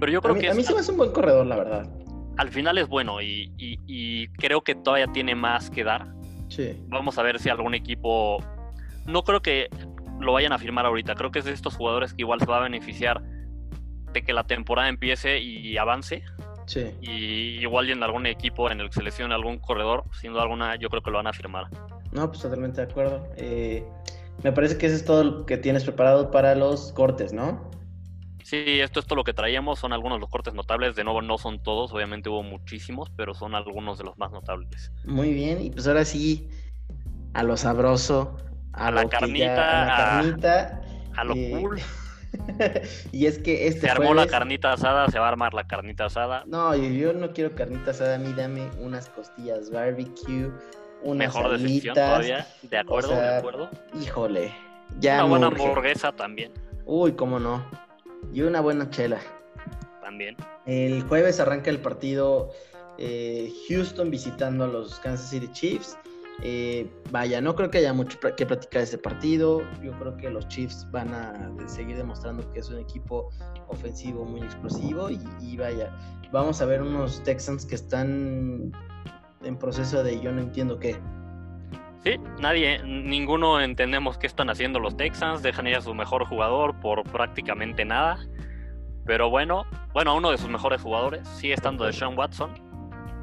Pero 0.00 0.12
yo 0.12 0.20
creo 0.20 0.32
a 0.32 0.36
mí, 0.36 0.42
que... 0.42 0.50
A 0.50 0.54
mí 0.54 0.62
se 0.62 0.74
me 0.74 0.80
hace 0.80 0.90
un 0.90 0.98
buen 0.98 1.12
corredor, 1.12 1.46
la 1.46 1.56
verdad. 1.56 1.88
Al 2.36 2.48
final 2.50 2.78
es 2.78 2.88
bueno 2.88 3.22
y, 3.22 3.52
y, 3.58 4.28
creo 4.28 4.62
que 4.62 4.74
todavía 4.74 5.06
tiene 5.08 5.34
más 5.34 5.70
que 5.70 5.84
dar. 5.84 6.06
Sí. 6.48 6.80
Vamos 6.88 7.18
a 7.18 7.22
ver 7.22 7.38
si 7.38 7.48
algún 7.48 7.74
equipo... 7.74 8.42
No 9.06 9.22
creo 9.22 9.40
que 9.40 9.68
lo 10.20 10.32
vayan 10.32 10.52
a 10.52 10.58
firmar 10.58 10.86
ahorita. 10.86 11.14
Creo 11.14 11.30
que 11.30 11.40
es 11.40 11.44
de 11.44 11.52
estos 11.52 11.76
jugadores 11.76 12.14
que 12.14 12.22
igual 12.22 12.40
se 12.40 12.46
va 12.46 12.58
a 12.58 12.62
beneficiar 12.62 13.22
de 14.12 14.22
que 14.22 14.32
la 14.32 14.44
temporada 14.44 14.88
empiece 14.88 15.40
y 15.40 15.76
avance. 15.76 16.22
Sí. 16.66 16.90
Y 17.00 17.60
igual 17.60 17.88
y 17.88 17.92
en 17.92 18.02
algún 18.02 18.26
equipo 18.26 18.70
en 18.70 18.80
el 18.80 18.88
que 18.88 18.94
seleccione 18.94 19.34
algún 19.34 19.58
corredor, 19.58 20.04
sin 20.20 20.32
duda 20.32 20.42
alguna, 20.42 20.76
yo 20.76 20.88
creo 20.88 21.02
que 21.02 21.10
lo 21.10 21.18
van 21.18 21.26
a 21.26 21.32
firmar. 21.32 21.66
No, 22.12 22.28
pues 22.28 22.40
totalmente 22.40 22.84
de 22.84 22.90
acuerdo. 22.90 23.28
Eh, 23.36 23.84
me 24.42 24.52
parece 24.52 24.78
que 24.78 24.86
eso 24.86 24.96
es 24.96 25.04
todo 25.04 25.24
lo 25.24 25.46
que 25.46 25.56
tienes 25.56 25.84
preparado 25.84 26.30
para 26.30 26.54
los 26.54 26.92
cortes, 26.92 27.32
¿no? 27.32 27.70
Sí, 28.44 28.80
esto 28.80 29.00
es 29.00 29.06
todo 29.06 29.16
lo 29.16 29.24
que 29.24 29.32
traíamos, 29.32 29.78
son 29.78 29.94
algunos 29.94 30.18
de 30.18 30.20
los 30.20 30.28
cortes 30.28 30.52
notables, 30.52 30.94
de 30.94 31.02
nuevo 31.02 31.22
no 31.22 31.38
son 31.38 31.62
todos, 31.62 31.94
obviamente 31.94 32.28
hubo 32.28 32.42
muchísimos, 32.42 33.08
pero 33.16 33.32
son 33.32 33.54
algunos 33.54 33.96
de 33.96 34.04
los 34.04 34.18
más 34.18 34.32
notables. 34.32 34.92
Muy 35.06 35.32
bien, 35.32 35.62
y 35.62 35.70
pues 35.70 35.88
ahora 35.88 36.04
sí, 36.04 36.50
a 37.32 37.42
lo 37.42 37.56
sabroso, 37.56 38.36
a, 38.74 38.90
la 38.90 39.08
carnita, 39.08 39.82
a 39.82 39.86
la 39.86 39.96
carnita, 39.96 40.82
a, 41.16 41.24
lo 41.24 41.34
eh, 41.34 41.56
cool. 41.58 41.80
y 43.12 43.24
es 43.24 43.38
que 43.38 43.66
este 43.66 43.80
Se 43.80 43.90
armó 43.90 44.12
la 44.12 44.26
carnita 44.26 44.74
asada, 44.74 45.08
se 45.08 45.18
va 45.18 45.24
a 45.24 45.28
armar 45.30 45.54
la 45.54 45.66
carnita 45.66 46.04
asada. 46.04 46.44
No, 46.46 46.76
yo, 46.76 46.90
yo 46.90 47.12
no 47.14 47.32
quiero 47.32 47.54
carnita 47.54 47.92
asada, 47.92 48.16
a 48.16 48.18
mí 48.18 48.34
dame 48.34 48.68
unas 48.78 49.08
costillas 49.08 49.70
barbecue, 49.70 50.50
unas 51.02 51.34
Mejor 51.34 51.58
decisión 51.58 51.94
todavía, 51.94 52.46
de 52.60 52.76
acuerdo, 52.76 53.08
de 53.08 53.36
acuerdo. 53.36 53.70
Híjole, 53.98 54.52
ya 54.98 55.24
Una 55.24 55.30
buena 55.30 55.46
hamburguesa 55.46 56.12
también. 56.12 56.52
Uy, 56.84 57.12
cómo 57.12 57.40
no. 57.40 57.64
Y 58.32 58.42
una 58.42 58.60
buena 58.60 58.90
chela. 58.90 59.20
También. 60.00 60.36
El 60.66 61.02
jueves 61.02 61.40
arranca 61.40 61.70
el 61.70 61.80
partido 61.80 62.50
eh, 62.98 63.52
Houston 63.68 64.10
visitando 64.10 64.64
a 64.64 64.68
los 64.68 64.98
Kansas 65.00 65.30
City 65.30 65.48
Chiefs. 65.52 65.96
Eh, 66.42 66.90
vaya, 67.10 67.40
no 67.40 67.54
creo 67.54 67.70
que 67.70 67.78
haya 67.78 67.92
mucho 67.92 68.18
que 68.36 68.46
platicar 68.46 68.80
de 68.80 68.84
ese 68.84 68.98
partido. 68.98 69.62
Yo 69.82 69.92
creo 69.98 70.16
que 70.16 70.30
los 70.30 70.46
Chiefs 70.48 70.86
van 70.90 71.12
a 71.14 71.52
seguir 71.66 71.96
demostrando 71.96 72.50
que 72.52 72.60
es 72.60 72.68
un 72.70 72.78
equipo 72.78 73.30
ofensivo 73.68 74.24
muy 74.24 74.42
explosivo. 74.42 75.10
Y, 75.10 75.56
vaya, 75.56 75.94
vamos 76.32 76.60
a 76.60 76.66
ver 76.66 76.82
unos 76.82 77.22
Texans 77.22 77.64
que 77.64 77.76
están 77.76 78.72
en 79.42 79.58
proceso 79.58 80.02
de 80.02 80.20
yo 80.20 80.32
no 80.32 80.40
entiendo 80.40 80.78
qué. 80.78 80.96
Sí, 82.04 82.20
nadie, 82.38 82.82
ninguno 82.84 83.60
entendemos 83.60 84.18
qué 84.18 84.26
están 84.26 84.50
haciendo 84.50 84.78
los 84.78 84.96
Texans. 84.96 85.42
Dejan 85.42 85.66
ir 85.66 85.76
a 85.76 85.80
su 85.80 85.94
mejor 85.94 86.26
jugador 86.26 86.78
por 86.80 87.02
prácticamente 87.04 87.84
nada. 87.84 88.18
Pero 89.06 89.30
bueno, 89.30 89.64
bueno, 89.92 90.14
uno 90.14 90.30
de 90.30 90.38
sus 90.38 90.50
mejores 90.50 90.82
jugadores 90.82 91.26
sigue 91.28 91.54
estando 91.54 91.84
de 91.84 91.92
Sean 91.92 92.16
Watson 92.16 92.64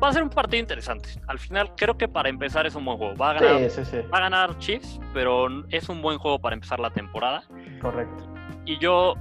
va 0.01 0.09
a 0.09 0.13
ser 0.13 0.23
un 0.23 0.29
partido 0.29 0.61
interesante. 0.61 1.09
Al 1.27 1.39
final, 1.39 1.73
creo 1.75 1.97
que 1.97 2.07
para 2.07 2.29
empezar 2.29 2.65
es 2.65 2.75
un 2.75 2.85
buen 2.85 2.97
juego. 2.97 3.15
Va 3.15 3.31
a 3.31 3.33
ganar, 3.33 3.61
Va 4.11 4.17
a 4.17 4.21
ganar 4.21 4.57
Chiefs, 4.57 4.99
pero 5.13 5.47
es 5.69 5.89
un 5.89 6.01
buen 6.01 6.17
juego 6.17 6.39
para 6.39 6.55
empezar 6.55 6.79
la 6.79 6.89
temporada. 6.89 7.43
Correcto. 7.79 8.27
Y 8.65 8.77
yo 8.79 9.15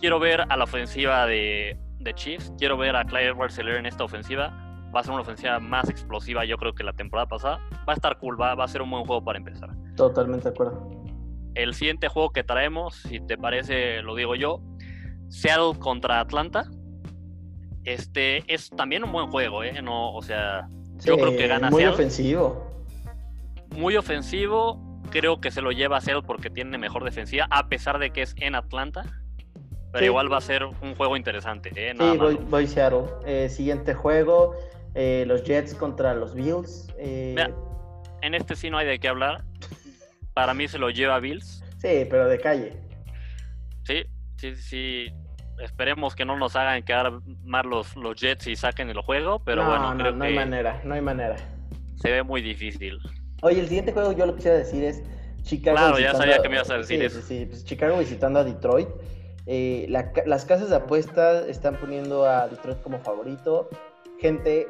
quiero 0.00 0.18
ver 0.18 0.44
a 0.48 0.56
la 0.56 0.64
ofensiva 0.64 1.26
de, 1.26 1.76
de 1.98 2.14
Chiefs. 2.14 2.52
Quiero 2.58 2.76
ver 2.76 2.94
a 2.96 3.04
Clyde 3.04 3.32
Barcelona 3.32 3.78
en 3.78 3.86
esta 3.86 4.04
ofensiva. 4.04 4.52
Va 4.94 5.00
a 5.00 5.02
ser 5.02 5.12
una 5.12 5.22
ofensiva 5.22 5.58
más 5.60 5.88
explosiva, 5.88 6.44
yo 6.44 6.56
creo 6.56 6.74
que 6.74 6.82
la 6.82 6.92
temporada 6.92 7.28
pasada. 7.28 7.60
Va 7.88 7.92
a 7.92 7.94
estar 7.94 8.18
cool, 8.18 8.40
va, 8.40 8.54
va 8.54 8.64
a 8.64 8.68
ser 8.68 8.82
un 8.82 8.90
buen 8.90 9.04
juego 9.04 9.24
para 9.24 9.38
empezar. 9.38 9.70
Totalmente 9.96 10.44
de 10.44 10.50
acuerdo. 10.50 10.88
El 11.54 11.74
siguiente 11.74 12.08
juego 12.08 12.30
que 12.30 12.44
traemos, 12.44 12.94
si 12.96 13.20
te 13.20 13.36
parece, 13.36 14.02
lo 14.02 14.14
digo 14.14 14.34
yo. 14.34 14.60
Seattle 15.28 15.78
contra 15.78 16.20
Atlanta 16.20 16.64
este 17.84 18.44
es 18.52 18.70
también 18.70 19.04
un 19.04 19.12
buen 19.12 19.30
juego, 19.30 19.64
¿eh? 19.64 19.80
No, 19.82 20.14
o 20.14 20.22
sea, 20.22 20.68
yo 21.04 21.16
creo 21.16 21.36
que 21.36 21.46
gana 21.46 21.70
Muy 21.70 21.84
ofensivo. 21.84 22.66
Muy 23.76 23.96
ofensivo. 23.96 24.78
Creo 25.10 25.40
que 25.40 25.50
se 25.50 25.62
lo 25.62 25.72
lleva 25.72 25.96
a 25.96 26.00
Seattle 26.00 26.24
porque 26.26 26.50
tiene 26.50 26.76
mejor 26.78 27.04
defensiva, 27.04 27.46
a 27.50 27.68
pesar 27.68 27.98
de 27.98 28.10
que 28.10 28.22
es 28.22 28.34
en 28.38 28.54
Atlanta. 28.54 29.04
Pero 29.92 30.06
igual 30.06 30.32
va 30.32 30.36
a 30.36 30.40
ser 30.40 30.64
un 30.64 30.94
juego 30.94 31.16
interesante. 31.16 31.72
¿eh? 31.74 31.94
sí, 31.98 32.16
voy, 32.16 32.38
voy, 32.48 32.66
Seattle. 32.68 33.06
Eh, 33.26 33.48
siguiente 33.48 33.92
juego, 33.92 34.54
eh, 34.94 35.24
los 35.26 35.42
Jets 35.44 35.74
contra 35.74 36.14
los 36.14 36.34
Bills. 36.34 36.88
Eh, 36.98 37.36
en 38.22 38.34
este 38.34 38.56
sí 38.56 38.70
no 38.70 38.78
hay 38.78 38.86
de 38.86 38.98
qué 38.98 39.08
hablar. 39.08 39.44
Para 40.34 40.54
mí 40.54 40.68
se 40.68 40.78
lo 40.78 40.90
lleva 40.90 41.18
Bills. 41.20 41.62
Sí, 41.78 42.06
pero 42.08 42.28
de 42.28 42.38
calle. 42.38 42.76
Sí, 43.84 44.04
sí, 44.36 44.54
sí 44.56 45.14
esperemos 45.60 46.14
que 46.14 46.24
no 46.24 46.36
nos 46.36 46.56
hagan 46.56 46.82
quedar 46.82 47.12
mal 47.44 47.66
los, 47.66 47.96
los 47.96 48.16
Jets 48.20 48.46
y 48.46 48.56
saquen 48.56 48.88
el 48.90 49.00
juego, 49.00 49.42
pero 49.44 49.64
bueno, 49.66 49.94
creo 49.98 50.12
no 50.12 50.24
hay 50.24 50.34
manera, 50.34 50.80
no 50.84 50.94
hay 50.94 51.00
manera. 51.00 51.36
Se 51.96 52.10
ve 52.10 52.22
muy 52.22 52.40
difícil. 52.40 52.98
Oye, 53.42 53.60
el 53.60 53.68
siguiente 53.68 53.92
juego 53.92 54.12
yo 54.12 54.26
lo 54.26 54.36
quisiera 54.36 54.58
decir 54.58 54.84
es 54.84 55.02
Chicago. 55.42 55.76
Claro, 55.76 55.98
ya 55.98 56.14
sabía 56.14 56.40
que 56.40 56.48
me 56.48 56.56
ibas 56.56 56.70
a 56.70 56.78
decir 56.78 57.02
eso. 57.02 57.20
Sí, 57.20 57.40
sí, 57.40 57.46
pues 57.46 57.64
Chicago 57.64 57.98
visitando 57.98 58.38
a 58.38 58.44
Detroit. 58.44 58.88
Eh, 59.46 59.86
las 59.88 60.44
casas 60.44 60.70
de 60.70 60.76
apuestas 60.76 61.46
están 61.48 61.76
poniendo 61.76 62.24
a 62.24 62.48
Detroit 62.48 62.80
como 62.82 62.98
favorito. 63.00 63.68
Gente, 64.20 64.68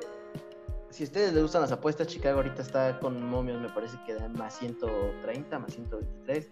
si 0.90 1.02
a 1.02 1.06
ustedes 1.06 1.32
les 1.32 1.42
gustan 1.42 1.62
las 1.62 1.72
apuestas, 1.72 2.06
Chicago 2.06 2.36
ahorita 2.36 2.62
está 2.62 3.00
con 3.00 3.20
momios, 3.28 3.60
me 3.60 3.68
parece 3.68 3.96
que 4.06 4.14
dan 4.14 4.32
más 4.34 4.56
130, 4.58 5.58
más 5.58 5.72
123. 5.72 6.48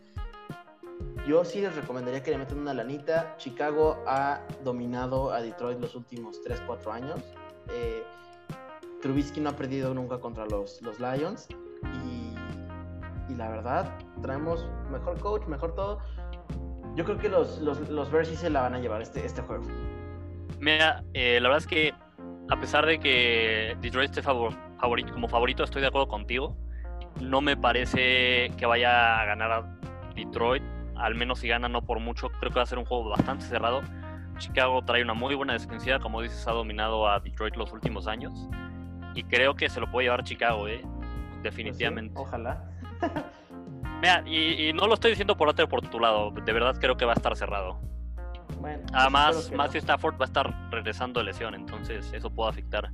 Yo 1.29 1.45
sí 1.45 1.61
les 1.61 1.77
recomendaría 1.77 2.25
que 2.25 2.33
le 2.33 2.39
metan 2.39 2.59
una 2.59 2.75
lanita. 2.75 3.37
Chicago 3.37 4.03
ha 4.09 4.41
dominado 4.65 5.33
a 5.33 5.41
Detroit 5.41 5.79
los 5.79 5.95
últimos 5.95 6.43
3-4 6.43 6.93
años. 6.93 7.21
Eh, 7.73 8.03
Trubisky 9.01 9.41
no 9.41 9.51
ha 9.51 9.57
perdido 9.57 9.95
nunca 9.95 10.19
contra 10.19 10.47
los, 10.47 10.83
los 10.83 10.99
Lions. 10.99 11.47
Y, 12.05 13.35
la 13.37 13.49
verdad, 13.49 13.97
traemos 14.23 14.67
mejor 14.91 15.21
coach, 15.21 15.47
mejor 15.47 15.73
todo. 15.77 16.01
Yo 16.97 17.05
creo 17.05 17.19
que 17.19 17.29
los, 17.29 17.61
los, 17.61 17.89
los 17.89 18.11
Bears 18.11 18.29
se 18.31 18.51
la 18.51 18.63
van 18.63 18.75
a 18.75 18.81
llevar 18.81 19.03
este, 19.03 19.25
este 19.25 19.41
juego. 19.43 19.63
Mira, 20.59 21.05
eh, 21.15 21.39
la 21.41 21.49
verdad 21.49 21.63
es 21.63 21.67
que 21.69 22.08
a 22.51 22.61
pesar 22.61 22.87
de 22.87 22.99
que 22.99 23.77
Detroit 23.81 24.11
esté 24.11 24.23
favorito, 24.23 25.13
como 25.13 25.29
favorito, 25.29 25.65
estoy 25.65 25.83
de 25.83 25.89
acuerdo 25.89 26.09
contigo. 26.09 26.57
No 27.21 27.41
me 27.41 27.57
parece 27.57 28.51
que 28.57 28.67
vaya 28.67 29.21
a 29.21 29.25
ganar 29.25 29.53
a 29.53 29.79
Detroit 30.15 30.63
al 30.99 31.15
menos 31.15 31.39
si 31.39 31.49
gana 31.49 31.69
no 31.69 31.83
por 31.83 32.01
mucho, 32.01 32.29
creo 32.29 32.51
que 32.51 32.59
va 32.59 32.63
a 32.63 32.67
ser 32.67 32.79
un 32.79 32.85
juego 32.85 33.09
bastante 33.09 33.45
cerrado. 33.45 33.81
Chicago 34.39 34.83
trae 34.85 35.03
una 35.03 35.15
muy 35.15 35.35
buena 35.35 35.53
defensiva, 35.53 35.99
como 35.99 36.21
dices, 36.23 36.47
ha 36.47 36.53
dominado 36.53 37.09
a 37.09 37.21
Detroit 37.21 37.57
los 37.57 37.73
últimos 37.73 38.07
años. 38.07 38.49
Y 39.15 39.25
creo 39.25 39.55
que 39.55 39.69
se 39.69 39.81
lo 39.81 39.91
puede 39.91 40.07
llevar 40.07 40.25
Chicago, 40.25 40.69
¿eh? 40.69 40.85
definitivamente. 41.43 42.15
Pues 42.15 42.27
ojalá. 42.27 42.65
Mira, 44.01 44.23
y, 44.27 44.73
no 44.75 44.87
lo 44.87 44.95
estoy 44.95 45.11
diciendo 45.11 45.37
por 45.37 45.49
otro 45.49 45.69
por 45.69 45.89
tu 45.89 45.99
lado, 45.99 46.31
de 46.31 46.53
verdad 46.53 46.77
creo 46.81 46.97
que 46.97 47.05
va 47.05 47.13
a 47.13 47.17
estar 47.17 47.35
cerrado. 47.37 47.81
Bueno, 48.61 48.85
Además, 48.93 49.51
Matthew 49.55 49.79
Stafford 49.79 50.15
va 50.15 50.25
a 50.25 50.27
estar 50.27 50.71
regresando 50.71 51.21
de 51.21 51.27
lesión, 51.27 51.55
entonces 51.55 52.13
eso 52.13 52.31
puede 52.31 52.51
afectar. 52.51 52.91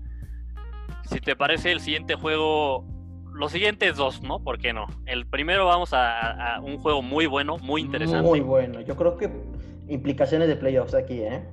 Si 1.04 1.20
te 1.20 1.36
parece, 1.36 1.72
el 1.72 1.80
siguiente 1.80 2.14
juego 2.14 2.86
los 3.34 3.50
siguientes 3.50 3.96
dos, 3.96 4.22
¿no? 4.22 4.42
¿Por 4.42 4.58
qué 4.58 4.72
no? 4.72 4.86
El 5.06 5.26
primero 5.26 5.66
vamos 5.66 5.90
a, 5.92 6.60
un 6.62 6.78
juego 6.78 7.02
muy 7.02 7.26
bueno, 7.26 7.58
muy 7.58 7.80
interesante. 7.82 8.28
Muy 8.28 8.40
bueno. 8.40 8.80
Yo 8.80 8.96
creo 8.96 9.16
que 9.16 9.28
implicaciones 9.88 10.48
de 10.48 10.56
playoffs 10.56 10.94
aquí, 10.94 11.20
¿eh? 11.20 11.44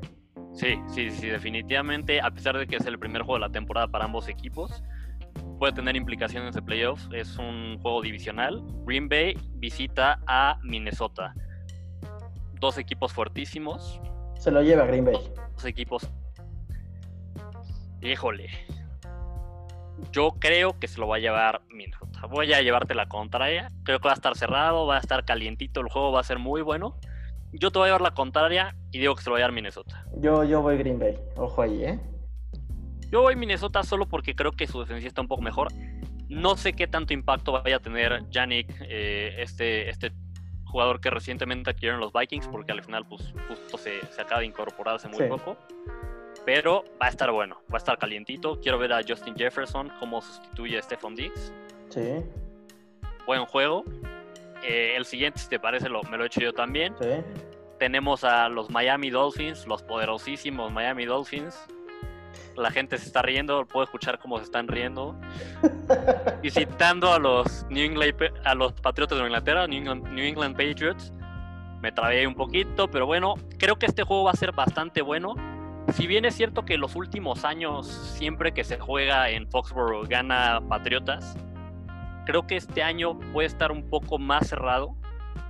Sí, 0.54 0.80
sí, 0.88 1.10
sí, 1.10 1.28
definitivamente. 1.28 2.22
A 2.22 2.30
pesar 2.32 2.58
de 2.58 2.68
que 2.68 2.76
es 2.76 2.86
el 2.86 3.00
primer 3.00 3.24
juego 3.24 3.36
de 3.36 3.48
la 3.48 3.52
temporada 3.52 3.88
para 3.88 4.06
ambos 4.06 4.28
equipos, 4.28 4.84
puede 5.58 5.74
tener 5.74 5.96
implicaciones 5.96 6.54
de 6.54 6.62
playoffs. 6.62 7.10
Es 7.14 7.38
un 7.38 7.80
juego 7.82 8.02
divisional. 8.02 8.64
Green 8.86 9.10
Bay 9.10 9.36
visita 9.54 10.20
a 10.28 10.60
Minnesota. 10.64 11.34
Dos 12.62 12.78
equipos 12.78 13.12
fuertísimos. 13.12 14.00
Se 14.38 14.52
lo 14.52 14.62
lleva 14.62 14.86
Green 14.86 15.04
Bay. 15.04 15.16
Dos 15.56 15.66
equipos. 15.66 16.08
Híjole, 18.04 18.50
yo 20.12 20.36
creo 20.40 20.80
que 20.80 20.88
se 20.88 21.00
lo 21.00 21.08
va 21.08 21.16
a 21.16 21.20
llevar 21.20 21.64
Minnesota. 21.70 22.28
Voy 22.28 22.54
a 22.54 22.62
llevarte 22.62 22.94
la 22.94 23.08
contraria. 23.08 23.72
Creo 23.84 24.00
que 24.00 24.08
va 24.08 24.12
a 24.12 24.16
estar 24.16 24.38
cerrado, 24.38 24.86
va 24.86 24.98
a 24.98 25.00
estar 25.00 25.26
calientito 25.26 25.82
el 25.82 25.90
juego, 25.90 26.12
va 26.12 26.20
a 26.20 26.24
ser 26.24 26.38
muy 26.38 26.62
bueno. 26.62 26.98
Yo 27.52 27.72
te 27.72 27.80
voy 27.80 27.88
a 27.88 27.90
llevar 27.90 28.02
la 28.02 28.12
contraria 28.12 28.76
y 28.92 29.00
digo 29.00 29.16
que 29.16 29.24
se 29.24 29.30
lo 29.32 29.34
va 29.34 29.38
a 29.38 29.42
llevar 29.42 29.54
Minnesota. 29.54 30.06
Yo, 30.18 30.44
yo 30.44 30.62
voy 30.62 30.78
Green 30.78 31.00
Bay. 31.00 31.18
Ojo 31.38 31.64
ahí, 31.64 31.84
¿eh? 31.84 32.00
Yo 33.10 33.24
voy 33.24 33.36
Minnesota 33.36 33.82
solo 33.82 34.08
porque 34.08 34.36
creo 34.36 34.52
que 34.52 34.68
su 34.68 34.80
defensa 34.80 35.08
está 35.08 35.22
un 35.22 35.28
poco 35.28 35.42
mejor. 35.42 35.70
No 36.30 36.56
sé 36.58 36.74
qué 36.74 36.86
tanto 36.86 37.12
impacto 37.12 37.54
vaya 37.54 37.78
a 37.78 37.80
tener 37.80 38.30
Yannick, 38.30 38.72
eh, 38.88 39.38
este, 39.40 39.90
este 39.90 40.14
jugador 40.72 41.00
que 41.02 41.10
recientemente 41.10 41.70
adquirieron 41.70 42.00
los 42.00 42.12
Vikings, 42.14 42.48
porque 42.48 42.72
al 42.72 42.84
final 42.84 43.06
pues, 43.08 43.34
justo 43.48 43.78
se, 43.78 44.00
acaba 44.20 44.40
de 44.40 44.48
incorporar 44.48 44.96
hace 44.96 45.08
muy 45.08 45.28
poco 45.28 45.58
pero 46.46 46.84
va 47.02 47.08
a 47.08 47.10
estar 47.10 47.32
bueno, 47.32 47.62
va 47.72 47.76
a 47.76 47.78
estar 47.78 47.98
calientito. 47.98 48.60
Quiero 48.60 48.78
ver 48.78 48.94
a 48.94 49.02
Justin 49.08 49.36
Jefferson 49.36 49.92
cómo 50.00 50.22
sustituye 50.22 50.78
a 50.78 50.82
Stephon 50.82 51.16
Diggs. 51.16 51.54
Sí. 51.90 52.24
Buen 53.26 53.46
juego. 53.46 53.84
Eh, 54.64 54.94
el 54.96 55.06
siguiente, 55.06 55.40
si 55.40 55.50
te 55.50 55.60
parece, 55.60 55.90
lo, 55.90 56.02
me 56.04 56.18
lo 56.18 56.24
he 56.24 56.28
hecho 56.28 56.42
yo 56.42 56.54
también. 56.54 56.96
Sí. 57.02 57.10
Tenemos 57.80 58.24
a 58.24 58.48
los 58.50 58.70
Miami 58.70 59.10
Dolphins, 59.10 59.66
los 59.68 59.84
poderosísimos 59.84 60.72
Miami 60.72 61.06
Dolphins. 61.06 61.58
La 62.56 62.72
gente 62.72 62.98
se 62.98 63.06
está 63.06 63.22
riendo, 63.22 63.66
puedo 63.66 63.84
escuchar 63.84 64.20
cómo 64.20 64.38
se 64.38 64.44
están 64.44 64.68
riendo. 64.68 65.16
Visitando 66.42 67.14
a 67.14 67.20
los 67.20 67.66
New 67.70 67.84
England, 67.84 68.16
a 68.44 68.56
los 68.56 68.74
Patriotas 68.74 69.18
de 69.18 69.26
Inglaterra, 69.26 69.68
New 69.68 70.18
England 70.18 70.56
Patriots 70.56 71.14
me 71.82 71.92
trabé 71.92 72.28
un 72.28 72.36
poquito, 72.36 72.90
pero 72.90 73.08
bueno, 73.08 73.34
creo 73.58 73.78
que 73.78 73.88
este 73.88 74.04
juego 74.04 74.26
va 74.26 74.32
a 74.32 74.36
ser 74.36 74.52
bastante 74.52 75.02
bueno. 75.02 75.34
Si 75.94 76.06
bien 76.06 76.26
es 76.26 76.36
cierto 76.36 76.64
que 76.64 76.78
los 76.78 76.96
últimos 76.96 77.44
años, 77.44 77.88
siempre 77.88 78.54
que 78.54 78.64
se 78.64 78.80
juega 78.80 79.30
en 79.30 79.50
Foxborough, 79.50 80.08
gana 80.08 80.62
Patriotas, 80.70 81.36
creo 82.26 82.46
que 82.46 82.56
este 82.56 82.84
año 82.84 83.20
puede 83.34 83.48
estar 83.48 83.72
un 83.72 83.90
poco 83.90 84.20
más 84.20 84.48
cerrado. 84.48 84.96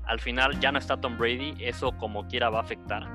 Al 0.06 0.22
final 0.22 0.58
ya 0.60 0.72
no 0.72 0.80
está 0.80 1.00
Tom 1.00 1.18
Brady, 1.18 1.56
eso 1.60 1.92
como 1.98 2.26
quiera 2.28 2.50
va 2.50 2.60
a 2.60 2.62
afectar. 2.62 3.08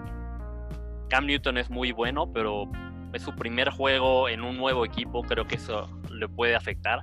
Cam 1.08 1.24
Newton 1.24 1.56
es 1.56 1.70
muy 1.70 1.92
bueno, 1.92 2.30
pero 2.30 2.70
es 3.12 3.22
su 3.22 3.34
primer 3.34 3.70
juego 3.70 4.28
en 4.28 4.42
un 4.42 4.56
nuevo 4.56 4.84
equipo, 4.84 5.22
creo 5.22 5.46
que 5.46 5.56
eso 5.56 5.88
le 6.10 6.28
puede 6.28 6.54
afectar. 6.54 7.02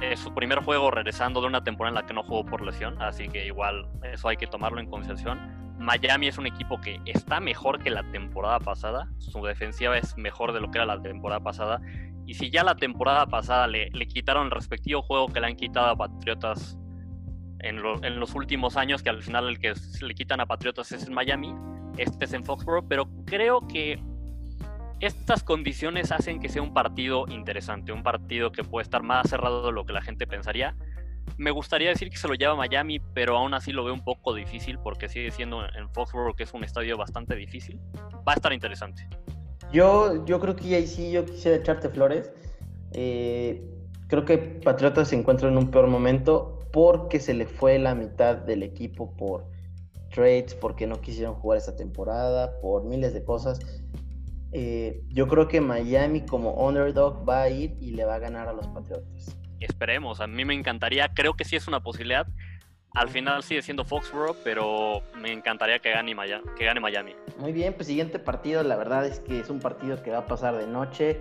Es 0.00 0.20
su 0.20 0.34
primer 0.34 0.62
juego 0.62 0.90
regresando 0.90 1.40
de 1.40 1.46
una 1.46 1.64
temporada 1.64 1.98
en 1.98 2.02
la 2.02 2.06
que 2.06 2.14
no 2.14 2.22
jugó 2.22 2.44
por 2.44 2.60
lesión, 2.60 3.00
así 3.00 3.28
que 3.28 3.46
igual 3.46 3.88
eso 4.02 4.28
hay 4.28 4.36
que 4.36 4.46
tomarlo 4.46 4.80
en 4.80 4.90
consideración. 4.90 5.38
Miami 5.78 6.28
es 6.28 6.38
un 6.38 6.46
equipo 6.46 6.80
que 6.80 7.00
está 7.06 7.40
mejor 7.40 7.82
que 7.82 7.90
la 7.90 8.02
temporada 8.10 8.60
pasada, 8.60 9.08
su 9.18 9.42
defensiva 9.42 9.96
es 9.96 10.16
mejor 10.16 10.52
de 10.52 10.60
lo 10.60 10.70
que 10.70 10.78
era 10.78 10.86
la 10.86 11.00
temporada 11.00 11.40
pasada, 11.40 11.80
y 12.26 12.34
si 12.34 12.50
ya 12.50 12.64
la 12.64 12.74
temporada 12.74 13.26
pasada 13.26 13.68
le, 13.68 13.90
le 13.90 14.06
quitaron 14.06 14.46
el 14.46 14.50
respectivo 14.50 15.02
juego 15.02 15.28
que 15.28 15.40
le 15.40 15.46
han 15.46 15.56
quitado 15.56 15.86
a 15.86 15.96
Patriotas 15.96 16.78
en, 17.60 17.80
en, 18.02 18.20
los 18.20 18.34
últimos 18.34 18.76
años, 18.76 19.02
que 19.02 19.10
al 19.10 19.22
final 19.22 19.48
el 19.48 19.58
que 19.58 19.74
le 20.00 20.14
quitan 20.14 20.40
a 20.40 20.46
Patriotas 20.46 20.90
es 20.92 21.06
en 21.06 21.14
Miami, 21.14 21.54
este 21.96 22.24
es 22.24 22.32
en 22.32 22.44
Foxborough, 22.44 22.86
pero 22.88 23.08
creo 23.26 23.60
que 23.68 24.02
estas 25.00 25.42
condiciones 25.42 26.12
hacen 26.12 26.40
que 26.40 26.48
sea 26.48 26.62
un 26.62 26.72
partido 26.72 27.26
interesante, 27.28 27.92
un 27.92 28.02
partido 28.02 28.52
que 28.52 28.64
puede 28.64 28.84
estar 28.84 29.02
más 29.02 29.28
cerrado 29.28 29.66
de 29.66 29.72
lo 29.72 29.84
que 29.84 29.92
la 29.92 30.02
gente 30.02 30.26
pensaría. 30.26 30.76
Me 31.36 31.50
gustaría 31.50 31.90
decir 31.90 32.08
que 32.08 32.16
se 32.16 32.28
lo 32.28 32.34
lleva 32.34 32.54
Miami, 32.54 33.00
pero 33.12 33.36
aún 33.36 33.52
así 33.52 33.72
lo 33.72 33.84
veo 33.84 33.92
un 33.92 34.04
poco 34.04 34.32
difícil 34.34 34.78
porque 34.78 35.08
sigue 35.08 35.30
siendo 35.30 35.64
en 35.64 35.88
Foxborough, 35.90 36.34
que 36.34 36.44
es 36.44 36.54
un 36.54 36.64
estadio 36.64 36.96
bastante 36.96 37.34
difícil. 37.34 37.80
Va 38.26 38.32
a 38.32 38.36
estar 38.36 38.52
interesante. 38.52 39.08
Yo, 39.72 40.24
yo 40.24 40.40
creo 40.40 40.56
que 40.56 40.74
ahí 40.74 40.86
sí 40.86 41.10
yo 41.10 41.26
quisiera 41.26 41.56
echarte 41.56 41.88
flores. 41.88 42.32
Eh, 42.92 43.62
creo 44.06 44.24
que 44.24 44.38
Patriotas 44.38 45.08
se 45.08 45.16
encuentra 45.16 45.48
en 45.48 45.58
un 45.58 45.70
peor 45.70 45.88
momento 45.88 46.60
porque 46.72 47.20
se 47.20 47.34
le 47.34 47.46
fue 47.46 47.78
la 47.78 47.94
mitad 47.94 48.36
del 48.36 48.62
equipo 48.62 49.14
por 49.16 49.46
trades, 50.10 50.54
porque 50.54 50.86
no 50.86 51.00
quisieron 51.00 51.34
jugar 51.34 51.58
esta 51.58 51.76
temporada, 51.76 52.58
por 52.60 52.84
miles 52.84 53.12
de 53.12 53.24
cosas. 53.24 53.60
Eh, 54.52 55.02
yo 55.08 55.28
creo 55.28 55.48
que 55.48 55.60
Miami 55.60 56.24
como 56.24 56.52
underdog 56.54 57.28
va 57.28 57.42
a 57.42 57.50
ir 57.50 57.76
y 57.80 57.92
le 57.92 58.04
va 58.04 58.14
a 58.14 58.18
ganar 58.18 58.48
a 58.48 58.52
los 58.52 58.66
Patriotas. 58.68 59.36
Esperemos, 59.60 60.20
a 60.20 60.26
mí 60.26 60.44
me 60.44 60.54
encantaría, 60.54 61.08
creo 61.14 61.34
que 61.34 61.44
sí 61.44 61.56
es 61.56 61.66
una 61.66 61.80
posibilidad. 61.80 62.26
Al 62.94 63.08
final 63.08 63.42
sigue 63.42 63.60
siendo 63.60 63.84
Foxborough, 63.84 64.36
pero 64.42 65.02
me 65.20 65.30
encantaría 65.30 65.78
que 65.80 65.90
gane, 65.90 66.14
Miami, 66.14 66.44
que 66.56 66.64
gane 66.64 66.80
Miami. 66.80 67.14
Muy 67.38 67.52
bien, 67.52 67.74
pues 67.74 67.88
siguiente 67.88 68.18
partido, 68.18 68.62
la 68.62 68.76
verdad 68.76 69.04
es 69.04 69.20
que 69.20 69.40
es 69.40 69.50
un 69.50 69.60
partido 69.60 70.02
que 70.02 70.10
va 70.10 70.18
a 70.18 70.26
pasar 70.26 70.56
de 70.56 70.66
noche. 70.66 71.20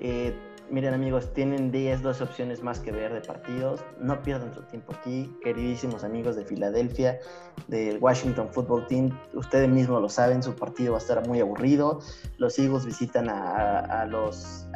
Eh, 0.00 0.36
Miren 0.68 0.94
amigos, 0.94 1.32
tienen 1.32 1.70
10, 1.70 2.02
12 2.02 2.24
opciones 2.24 2.62
más 2.62 2.80
que 2.80 2.90
ver 2.90 3.12
de 3.12 3.20
partidos. 3.20 3.84
No 4.00 4.20
pierdan 4.22 4.52
su 4.52 4.62
tiempo 4.62 4.94
aquí, 4.94 5.32
queridísimos 5.40 6.02
amigos 6.02 6.34
de 6.34 6.44
Filadelfia, 6.44 7.20
del 7.68 7.98
Washington 8.00 8.48
Football 8.48 8.86
Team. 8.88 9.16
Ustedes 9.34 9.68
mismos 9.68 10.02
lo 10.02 10.08
saben, 10.08 10.42
su 10.42 10.56
partido 10.56 10.92
va 10.92 10.98
a 10.98 11.00
estar 11.00 11.26
muy 11.28 11.38
aburrido. 11.38 12.00
Los 12.38 12.58
Eagles 12.58 12.84
visitan 12.84 13.28
a, 13.28 14.06
los, 14.06 14.66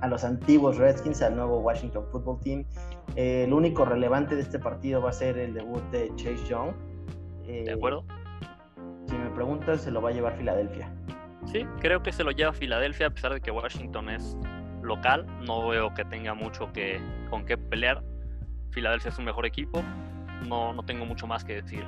a, 0.00 0.06
los 0.06 0.22
antiguos 0.22 0.76
Redskins, 0.76 1.20
al 1.20 1.34
nuevo 1.34 1.58
Washington 1.58 2.04
Football 2.12 2.38
Team. 2.40 2.64
Eh, 3.16 3.44
el 3.44 3.52
único 3.52 3.84
relevante 3.84 4.36
de 4.36 4.42
este 4.42 4.60
partido 4.60 5.02
va 5.02 5.10
a 5.10 5.14
ser 5.14 5.36
el 5.36 5.52
debut 5.52 5.82
de 5.90 6.14
Chase 6.14 6.46
Young. 6.48 6.70
Eh, 7.48 7.64
¿De 7.64 7.72
acuerdo? 7.72 8.04
Si 9.08 9.16
me 9.16 9.30
preguntas, 9.30 9.80
se 9.80 9.90
lo 9.90 10.00
va 10.00 10.10
a 10.10 10.12
llevar 10.12 10.36
Filadelfia. 10.36 10.94
Sí, 11.46 11.66
creo 11.80 12.04
que 12.04 12.12
se 12.12 12.22
lo 12.22 12.30
lleva 12.30 12.52
Filadelfia, 12.52 13.08
a 13.08 13.10
pesar 13.10 13.34
de 13.34 13.40
que 13.40 13.50
Washington 13.50 14.10
es 14.10 14.36
local, 14.82 15.26
no 15.46 15.68
veo 15.68 15.94
que 15.94 16.04
tenga 16.04 16.34
mucho 16.34 16.72
que, 16.72 17.00
con 17.28 17.44
qué 17.44 17.56
pelear. 17.56 18.02
Filadelfia 18.70 19.10
es 19.10 19.18
un 19.18 19.24
mejor 19.24 19.46
equipo, 19.46 19.82
no, 20.46 20.72
no 20.72 20.82
tengo 20.84 21.06
mucho 21.06 21.26
más 21.26 21.44
que 21.44 21.62
decir. 21.62 21.84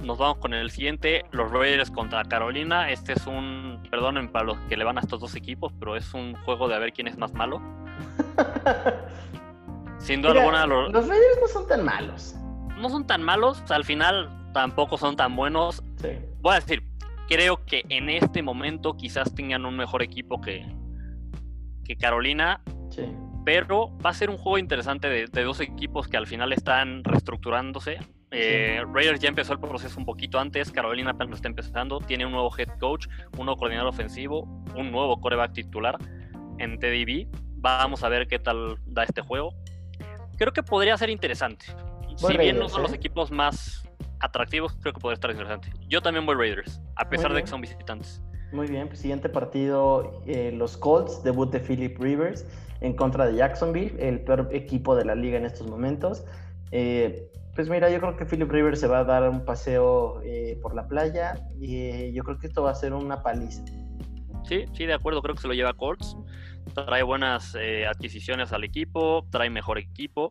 Nos 0.00 0.18
vamos 0.18 0.38
con 0.38 0.52
el 0.52 0.70
siguiente, 0.70 1.24
los 1.30 1.50
Raiders 1.52 1.90
contra 1.90 2.24
Carolina. 2.24 2.90
Este 2.90 3.12
es 3.12 3.26
un, 3.26 3.80
perdonen 3.90 4.28
para 4.28 4.46
los 4.46 4.58
que 4.68 4.76
le 4.76 4.84
van 4.84 4.98
a 4.98 5.00
estos 5.00 5.20
dos 5.20 5.36
equipos, 5.36 5.72
pero 5.78 5.96
es 5.96 6.12
un 6.12 6.34
juego 6.44 6.68
de 6.68 6.74
a 6.74 6.78
ver 6.78 6.92
quién 6.92 7.06
es 7.06 7.16
más 7.16 7.32
malo. 7.32 7.62
Sin 9.98 10.20
duda 10.20 10.40
alguna, 10.40 10.66
los... 10.66 10.92
los 10.92 11.06
Raiders 11.06 11.38
no 11.40 11.46
son 11.46 11.68
tan 11.68 11.84
malos. 11.84 12.34
No 12.76 12.88
son 12.88 13.06
tan 13.06 13.22
malos, 13.22 13.62
al 13.70 13.84
final 13.84 14.28
tampoco 14.52 14.98
son 14.98 15.14
tan 15.14 15.36
buenos. 15.36 15.82
Voy 16.40 16.52
a 16.52 16.56
decir, 16.56 16.82
creo 17.28 17.64
que 17.64 17.84
en 17.88 18.10
este 18.10 18.42
momento 18.42 18.96
quizás 18.96 19.32
tengan 19.34 19.64
un 19.64 19.76
mejor 19.76 20.02
equipo 20.02 20.40
que, 20.40 20.66
que 21.92 22.00
Carolina. 22.00 22.60
Pero 23.44 23.96
va 23.98 24.10
a 24.10 24.14
ser 24.14 24.30
un 24.30 24.36
juego 24.36 24.58
interesante 24.58 25.08
de, 25.08 25.26
dos 25.26 25.60
equipos 25.60 26.08
que 26.08 26.16
al 26.16 26.26
final 26.26 26.52
están 26.52 27.02
reestructurándose. 27.04 27.98
Eh, 28.30 28.82
Raiders 28.92 29.20
ya 29.20 29.28
empezó 29.28 29.52
el 29.52 29.58
proceso 29.58 29.98
un 29.98 30.06
poquito 30.06 30.38
antes, 30.38 30.70
Carolina 30.70 31.10
apenas 31.10 31.30
lo 31.30 31.36
está 31.36 31.48
empezando, 31.48 31.98
tiene 32.00 32.24
un 32.24 32.32
nuevo 32.32 32.50
head 32.56 32.68
coach, 32.78 33.06
un 33.36 33.44
nuevo 33.44 33.56
coordinador 33.58 33.90
ofensivo, 33.90 34.44
un 34.74 34.90
nuevo 34.90 35.20
coreback 35.20 35.52
titular 35.52 35.98
en 36.58 36.78
TDB. 36.78 37.26
Vamos 37.56 38.02
a 38.04 38.08
ver 38.08 38.28
qué 38.28 38.38
tal 38.38 38.78
da 38.86 39.02
este 39.02 39.20
juego. 39.20 39.54
Creo 40.38 40.52
que 40.52 40.62
podría 40.62 40.96
ser 40.96 41.10
interesante. 41.10 41.66
si 42.16 42.36
bien 42.38 42.58
no 42.58 42.68
son 42.68 42.82
los 42.82 42.92
¿eh? 42.92 42.96
equipos 42.96 43.30
más 43.30 43.86
atractivos, 44.20 44.76
creo 44.80 44.94
que 44.94 45.00
podría 45.00 45.14
estar 45.14 45.30
interesante. 45.30 45.70
Yo 45.88 46.00
también 46.00 46.24
voy 46.24 46.36
Raiders, 46.36 46.80
a 46.96 47.08
pesar 47.08 47.34
de 47.34 47.42
que 47.42 47.48
son 47.48 47.60
visitantes. 47.60 48.22
Muy 48.52 48.66
bien, 48.66 48.88
pues, 48.88 49.00
siguiente 49.00 49.28
partido, 49.28 50.22
eh, 50.26 50.52
los 50.52 50.76
Colts, 50.76 51.22
debut 51.22 51.50
de 51.50 51.58
Philip 51.58 51.98
Rivers 51.98 52.46
en 52.80 52.94
contra 52.94 53.26
de 53.26 53.36
Jacksonville, 53.36 53.94
el 53.98 54.20
peor 54.20 54.48
equipo 54.52 54.94
de 54.94 55.04
la 55.04 55.14
liga 55.14 55.38
en 55.38 55.46
estos 55.46 55.66
momentos. 55.66 56.24
Eh, 56.70 57.30
pues 57.54 57.68
mira, 57.68 57.90
yo 57.90 58.00
creo 58.00 58.16
que 58.16 58.26
Philip 58.26 58.50
Rivers 58.50 58.80
se 58.80 58.88
va 58.88 59.00
a 59.00 59.04
dar 59.04 59.28
un 59.28 59.44
paseo 59.44 60.20
eh, 60.24 60.58
por 60.60 60.74
la 60.74 60.86
playa 60.86 61.34
y 61.60 62.12
yo 62.12 62.24
creo 62.24 62.38
que 62.38 62.46
esto 62.48 62.62
va 62.62 62.70
a 62.70 62.74
ser 62.74 62.92
una 62.92 63.22
paliza. 63.22 63.64
Sí, 64.44 64.64
sí, 64.74 64.86
de 64.86 64.94
acuerdo, 64.94 65.22
creo 65.22 65.34
que 65.34 65.42
se 65.42 65.48
lo 65.48 65.54
lleva 65.54 65.72
Colts. 65.72 66.16
Trae 66.74 67.02
buenas 67.02 67.56
adquisiciones 67.88 68.52
al 68.52 68.64
equipo, 68.64 69.26
trae 69.30 69.50
mejor 69.50 69.78
equipo 69.78 70.30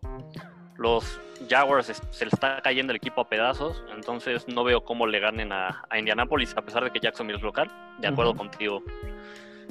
los 0.82 1.20
Jaguars 1.48 2.02
se 2.10 2.26
le 2.26 2.30
está 2.30 2.60
cayendo 2.62 2.92
el 2.92 2.98
equipo 2.98 3.22
a 3.22 3.30
pedazos, 3.30 3.84
entonces 3.96 4.48
no 4.48 4.64
veo 4.64 4.84
cómo 4.84 5.06
le 5.06 5.20
ganen 5.20 5.52
a, 5.52 5.84
Indianapolis, 5.96 6.56
a 6.58 6.62
pesar 6.64 6.84
de 6.84 6.92
que 6.92 7.00
Jacksonville 7.00 7.38
es 7.38 7.44
local. 7.44 7.70
De 8.00 8.08
acuerdo 8.08 8.36
contigo. 8.36 8.84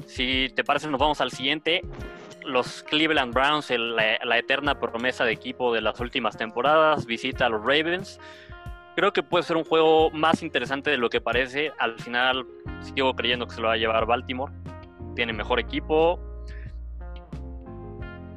Si 0.05 0.49
te 0.55 0.63
parece, 0.63 0.87
nos 0.89 0.99
vamos 0.99 1.19
al 1.21 1.31
siguiente. 1.31 1.81
Los 2.45 2.83
Cleveland 2.83 3.33
Browns, 3.33 3.69
la, 3.69 4.37
eterna 4.37 4.79
promesa 4.79 5.25
de 5.25 5.33
equipo 5.33 5.73
de 5.73 5.81
las 5.81 5.99
últimas 5.99 6.37
temporadas, 6.37 7.05
visita 7.05 7.45
a 7.45 7.49
los 7.49 7.61
Ravens. 7.61 8.19
Creo 8.95 9.11
que 9.13 9.21
puede 9.21 9.43
ser 9.43 9.57
un 9.57 9.63
juego 9.63 10.11
más 10.11 10.43
interesante 10.43 10.91
de 10.91 10.97
lo 10.97 11.09
que 11.09 11.21
parece. 11.21 11.71
Al 11.77 11.99
final, 11.99 12.45
sigo 12.81 13.13
creyendo 13.15 13.47
que 13.47 13.55
se 13.55 13.61
lo 13.61 13.67
va 13.67 13.73
a 13.73 13.77
llevar 13.77 14.05
Baltimore. 14.05 14.53
Tiene 15.15 15.33
mejor 15.33 15.59
equipo, 15.59 16.19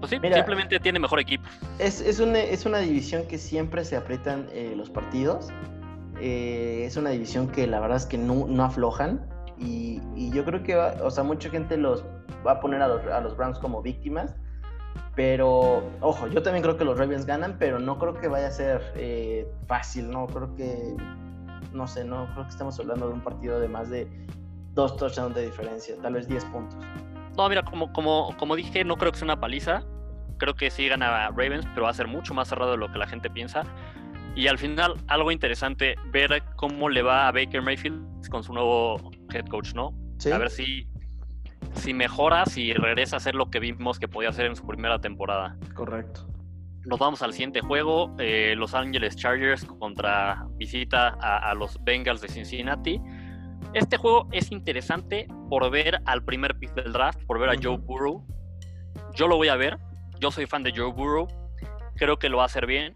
pues 0.09 0.35
simplemente 0.35 0.81
tiene 0.81 0.99
mejor 0.99 1.21
equipo. 1.21 1.45
Es, 1.79 2.01
es, 2.01 2.21
una, 2.21 2.39
es 2.41 2.67
una 2.67 2.79
división 2.79 3.27
que 3.27 3.39
siempre 3.39 3.85
se 3.85 3.97
aprietan 3.97 4.49
eh, 4.53 4.75
los 4.77 4.91
partidos. 4.91 5.49
Eh, 6.21 6.85
es 6.87 6.97
una 6.97 7.11
división 7.11 7.49
que 7.49 7.67
la 7.67 7.81
verdad 7.81 7.97
es 7.97 8.07
que 8.07 8.19
no, 8.19 8.47
no 8.47 8.65
aflojan. 8.65 9.27
Y, 9.59 10.01
y, 10.17 10.31
yo 10.31 10.45
creo 10.45 10.63
que, 10.63 10.77
o 10.77 11.11
sea, 11.11 11.23
mucha 11.23 11.49
gente 11.49 11.77
los 11.77 12.05
va 12.47 12.53
a 12.53 12.61
poner 12.61 12.83
a 12.83 12.89
los, 12.89 13.07
a 13.07 13.21
los 13.21 13.37
Browns 13.37 13.59
como 13.59 13.83
víctimas. 13.83 14.35
Pero, 15.15 15.85
ojo, 16.01 16.27
yo 16.27 16.43
también 16.43 16.63
creo 16.63 16.77
que 16.77 16.85
los 16.85 16.99
Ravens 16.99 17.25
ganan, 17.25 17.57
pero 17.59 17.79
no 17.79 17.99
creo 17.99 18.15
que 18.15 18.27
vaya 18.27 18.49
a 18.49 18.51
ser 18.51 18.83
eh, 18.97 19.47
fácil, 19.67 20.11
¿no? 20.11 20.27
Creo 20.27 20.55
que, 20.57 20.97
no 21.73 21.87
sé, 21.87 22.05
no 22.05 22.27
creo 22.33 22.45
que 22.45 22.51
estamos 22.51 22.79
hablando 22.81 23.09
de 23.09 23.15
un 23.15 23.21
partido 23.21 23.61
de 23.61 23.69
más 23.69 23.91
de 23.91 24.09
dos 24.75 24.97
touchdowns 24.97 25.35
de 25.37 25.47
diferencia, 25.47 25.95
tal 26.03 26.15
vez 26.15 26.27
10 26.27 26.45
puntos. 26.47 26.77
No, 27.37 27.49
mira, 27.49 27.63
como, 27.63 27.93
como, 27.93 28.37
como 28.39 28.57
dije, 28.57 28.85
no 28.85 28.97
creo 28.97 29.13
que 29.13 29.19
sea 29.19 29.27
una 29.27 29.41
paliza 29.41 29.85
creo 30.45 30.55
que 30.55 30.71
sí 30.71 30.89
gana 30.89 31.29
Ravens, 31.29 31.67
pero 31.73 31.85
va 31.85 31.91
a 31.91 31.95
ser 31.95 32.07
mucho 32.07 32.35
más 32.35 32.49
cerrado 32.49 32.73
de 32.73 32.77
lo 32.77 32.93
que 32.93 32.99
la 32.99 33.07
gente 33.07 33.31
piensa. 33.31 33.65
Y 34.37 34.47
al 34.49 34.59
final, 34.59 34.97
algo 35.07 35.31
interesante, 35.31 35.95
ver 36.11 36.43
cómo 36.57 36.91
le 36.91 37.03
va 37.03 37.29
a 37.29 37.33
Baker 37.33 37.63
Mayfield 37.63 38.29
con 38.29 38.43
su 38.43 38.53
nuevo 38.53 39.11
head 39.33 39.47
coach, 39.47 39.73
¿no? 39.75 39.95
A 40.33 40.39
ver 40.39 40.51
si, 40.51 40.87
si 41.75 41.95
mejora, 41.95 42.45
si 42.45 42.75
regresa 42.75 43.17
a 43.17 43.19
hacer 43.19 43.35
lo 43.35 43.51
que 43.51 43.59
vimos 43.59 43.99
que 43.99 44.07
podía 44.07 44.29
hacer 44.29 44.47
en 44.47 44.57
su 44.57 44.67
primera 44.67 45.01
temporada. 45.01 45.57
Correcto. 45.75 46.29
Nos 46.85 46.99
vamos 46.99 47.23
al 47.23 47.33
siguiente 47.33 47.63
juego, 47.63 48.15
eh, 48.19 48.55
Los 48.59 48.75
Angeles 48.75 49.17
Chargers 49.17 49.65
contra 49.65 50.47
visita 50.57 51.17
a, 51.21 51.55
los 51.55 51.83
Bengals 51.83 52.21
de 52.21 52.29
Cincinnati. 52.29 53.01
Este 53.73 53.97
juego 53.97 54.29
es 54.33 54.53
interesante 54.53 55.27
por 55.49 55.71
ver 55.71 56.01
al 56.05 56.23
primer 56.23 56.59
pick 56.59 56.75
del 56.75 56.93
draft, 56.93 57.25
por 57.25 57.39
ver 57.39 57.49
a 57.49 57.55
Joe 57.61 57.79
Burrow. 57.79 58.27
Yo 59.15 59.27
lo 59.27 59.37
voy 59.37 59.49
a 59.49 59.57
ver, 59.57 59.79
yo 60.25 60.31
soy 60.31 60.47
fan 60.47 60.63
de 60.63 60.73
Joe 60.75 60.91
Burrow, 60.91 61.29
creo 61.97 62.19
que 62.19 62.31
lo 62.31 62.39
va 62.39 62.45
a 62.45 62.47
hacer 62.47 62.65
bien. 62.65 62.95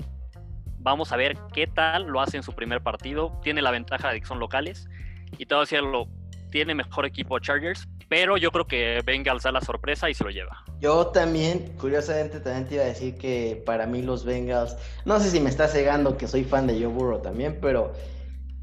Vamos 0.79 1.13
a 1.13 1.17
ver 1.17 1.37
qué 1.53 1.67
tal 1.67 2.07
lo 2.07 2.23
hace 2.23 2.39
en 2.39 2.43
su 2.43 2.55
primer 2.55 2.83
partido. 2.83 3.39
Tiene 3.43 3.61
la 3.61 3.71
ventaja 3.71 4.11
de 4.11 4.19
que 4.19 4.27
son 4.27 4.39
locales. 4.39 4.89
Y 5.37 5.45
todo 5.45 5.61
decirlo, 5.61 6.09
tiene 6.51 6.75
mejor 6.75 7.05
equipo 7.05 7.39
Chargers, 7.39 7.87
pero 8.09 8.39
yo 8.39 8.51
creo 8.51 8.67
que 8.67 9.03
Bengals 9.05 9.43
da 9.43 9.53
la 9.53 9.61
sorpresa 9.61 10.09
y 10.09 10.15
se 10.15 10.25
lo 10.25 10.31
lleva. 10.31 10.65
Yo 10.81 11.09
también, 11.09 11.77
curiosamente, 11.79 12.41
también 12.41 12.67
te 12.67 12.77
iba 12.77 12.85
a 12.85 12.87
decir 12.87 13.19
que 13.19 13.63
para 13.67 13.87
mí 13.87 14.01
los 14.01 14.25
Bengals, 14.25 14.79
no 15.05 15.21
sé 15.21 15.29
si 15.29 15.39
me 15.39 15.51
está 15.51 15.69
cegando 15.69 16.17
que 16.17 16.27
soy 16.27 16.45
fan 16.45 16.67
de 16.67 16.81
Joe 16.81 16.87
Burrow 16.87 17.21
también, 17.21 17.59
pero 17.61 17.93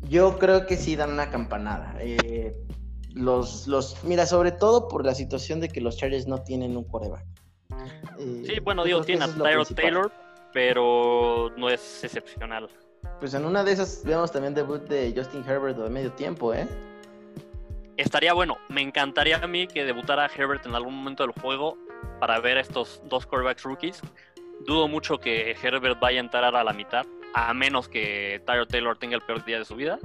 yo 0.09 0.39
creo 0.39 0.66
que 0.66 0.76
sí 0.76 0.95
dan 0.95 1.11
una 1.11 1.30
campanada. 1.30 1.97
Eh, 1.99 2.57
los, 3.13 3.68
los, 3.68 4.03
mira, 4.03 4.26
sobre 4.26 4.51
todo 4.51 4.88
por 4.88 5.05
la 5.05 5.13
situación 5.13 5.59
de 5.59 5.70
que 5.70 5.82
los 5.82 5.97
Chargers 5.97 6.26
no 6.26 6.41
tienen 6.41 6.76
un 6.76 6.86
coreback. 6.86 7.34
Eh, 8.19 8.43
sí, 8.45 8.59
bueno, 8.59 8.83
digo, 8.83 9.01
tiene 9.01 9.25
a 9.25 9.27
Tyrod 9.27 9.67
Taylor, 9.75 10.11
pero 10.53 11.51
no 11.57 11.69
es 11.69 12.03
excepcional. 12.03 12.69
Pues 13.19 13.33
en 13.33 13.45
una 13.45 13.63
de 13.63 13.71
esas 13.71 14.03
vemos 14.03 14.31
también 14.31 14.53
debut 14.53 14.81
de 14.88 15.13
Justin 15.15 15.43
Herbert 15.47 15.77
de 15.77 15.89
medio 15.89 16.11
tiempo, 16.11 16.53
¿eh? 16.53 16.67
Estaría 17.97 18.33
bueno, 18.33 18.57
me 18.67 18.81
encantaría 18.81 19.38
a 19.38 19.47
mí 19.47 19.67
que 19.67 19.86
debutara 19.86 20.29
Herbert 20.36 20.65
en 20.65 20.75
algún 20.75 20.95
momento 20.95 21.23
del 21.23 21.31
juego 21.41 21.77
para 22.19 22.39
ver 22.39 22.57
a 22.57 22.61
estos 22.61 23.01
dos 23.05 23.25
quarterbacks 23.25 23.63
rookies. 23.63 24.01
Dudo 24.65 24.88
mucho 24.88 25.17
que 25.17 25.55
Herbert 25.61 25.99
vaya 25.99 26.19
a 26.19 26.23
entrar 26.23 26.55
a 26.55 26.63
la 26.63 26.73
mitad, 26.73 27.05
a 27.33 27.53
menos 27.53 27.88
que 27.88 28.41
Tyler 28.45 28.67
Taylor 28.67 28.97
tenga 28.97 29.15
el 29.15 29.21
peor 29.21 29.45
día 29.45 29.59
de 29.59 29.65
su 29.65 29.75
vida. 29.75 29.97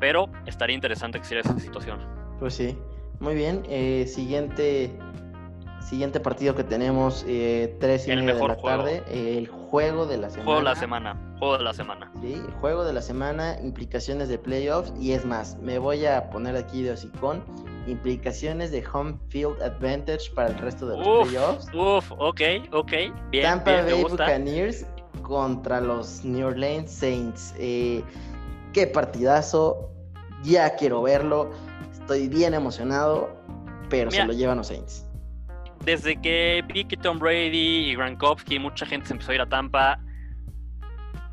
Pero 0.00 0.28
estaría 0.46 0.74
interesante 0.74 1.18
que 1.18 1.24
hiciera 1.24 1.42
esa 1.42 1.58
situación. 1.58 2.00
Pues 2.38 2.54
sí, 2.54 2.76
muy 3.20 3.34
bien. 3.34 3.64
Eh, 3.68 4.06
siguiente 4.06 4.96
Siguiente 5.86 6.18
partido 6.18 6.56
que 6.56 6.64
tenemos, 6.64 7.24
eh, 7.28 7.76
tres 7.78 8.08
y 8.08 8.16
media 8.16 8.34
de 8.34 8.48
la 8.48 8.56
tarde, 8.56 9.04
el 9.08 9.46
juego 9.46 10.04
de 10.04 10.18
la 10.18 10.30
semana. 10.30 10.44
Juego 10.44 10.58
de 10.58 10.64
la 10.64 10.74
semana, 10.74 11.36
juego 11.38 11.58
de 11.58 11.62
la 11.62 11.72
semana. 11.74 12.12
Sí, 12.20 12.42
juego 12.60 12.84
de 12.84 12.92
la 12.92 13.00
semana, 13.00 13.56
implicaciones 13.62 14.28
de 14.28 14.36
playoffs 14.36 14.92
y 14.98 15.12
es 15.12 15.24
más, 15.24 15.56
me 15.58 15.78
voy 15.78 16.04
a 16.04 16.28
poner 16.30 16.56
aquí 16.56 16.82
de 16.82 16.90
hocicón, 16.90 17.44
implicaciones 17.86 18.72
de 18.72 18.84
home 18.92 19.14
field 19.28 19.62
advantage 19.62 20.28
para 20.34 20.48
el 20.48 20.58
resto 20.58 20.88
de 20.88 20.98
los 20.98 21.28
playoffs. 21.28 21.68
Uf, 21.72 22.10
ok, 22.18 22.40
ok, 22.72 22.92
bien, 23.30 23.44
Tampa 23.44 23.82
Bay 23.82 24.02
Buccaneers 24.02 24.84
contra 25.22 25.80
los 25.80 26.24
New 26.24 26.48
Orleans 26.48 26.90
Saints. 26.90 27.54
Eh, 27.60 28.02
qué 28.72 28.88
partidazo, 28.88 29.88
ya 30.42 30.74
quiero 30.74 31.02
verlo, 31.02 31.52
estoy 31.92 32.26
bien 32.26 32.54
emocionado, 32.54 33.30
pero 33.88 34.10
se 34.10 34.24
lo 34.24 34.32
llevan 34.32 34.58
los 34.58 34.66
Saints 34.66 35.05
desde 35.86 36.20
que 36.20 36.64
vi 36.66 36.84
que 36.84 36.96
Tom 36.96 37.18
Brady 37.20 37.90
y 37.90 37.94
Gronkowski, 37.94 38.58
mucha 38.58 38.84
gente 38.84 39.06
se 39.06 39.12
empezó 39.14 39.30
a 39.30 39.34
ir 39.36 39.40
a 39.40 39.46
Tampa, 39.46 40.00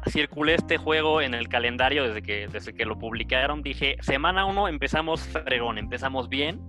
circulé 0.08 0.54
este 0.54 0.78
juego 0.78 1.22
en 1.22 1.34
el 1.34 1.50
calendario 1.50 2.04
desde 2.04 2.22
que, 2.22 2.48
desde 2.48 2.74
que 2.74 2.86
lo 2.86 3.00
publicaron. 3.00 3.64
Dije, 3.64 3.98
semana 4.02 4.46
1 4.46 4.68
empezamos 4.68 5.22
fregón, 5.22 5.80
empezamos 5.80 6.30
bien, 6.30 6.62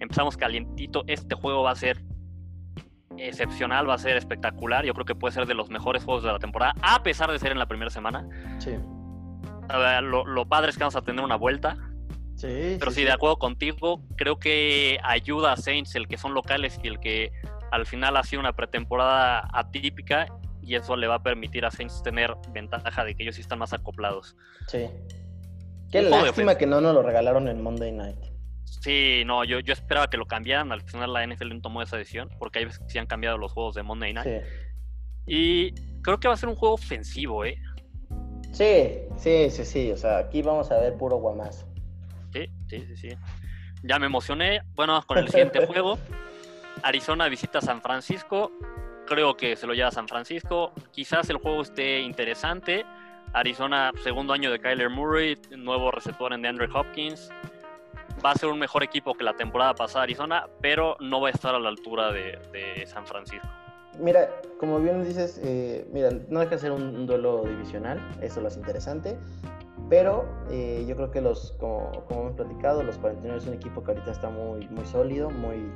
empezamos 0.00 0.36
calientito. 0.36 1.04
Este 1.06 1.36
juego 1.36 1.62
va 1.62 1.70
a 1.70 1.76
ser 1.76 2.02
excepcional, 3.16 3.88
va 3.88 3.94
a 3.94 3.98
ser 3.98 4.16
espectacular. 4.16 4.84
Yo 4.84 4.92
creo 4.92 5.06
que 5.06 5.14
puede 5.14 5.32
ser 5.32 5.46
de 5.46 5.54
los 5.54 5.70
mejores 5.70 6.02
juegos 6.02 6.24
de 6.24 6.32
la 6.32 6.40
temporada, 6.40 6.74
a 6.82 7.04
pesar 7.04 7.30
de 7.30 7.38
ser 7.38 7.52
en 7.52 7.60
la 7.60 7.66
primera 7.66 7.90
semana. 7.90 8.26
Sí. 8.58 8.72
Lo, 10.02 10.26
lo 10.26 10.48
padre 10.48 10.70
es 10.70 10.76
que 10.76 10.82
vamos 10.82 10.96
a 10.96 11.02
tener 11.02 11.24
una 11.24 11.36
vuelta. 11.36 11.76
Pero 12.40 12.90
sí, 12.90 13.04
de 13.04 13.12
acuerdo 13.12 13.38
contigo, 13.38 14.02
creo 14.16 14.38
que 14.38 14.98
ayuda 15.04 15.52
a 15.52 15.56
Saints 15.56 15.94
el 15.94 16.08
que 16.08 16.16
son 16.16 16.34
locales 16.34 16.78
y 16.82 16.88
el 16.88 16.98
que 16.98 17.32
al 17.70 17.86
final 17.86 18.16
ha 18.16 18.22
sido 18.24 18.40
una 18.40 18.52
pretemporada 18.52 19.48
atípica 19.52 20.26
y 20.60 20.74
eso 20.74 20.96
le 20.96 21.06
va 21.06 21.16
a 21.16 21.22
permitir 21.22 21.64
a 21.64 21.70
Saints 21.70 22.02
tener 22.02 22.34
ventaja 22.52 23.04
de 23.04 23.14
que 23.14 23.22
ellos 23.22 23.36
sí 23.36 23.42
están 23.42 23.58
más 23.58 23.72
acoplados. 23.72 24.36
Sí. 24.66 24.88
Qué 25.90 26.02
lástima 26.02 26.56
que 26.56 26.66
no 26.66 26.80
nos 26.80 26.94
lo 26.94 27.02
regalaron 27.02 27.48
en 27.48 27.62
Monday 27.62 27.92
Night. 27.92 28.18
Sí, 28.64 29.22
no, 29.26 29.44
yo, 29.44 29.60
yo 29.60 29.72
esperaba 29.72 30.08
que 30.08 30.16
lo 30.16 30.26
cambiaran. 30.26 30.72
Al 30.72 30.82
final 30.82 31.12
la 31.12 31.26
NFL 31.26 31.50
no 31.50 31.60
tomó 31.60 31.82
esa 31.82 31.96
decisión 31.96 32.30
porque 32.38 32.60
hay 32.60 32.64
veces 32.64 32.80
que 32.80 32.90
sí 32.90 32.98
han 32.98 33.06
cambiado 33.06 33.38
los 33.38 33.52
juegos 33.52 33.74
de 33.74 33.82
Monday 33.82 34.14
Night. 34.14 34.44
Y 35.26 35.72
creo 36.02 36.18
que 36.18 36.28
va 36.28 36.34
a 36.34 36.36
ser 36.36 36.48
un 36.48 36.56
juego 36.56 36.74
ofensivo, 36.74 37.44
¿eh? 37.44 37.56
Sí, 38.52 38.98
sí, 39.16 39.50
sí, 39.50 39.64
sí. 39.64 39.92
O 39.92 39.96
sea, 39.96 40.18
aquí 40.18 40.42
vamos 40.42 40.70
a 40.70 40.78
ver 40.78 40.96
puro 40.96 41.16
guamazo. 41.16 41.71
Sí, 42.32 42.50
sí, 42.68 42.86
sí, 42.86 42.96
sí. 42.96 43.08
Ya 43.82 43.98
me 43.98 44.06
emocioné. 44.06 44.62
Bueno, 44.74 45.02
con 45.06 45.18
el 45.18 45.28
siguiente 45.28 45.66
juego. 45.66 45.98
Arizona 46.82 47.28
visita 47.28 47.60
San 47.60 47.82
Francisco. 47.82 48.52
Creo 49.06 49.36
que 49.36 49.56
se 49.56 49.66
lo 49.66 49.74
lleva 49.74 49.88
a 49.88 49.92
San 49.92 50.08
Francisco. 50.08 50.72
Quizás 50.92 51.28
el 51.30 51.36
juego 51.36 51.62
esté 51.62 52.00
interesante. 52.00 52.86
Arizona, 53.32 53.92
segundo 54.02 54.32
año 54.32 54.50
de 54.50 54.60
Kyler 54.60 54.90
Murray, 54.90 55.38
nuevo 55.56 55.90
receptor 55.90 56.32
en 56.32 56.42
DeAndre 56.42 56.68
Hopkins. 56.72 57.30
Va 58.24 58.32
a 58.32 58.34
ser 58.34 58.50
un 58.50 58.58
mejor 58.58 58.82
equipo 58.82 59.14
que 59.14 59.24
la 59.24 59.34
temporada 59.34 59.74
pasada 59.74 60.04
Arizona, 60.04 60.46
pero 60.60 60.96
no 61.00 61.20
va 61.20 61.28
a 61.28 61.30
estar 61.32 61.54
a 61.54 61.58
la 61.58 61.70
altura 61.70 62.12
de, 62.12 62.84
San 62.86 63.06
Francisco. 63.06 63.48
Mira, 64.00 64.30
como 64.58 64.80
bien 64.80 65.04
dices, 65.04 65.40
eh, 65.44 65.86
mira, 65.92 66.10
no 66.28 66.40
deja 66.40 66.52
de 66.52 66.58
ser 66.58 66.72
un, 66.72 66.82
un, 66.82 67.06
duelo 67.06 67.44
divisional, 67.44 68.00
eso 68.20 68.40
lo 68.40 68.48
hace 68.48 68.58
interesante. 68.58 69.18
Pero 69.88 70.24
eh, 70.50 70.84
yo 70.88 70.96
creo 70.96 71.10
que 71.10 71.20
los, 71.20 71.52
como, 71.60 71.90
hemos 72.10 72.32
platicado, 72.32 72.82
los 72.82 72.96
49 72.98 73.38
es 73.38 73.46
un 73.46 73.54
equipo 73.54 73.82
que 73.82 73.92
ahorita 73.92 74.12
está 74.12 74.30
muy, 74.30 74.66
muy 74.68 74.84
sólido, 74.86 75.28
muy, 75.28 75.70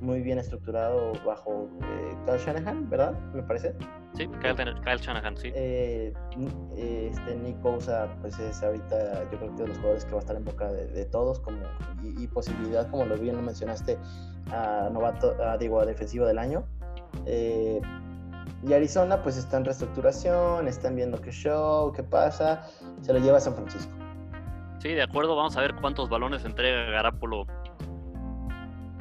muy 0.00 0.20
bien 0.20 0.38
estructurado 0.38 1.12
bajo 1.24 1.68
eh, 1.82 2.16
Kyle 2.26 2.38
Shanahan, 2.38 2.90
¿verdad? 2.90 3.12
Me 3.32 3.42
parece. 3.42 3.74
Sí, 4.14 4.28
Kyle, 4.40 4.98
Shanahan, 4.98 5.36
sí. 5.36 5.52
Eh, 5.54 6.12
este 6.76 7.36
Nick 7.36 7.60
Bosa, 7.62 8.08
pues 8.20 8.38
es 8.38 8.62
ahorita, 8.62 9.30
yo 9.30 9.38
creo 9.38 9.54
que 9.54 9.62
de 9.62 9.68
los 9.68 9.76
jugadores 9.76 10.04
que 10.04 10.10
va 10.10 10.18
a 10.18 10.20
estar 10.20 10.36
en 10.36 10.44
boca 10.44 10.72
de, 10.72 11.04
todos, 11.04 11.38
como 11.38 11.58
y, 12.02 12.26
posibilidad, 12.26 12.90
como 12.90 13.06
lo 13.06 13.16
bien 13.16 13.36
lo 13.36 13.42
mencionaste, 13.42 13.96
a 14.50 14.90
novato, 14.92 15.36
a, 15.40 15.56
digo, 15.56 15.80
a 15.80 15.86
defensivo 15.86 16.26
del 16.26 16.38
año. 16.38 16.64
Eh, 17.26 17.80
y 18.66 18.72
Arizona 18.72 19.22
pues 19.22 19.36
está 19.36 19.56
en 19.56 19.64
reestructuración, 19.64 20.68
están 20.68 20.94
viendo 20.94 21.20
qué 21.20 21.32
show, 21.32 21.92
qué 21.92 22.02
pasa, 22.02 22.62
se 23.00 23.12
lo 23.12 23.18
lleva 23.18 23.38
a 23.38 23.40
San 23.40 23.54
Francisco. 23.54 23.92
Sí, 24.78 24.88
de 24.90 25.02
acuerdo, 25.02 25.36
vamos 25.36 25.56
a 25.56 25.60
ver 25.60 25.74
cuántos 25.74 26.08
balones 26.08 26.44
entrega 26.44 26.90
Garapolo 26.90 27.46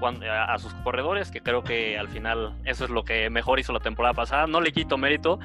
a 0.04 0.58
sus 0.58 0.74
corredores, 0.76 1.30
que 1.32 1.42
creo 1.42 1.64
que 1.64 1.98
al 1.98 2.08
final 2.08 2.56
eso 2.66 2.86
es 2.86 2.90
lo 2.90 3.04
que 3.04 3.30
mejor 3.30 3.60
hizo 3.60 3.72
la 3.72 3.80
temporada 3.80 4.14
pasada. 4.14 4.48
No 4.48 4.62
le 4.62 4.72
quito 4.72 4.98
mérito. 4.98 5.40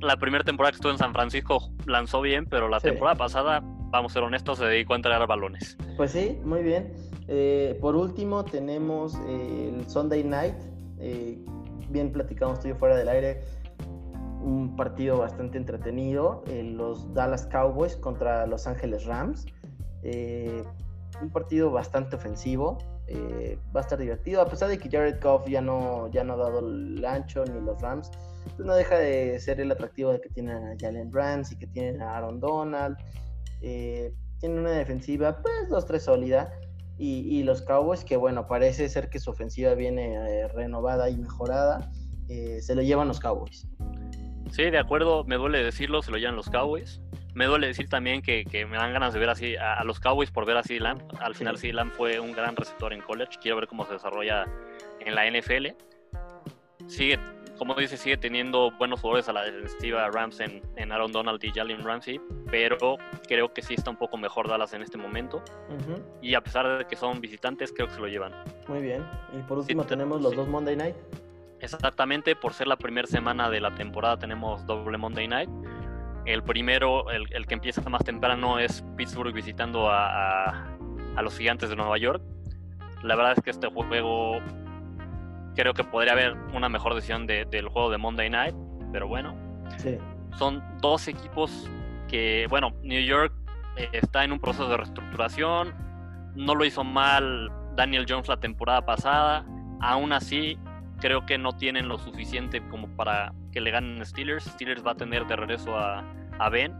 La 0.00 0.16
primera 0.16 0.44
temporada 0.44 0.72
que 0.72 0.76
estuvo 0.76 0.92
en 0.92 0.98
San 0.98 1.12
Francisco 1.12 1.70
lanzó 1.86 2.20
bien, 2.20 2.46
pero 2.46 2.68
la 2.68 2.80
temporada 2.80 3.16
pasada, 3.16 3.60
vamos 3.62 4.12
a 4.12 4.14
ser 4.14 4.22
honestos, 4.22 4.58
se 4.58 4.64
dedicó 4.64 4.94
a 4.94 4.96
entregar 4.96 5.26
balones. 5.26 5.76
Pues 5.96 6.12
sí, 6.12 6.38
muy 6.44 6.62
bien. 6.62 6.94
Eh, 7.26 7.76
por 7.80 7.96
último, 7.96 8.44
tenemos 8.44 9.14
el 9.28 9.84
Sunday 9.88 10.24
Night, 10.24 10.56
eh, 11.00 11.38
bien 11.90 12.12
platicamos 12.12 12.60
tú 12.60 12.68
fuera 12.74 12.96
del 12.96 13.08
aire, 13.08 13.42
un 14.42 14.76
partido 14.76 15.18
bastante 15.18 15.58
entretenido, 15.58 16.42
eh, 16.48 16.62
los 16.62 17.12
Dallas 17.14 17.46
Cowboys 17.46 17.96
contra 17.96 18.46
Los 18.46 18.66
Ángeles 18.66 19.04
Rams. 19.04 19.46
Eh, 20.02 20.62
un 21.20 21.30
partido 21.30 21.70
bastante 21.70 22.16
ofensivo, 22.16 22.78
eh, 23.08 23.58
va 23.74 23.80
a 23.80 23.82
estar 23.82 23.98
divertido, 23.98 24.40
a 24.40 24.46
pesar 24.46 24.68
de 24.68 24.78
que 24.78 24.88
Jared 24.88 25.20
Goff 25.22 25.48
ya 25.48 25.60
no, 25.60 26.08
ya 26.08 26.22
no 26.22 26.34
ha 26.34 26.36
dado 26.36 26.60
el 26.60 27.04
ancho 27.04 27.44
ni 27.44 27.60
los 27.60 27.80
Rams, 27.80 28.10
pues 28.54 28.66
no 28.66 28.74
deja 28.74 28.98
de 28.98 29.40
ser 29.40 29.60
el 29.60 29.72
atractivo 29.72 30.12
de 30.12 30.20
que 30.20 30.28
tienen 30.28 30.56
a 30.56 30.76
Jalen 30.78 31.12
Rams 31.12 31.52
y 31.52 31.56
que 31.56 31.66
tienen 31.66 32.00
a 32.02 32.16
Aaron 32.16 32.38
Donald. 32.38 32.96
tienen 33.60 34.58
una 34.60 34.70
defensiva, 34.70 35.42
pues, 35.42 35.68
dos, 35.68 35.86
tres 35.86 36.04
sólida. 36.04 36.52
Y, 37.00 37.44
los 37.44 37.62
Cowboys, 37.62 38.04
que 38.04 38.16
bueno, 38.16 38.48
parece 38.48 38.88
ser 38.88 39.08
que 39.08 39.20
su 39.20 39.30
ofensiva 39.30 39.74
viene 39.74 40.14
eh, 40.14 40.48
renovada 40.48 41.08
y 41.08 41.16
mejorada, 41.16 41.92
eh, 42.28 42.58
se 42.60 42.74
lo 42.74 42.82
llevan 42.82 43.06
los 43.06 43.20
Cowboys. 43.20 43.68
Sí, 44.50 44.64
de 44.70 44.78
acuerdo, 44.78 45.24
me 45.24 45.36
duele 45.36 45.62
decirlo, 45.62 46.02
se 46.02 46.10
lo 46.10 46.18
llevan 46.18 46.34
los 46.34 46.50
Cowboys. 46.50 47.00
Me 47.34 47.46
duele 47.46 47.68
decir 47.68 47.88
también 47.88 48.20
que, 48.20 48.44
me 48.68 48.76
dan 48.76 48.92
ganas 48.92 49.14
de 49.14 49.20
ver 49.20 49.30
así 49.30 49.54
a, 49.56 49.84
los 49.84 50.00
Cowboys 50.00 50.32
por 50.32 50.44
ver 50.44 50.56
a 50.56 50.62
CeeDee 50.64 50.96
Al 51.20 51.34
final 51.36 51.56
sí. 51.56 51.70
fue 51.96 52.18
un 52.18 52.32
gran 52.32 52.56
receptor 52.56 52.92
en 52.92 53.00
college. 53.00 53.38
Quiero 53.40 53.58
ver 53.58 53.68
cómo 53.68 53.86
se 53.86 53.92
desarrolla 53.92 54.46
en 54.98 55.14
la 55.14 55.30
NFL. 55.30 55.68
Sigue 56.88 57.20
como 57.58 57.74
dice, 57.74 57.96
sigue 57.96 58.16
teniendo 58.16 58.70
buenos 58.78 59.00
jugadores 59.00 59.28
a 59.28 59.32
la 59.32 59.42
defensiva 59.42 60.08
Rams 60.10 60.40
en, 60.40 60.92
Aaron 60.92 61.12
Donald 61.12 61.42
y 61.42 61.50
Jalen 61.50 61.84
Ramsey, 61.84 62.20
pero 62.50 62.96
creo 63.26 63.52
que 63.52 63.62
sí 63.62 63.74
está 63.74 63.90
un 63.90 63.96
poco 63.96 64.16
mejor 64.16 64.48
Dallas 64.48 64.72
en 64.72 64.82
este 64.82 64.96
momento. 64.96 65.42
Y 66.22 66.34
a 66.34 66.40
pesar 66.40 66.78
de 66.78 66.84
que 66.86 66.96
son 66.96 67.20
visitantes, 67.20 67.72
creo 67.72 67.88
que 67.88 67.94
se 67.94 68.00
lo 68.00 68.08
llevan. 68.08 68.32
Muy 68.68 68.80
bien. 68.80 69.04
Y 69.38 69.42
por 69.42 69.58
último 69.58 69.84
tenemos 69.84 70.22
los 70.22 70.34
dos 70.34 70.48
Monday 70.48 70.76
Night. 70.76 70.96
Exactamente, 71.60 72.36
por 72.36 72.54
ser 72.54 72.68
la 72.68 72.76
primera 72.76 73.06
semana 73.08 73.50
de 73.50 73.60
la 73.60 73.74
temporada 73.74 74.16
tenemos 74.16 74.64
doble 74.64 74.96
Monday 74.96 75.26
Night. 75.26 75.50
El 76.24 76.42
primero, 76.42 77.10
el, 77.10 77.46
que 77.46 77.54
empieza 77.54 77.82
más 77.88 78.04
temprano, 78.04 78.58
es 78.58 78.84
Pittsburgh 78.96 79.32
visitando 79.32 79.90
a, 79.90 80.46
a 81.16 81.22
los 81.22 81.36
gigantes 81.36 81.70
de 81.70 81.76
Nueva 81.76 81.98
York. 81.98 82.22
La 83.02 83.16
verdad 83.16 83.34
es 83.36 83.42
que 83.42 83.50
este 83.50 83.68
juego 83.68 84.40
creo 85.58 85.74
que 85.74 85.82
podría 85.82 86.12
haber 86.12 86.36
una 86.54 86.68
mejor 86.68 86.94
decisión 86.94 87.26
del 87.26 87.68
juego 87.68 87.90
de 87.90 87.98
Monday 87.98 88.30
Night, 88.30 88.54
pero 88.92 89.08
bueno. 89.08 89.34
son 90.38 90.62
dos 90.80 91.08
equipos 91.08 91.68
que, 92.06 92.46
bueno, 92.48 92.76
New 92.84 93.02
York 93.02 93.32
eh, 93.76 93.88
está 93.90 94.22
en 94.22 94.30
un 94.30 94.38
proceso 94.38 94.68
de 94.68 94.76
reestructuración, 94.76 95.74
no 96.36 96.54
lo 96.54 96.64
hizo 96.64 96.84
mal 96.84 97.50
Daniel 97.74 98.06
Jones 98.08 98.28
la 98.28 98.36
temporada 98.36 98.86
pasada, 98.86 99.44
aún 99.80 100.12
así 100.12 100.56
creo 101.00 101.26
que 101.26 101.38
no 101.38 101.50
tienen 101.50 101.88
lo 101.88 101.98
suficiente 101.98 102.62
como 102.68 102.86
para 102.94 103.32
que 103.50 103.60
le 103.60 103.72
ganen 103.72 104.06
Steelers. 104.06 104.44
Steelers 104.44 104.86
va 104.86 104.92
a 104.92 104.96
tener 104.96 105.26
de 105.26 105.34
regreso 105.34 105.76
a, 105.76 106.04
a 106.38 106.48
Ben. 106.50 106.72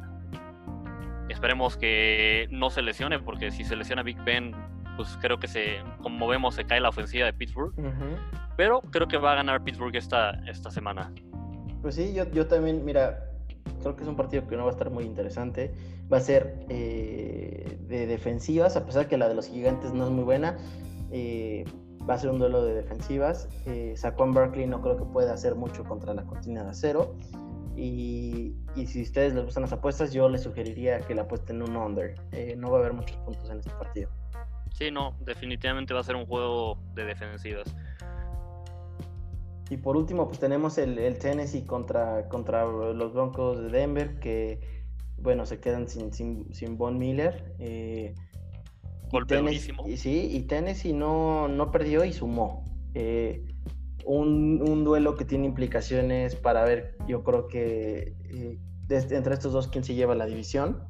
Esperemos 1.29 1.77
que 1.77 2.47
no 2.53 2.71
se 2.71 2.83
lesione, 2.83 3.19
porque 3.19 3.51
si 3.51 3.65
se 3.65 3.75
lesiona 3.75 4.05
Big 4.05 4.23
Ben, 4.23 4.55
pues 4.97 5.19
creo 5.21 5.39
que 5.39 5.49
se, 5.49 5.83
como 6.01 6.29
vemos, 6.29 6.55
se 6.55 6.65
cae 6.65 6.81
la 6.81 6.91
ofensiva 6.91 7.27
de 7.27 7.33
Pittsburgh. 7.33 7.75
Pero 8.59 8.81
creo 8.91 9.07
que 9.07 9.19
va 9.19 9.33
a 9.33 9.35
ganar 9.37 9.63
Pittsburgh 9.63 9.95
esta, 9.95 10.31
esta 10.49 10.69
semana. 10.69 11.13
Pues 11.81 11.95
sí, 11.95 12.13
yo, 12.13 12.29
yo 12.33 12.49
también, 12.49 12.85
mira, 12.85 13.31
creo 13.81 13.95
que 13.95 14.03
es 14.03 14.09
un 14.09 14.17
partido 14.17 14.49
que 14.49 14.57
no 14.57 14.65
va 14.65 14.71
a 14.71 14.73
estar 14.73 14.91
muy 14.91 15.05
interesante. 15.05 15.73
Va 16.13 16.17
a 16.17 16.21
ser 16.21 16.67
eh, 16.69 17.79
de 17.83 18.09
defensivas, 18.09 18.77
a 18.77 18.85
pesar 18.85 19.07
que 19.07 19.17
la 19.17 19.29
de 19.29 19.37
los 19.37 19.47
gigantes 19.47 19.93
no 19.93 20.07
es 20.07 20.11
muy 20.11 20.25
buena. 20.25 20.59
Eh, 21.13 21.67
va 22.11 22.15
a 22.15 22.19
ser 22.19 22.31
un 22.31 22.41
duelo 22.41 22.65
de 22.65 22.75
defensivas. 22.75 23.49
Eh, 23.65 23.95
Saquon 23.97 24.35
Barkley 24.35 24.67
no 24.67 24.83
creo 24.83 24.97
que 24.97 25.05
pueda 25.05 25.35
hacer 25.35 25.55
mucho 25.55 25.85
contra 25.85 26.13
la 26.13 26.25
cortina 26.25 26.65
de 26.65 26.71
acero. 26.71 27.15
Y, 27.77 28.57
y, 28.75 28.87
si 28.89 28.99
a 28.99 29.03
ustedes 29.05 29.35
les 29.35 29.45
gustan 29.45 29.63
las 29.63 29.73
apuestas, 29.73 30.13
yo 30.13 30.29
les 30.29 30.43
sugeriría 30.43 30.99
que 30.99 31.15
la 31.15 31.23
apuesten 31.23 31.63
un 31.63 31.77
under. 31.77 32.17
Eh, 32.33 32.57
no 32.59 32.73
va 32.73 32.79
a 32.79 32.81
haber 32.81 32.93
muchos 32.93 33.17
puntos 33.19 33.49
en 33.51 33.61
este 33.61 33.71
partido. 33.71 34.11
Sí, 34.73 34.91
no, 34.91 35.17
definitivamente 35.21 35.95
va 35.95 36.01
a 36.01 36.03
ser 36.03 36.17
un 36.17 36.27
juego 36.27 36.77
de 36.95 37.05
defensivas. 37.05 37.73
Y 39.71 39.77
por 39.77 39.97
último, 39.97 40.27
pues 40.27 40.39
tenemos 40.39 40.79
el, 40.79 40.99
el 40.99 41.19
Tennessee 41.19 41.65
contra, 41.65 42.29
contra 42.29 42.65
los 42.65 43.13
Broncos 43.13 43.61
de 43.61 43.69
Denver, 43.69 44.19
que, 44.19 44.61
bueno, 45.19 45.45
se 45.45 45.61
quedan 45.61 45.89
sin, 45.89 46.13
sin, 46.13 46.53
sin 46.55 46.79
Von 46.79 46.99
Miller. 46.99 47.55
Eh, 47.59 48.15
Golpe 49.11 49.41
y 49.87 49.97
sí, 49.97 50.29
y 50.31 50.43
Tennessee 50.43 50.93
no, 50.93 51.49
no 51.49 51.71
perdió 51.71 52.05
y 52.05 52.13
sumó. 52.13 52.65
Eh, 52.95 53.45
un, 54.05 54.63
un, 54.63 54.85
duelo 54.85 55.17
que 55.17 55.25
tiene 55.25 55.47
implicaciones 55.47 56.35
para 56.35 56.65
ver, 56.65 56.97
yo 57.07 57.23
creo 57.25 57.47
que 57.47 58.15
eh, 58.25 58.59
desde, 58.87 59.17
entre 59.17 59.35
estos 59.35 59.53
dos, 59.53 59.69
quién 59.69 59.85
se 59.85 59.95
lleva 59.95 60.15
la 60.15 60.27
división. 60.27 60.83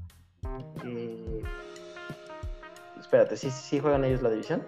Eh, 0.84 1.42
espérate, 2.98 3.36
¿sí, 3.36 3.50
¿sí 3.50 3.80
juegan 3.80 4.04
ellos 4.04 4.22
la 4.22 4.30
división? 4.30 4.62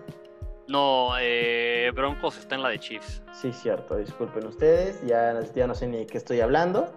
No, 0.71 1.15
eh, 1.21 1.91
Broncos 1.95 2.39
está 2.39 2.55
en 2.55 2.63
la 2.63 2.69
de 2.69 2.79
Chiefs. 2.79 3.23
Sí, 3.33 3.53
cierto, 3.53 3.97
disculpen 3.97 4.47
ustedes, 4.47 5.05
ya, 5.05 5.41
ya 5.53 5.67
no 5.67 5.75
sé 5.75 5.89
ni 5.89 5.99
de 5.99 6.07
qué 6.07 6.17
estoy 6.17 6.41
hablando. 6.41 6.93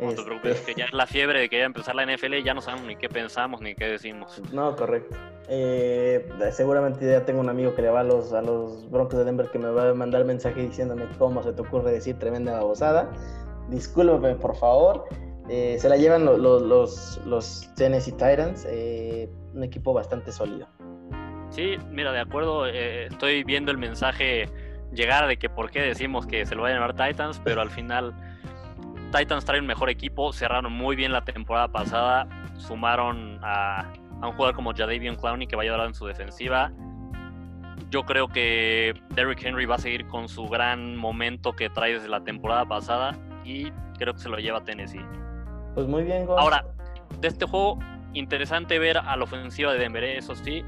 No 0.00 0.12
te 0.12 0.22
preocupes, 0.22 0.60
que 0.62 0.74
ya 0.74 0.86
es 0.86 0.92
la 0.92 1.06
fiebre 1.06 1.38
de 1.38 1.48
que 1.48 1.58
ya 1.58 1.64
empezar 1.66 1.94
la 1.94 2.04
NFL 2.04 2.34
y 2.34 2.42
ya 2.42 2.52
no 2.52 2.60
sabemos 2.60 2.88
ni 2.88 2.96
qué 2.96 3.08
pensamos 3.08 3.60
ni 3.60 3.76
qué 3.76 3.86
decimos. 3.86 4.42
No, 4.52 4.74
correcto. 4.74 5.16
Eh, 5.48 6.28
seguramente 6.50 7.08
ya 7.08 7.24
tengo 7.24 7.40
un 7.40 7.48
amigo 7.48 7.76
que 7.76 7.82
le 7.82 7.90
va 7.90 8.00
a 8.00 8.04
los, 8.04 8.32
a 8.32 8.42
los 8.42 8.90
Broncos 8.90 9.20
de 9.20 9.24
Denver 9.24 9.48
que 9.50 9.60
me 9.60 9.70
va 9.70 9.90
a 9.90 9.94
mandar 9.94 10.24
mensaje 10.24 10.62
diciéndome 10.62 11.06
cómo 11.16 11.44
se 11.44 11.52
te 11.52 11.62
ocurre 11.62 11.92
decir 11.92 12.18
tremenda 12.18 12.54
babosada. 12.54 13.08
Discúlpeme, 13.70 14.34
por 14.34 14.56
favor. 14.56 15.04
Eh, 15.48 15.76
se 15.78 15.88
la 15.88 15.96
llevan 15.96 16.24
los, 16.24 16.40
los, 16.40 17.20
los 17.24 17.70
Tennessee 17.76 18.10
Titans, 18.12 18.66
eh, 18.68 19.30
un 19.54 19.62
equipo 19.62 19.92
bastante 19.92 20.32
sólido. 20.32 20.66
Sí, 21.50 21.78
mira, 21.90 22.12
de 22.12 22.20
acuerdo, 22.20 22.66
eh, 22.66 23.06
estoy 23.06 23.44
viendo 23.44 23.70
el 23.70 23.78
mensaje 23.78 24.48
llegar 24.92 25.26
de 25.26 25.36
que 25.36 25.48
por 25.48 25.70
qué 25.70 25.80
decimos 25.82 26.26
que 26.26 26.46
se 26.46 26.54
lo 26.54 26.62
va 26.62 26.68
a 26.68 26.72
llamar 26.72 26.94
Titans, 26.94 27.40
pero 27.44 27.60
al 27.60 27.70
final 27.70 28.14
Titans 29.16 29.44
trae 29.44 29.60
un 29.60 29.66
mejor 29.66 29.90
equipo, 29.90 30.32
cerraron 30.32 30.72
muy 30.72 30.96
bien 30.96 31.12
la 31.12 31.24
temporada 31.24 31.68
pasada, 31.68 32.26
sumaron 32.56 33.38
a, 33.42 33.92
a 34.20 34.28
un 34.28 34.32
jugador 34.32 34.54
como 34.54 34.72
Jadavion 34.74 35.16
Clowney 35.16 35.46
que 35.46 35.56
va 35.56 35.62
a 35.62 35.64
ayudar 35.64 35.86
en 35.86 35.94
su 35.94 36.06
defensiva. 36.06 36.72
Yo 37.90 38.04
creo 38.04 38.28
que 38.28 38.94
Derrick 39.10 39.44
Henry 39.44 39.64
va 39.64 39.76
a 39.76 39.78
seguir 39.78 40.06
con 40.08 40.28
su 40.28 40.48
gran 40.48 40.96
momento 40.96 41.52
que 41.52 41.70
trae 41.70 41.94
desde 41.94 42.08
la 42.08 42.20
temporada 42.24 42.64
pasada 42.64 43.16
y 43.44 43.70
creo 43.98 44.14
que 44.14 44.20
se 44.20 44.28
lo 44.28 44.38
lleva 44.38 44.58
a 44.58 44.64
Tennessee. 44.64 45.04
Pues 45.74 45.86
muy 45.86 46.02
bien, 46.02 46.26
Ghost. 46.26 46.40
Ahora, 46.40 46.64
de 47.20 47.28
este 47.28 47.46
juego, 47.46 47.78
interesante 48.12 48.78
ver 48.78 48.98
a 48.98 49.16
la 49.16 49.24
ofensiva 49.24 49.72
de 49.72 49.78
Denver, 49.78 50.02
¿eh? 50.02 50.18
eso 50.18 50.34
sí, 50.34 50.64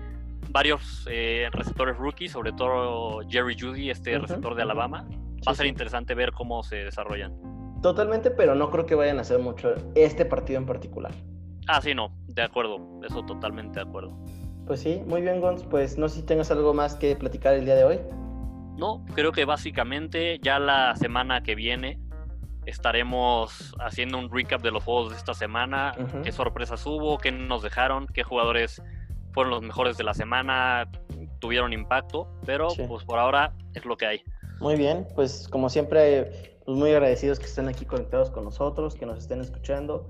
varios 0.48 1.06
eh, 1.10 1.48
receptores 1.52 1.96
rookies, 1.96 2.32
sobre 2.32 2.52
todo 2.52 3.20
Jerry 3.28 3.56
Judy, 3.58 3.90
este 3.90 4.12
uh 4.12 4.18
-huh. 4.18 4.22
receptor 4.22 4.54
de 4.54 4.62
Alabama. 4.62 5.06
Va 5.46 5.52
a 5.52 5.54
ser 5.54 5.64
sí. 5.64 5.70
interesante 5.70 6.14
ver 6.14 6.32
cómo 6.32 6.62
se 6.62 6.76
desarrollan. 6.76 7.32
Totalmente, 7.82 8.30
pero 8.30 8.54
no 8.54 8.70
creo 8.70 8.86
que 8.86 8.94
vayan 8.94 9.18
a 9.18 9.20
hacer 9.20 9.38
mucho 9.38 9.74
este 9.94 10.24
partido 10.24 10.58
en 10.58 10.66
particular. 10.66 11.12
Ah, 11.68 11.80
sí, 11.80 11.94
no, 11.94 12.12
de 12.26 12.42
acuerdo, 12.42 12.78
eso 13.06 13.24
totalmente 13.24 13.78
de 13.78 13.86
acuerdo. 13.86 14.18
Pues 14.66 14.80
sí, 14.80 15.02
muy 15.06 15.22
bien, 15.22 15.40
Gons. 15.40 15.62
Pues 15.64 15.96
no 15.96 16.08
sé 16.08 16.20
si 16.20 16.26
tengas 16.26 16.50
algo 16.50 16.74
más 16.74 16.96
que 16.96 17.14
platicar 17.14 17.54
el 17.54 17.64
día 17.64 17.74
de 17.74 17.84
hoy. 17.84 18.00
No, 18.76 19.04
creo 19.14 19.32
que 19.32 19.44
básicamente 19.44 20.38
ya 20.40 20.58
la 20.58 20.94
semana 20.96 21.42
que 21.42 21.54
viene 21.54 21.98
estaremos 22.66 23.74
haciendo 23.80 24.18
un 24.18 24.30
recap 24.30 24.60
de 24.60 24.70
los 24.70 24.84
juegos 24.84 25.10
de 25.10 25.16
esta 25.16 25.34
semana, 25.34 25.94
uh 25.96 26.02
-huh. 26.02 26.22
qué 26.22 26.32
sorpresas 26.32 26.84
hubo, 26.86 27.16
qué 27.18 27.32
nos 27.32 27.62
dejaron, 27.62 28.06
qué 28.06 28.22
jugadores 28.22 28.82
fueron 29.32 29.50
los 29.50 29.62
mejores 29.62 29.96
de 29.96 30.04
la 30.04 30.14
semana, 30.14 30.90
tuvieron 31.40 31.72
impacto, 31.72 32.28
pero 32.44 32.70
sí. 32.70 32.82
pues 32.88 33.04
por 33.04 33.18
ahora 33.18 33.54
es 33.74 33.84
lo 33.84 33.96
que 33.96 34.06
hay. 34.06 34.22
Muy 34.60 34.76
bien, 34.76 35.06
pues 35.14 35.48
como 35.48 35.70
siempre, 35.70 36.58
pues 36.64 36.76
muy 36.76 36.90
agradecidos 36.90 37.38
que 37.38 37.46
estén 37.46 37.68
aquí 37.68 37.84
conectados 37.84 38.30
con 38.30 38.44
nosotros, 38.44 38.94
que 38.94 39.06
nos 39.06 39.18
estén 39.18 39.40
escuchando. 39.40 40.06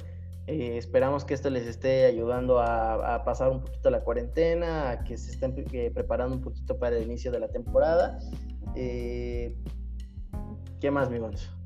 Eh, 0.46 0.78
esperamos 0.78 1.26
que 1.26 1.34
esto 1.34 1.50
les 1.50 1.66
esté 1.66 2.06
ayudando 2.06 2.58
a, 2.58 3.16
a, 3.16 3.24
pasar 3.24 3.50
un 3.50 3.60
poquito 3.60 3.90
la 3.90 4.00
cuarentena, 4.00 4.90
a 4.90 5.04
que 5.04 5.18
se 5.18 5.32
estén 5.32 5.54
eh, 5.72 5.90
preparando 5.92 6.36
un 6.36 6.40
poquito 6.40 6.78
para 6.78 6.96
el 6.96 7.02
inicio 7.02 7.30
de 7.30 7.40
la 7.40 7.48
temporada. 7.48 8.18
Eh, 8.74 9.54
¿Qué 10.80 10.90
más, 10.90 11.10
mi 11.10 11.18
Gonzo? 11.18 11.57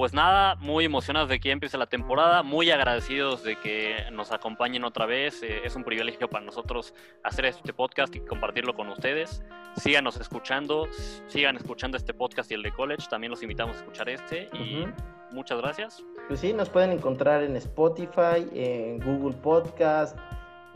Pues 0.00 0.14
nada, 0.14 0.54
muy 0.54 0.86
emocionados 0.86 1.28
de 1.28 1.40
que 1.40 1.50
empiece 1.50 1.76
la 1.76 1.84
temporada, 1.84 2.42
muy 2.42 2.70
agradecidos 2.70 3.42
de 3.42 3.56
que 3.56 3.96
nos 4.10 4.32
acompañen 4.32 4.82
otra 4.84 5.04
vez. 5.04 5.42
Eh, 5.42 5.60
es 5.62 5.76
un 5.76 5.84
privilegio 5.84 6.26
para 6.26 6.42
nosotros 6.42 6.94
hacer 7.22 7.44
este 7.44 7.74
podcast 7.74 8.16
y 8.16 8.20
compartirlo 8.20 8.72
con 8.72 8.88
ustedes. 8.88 9.44
Síganos 9.76 10.18
escuchando, 10.18 10.88
sigan 11.26 11.56
escuchando 11.56 11.98
este 11.98 12.14
podcast 12.14 12.50
y 12.50 12.54
el 12.54 12.62
de 12.62 12.72
college. 12.72 13.08
También 13.10 13.30
los 13.30 13.42
invitamos 13.42 13.76
a 13.76 13.80
escuchar 13.80 14.08
este 14.08 14.48
y 14.54 14.84
uh 14.84 14.86
-huh. 14.86 14.94
muchas 15.32 15.60
gracias. 15.60 16.02
Pues 16.28 16.40
sí, 16.40 16.54
nos 16.54 16.70
pueden 16.70 16.92
encontrar 16.92 17.42
en 17.42 17.54
Spotify, 17.56 18.48
en 18.54 19.00
Google 19.00 19.36
Podcast, 19.36 20.16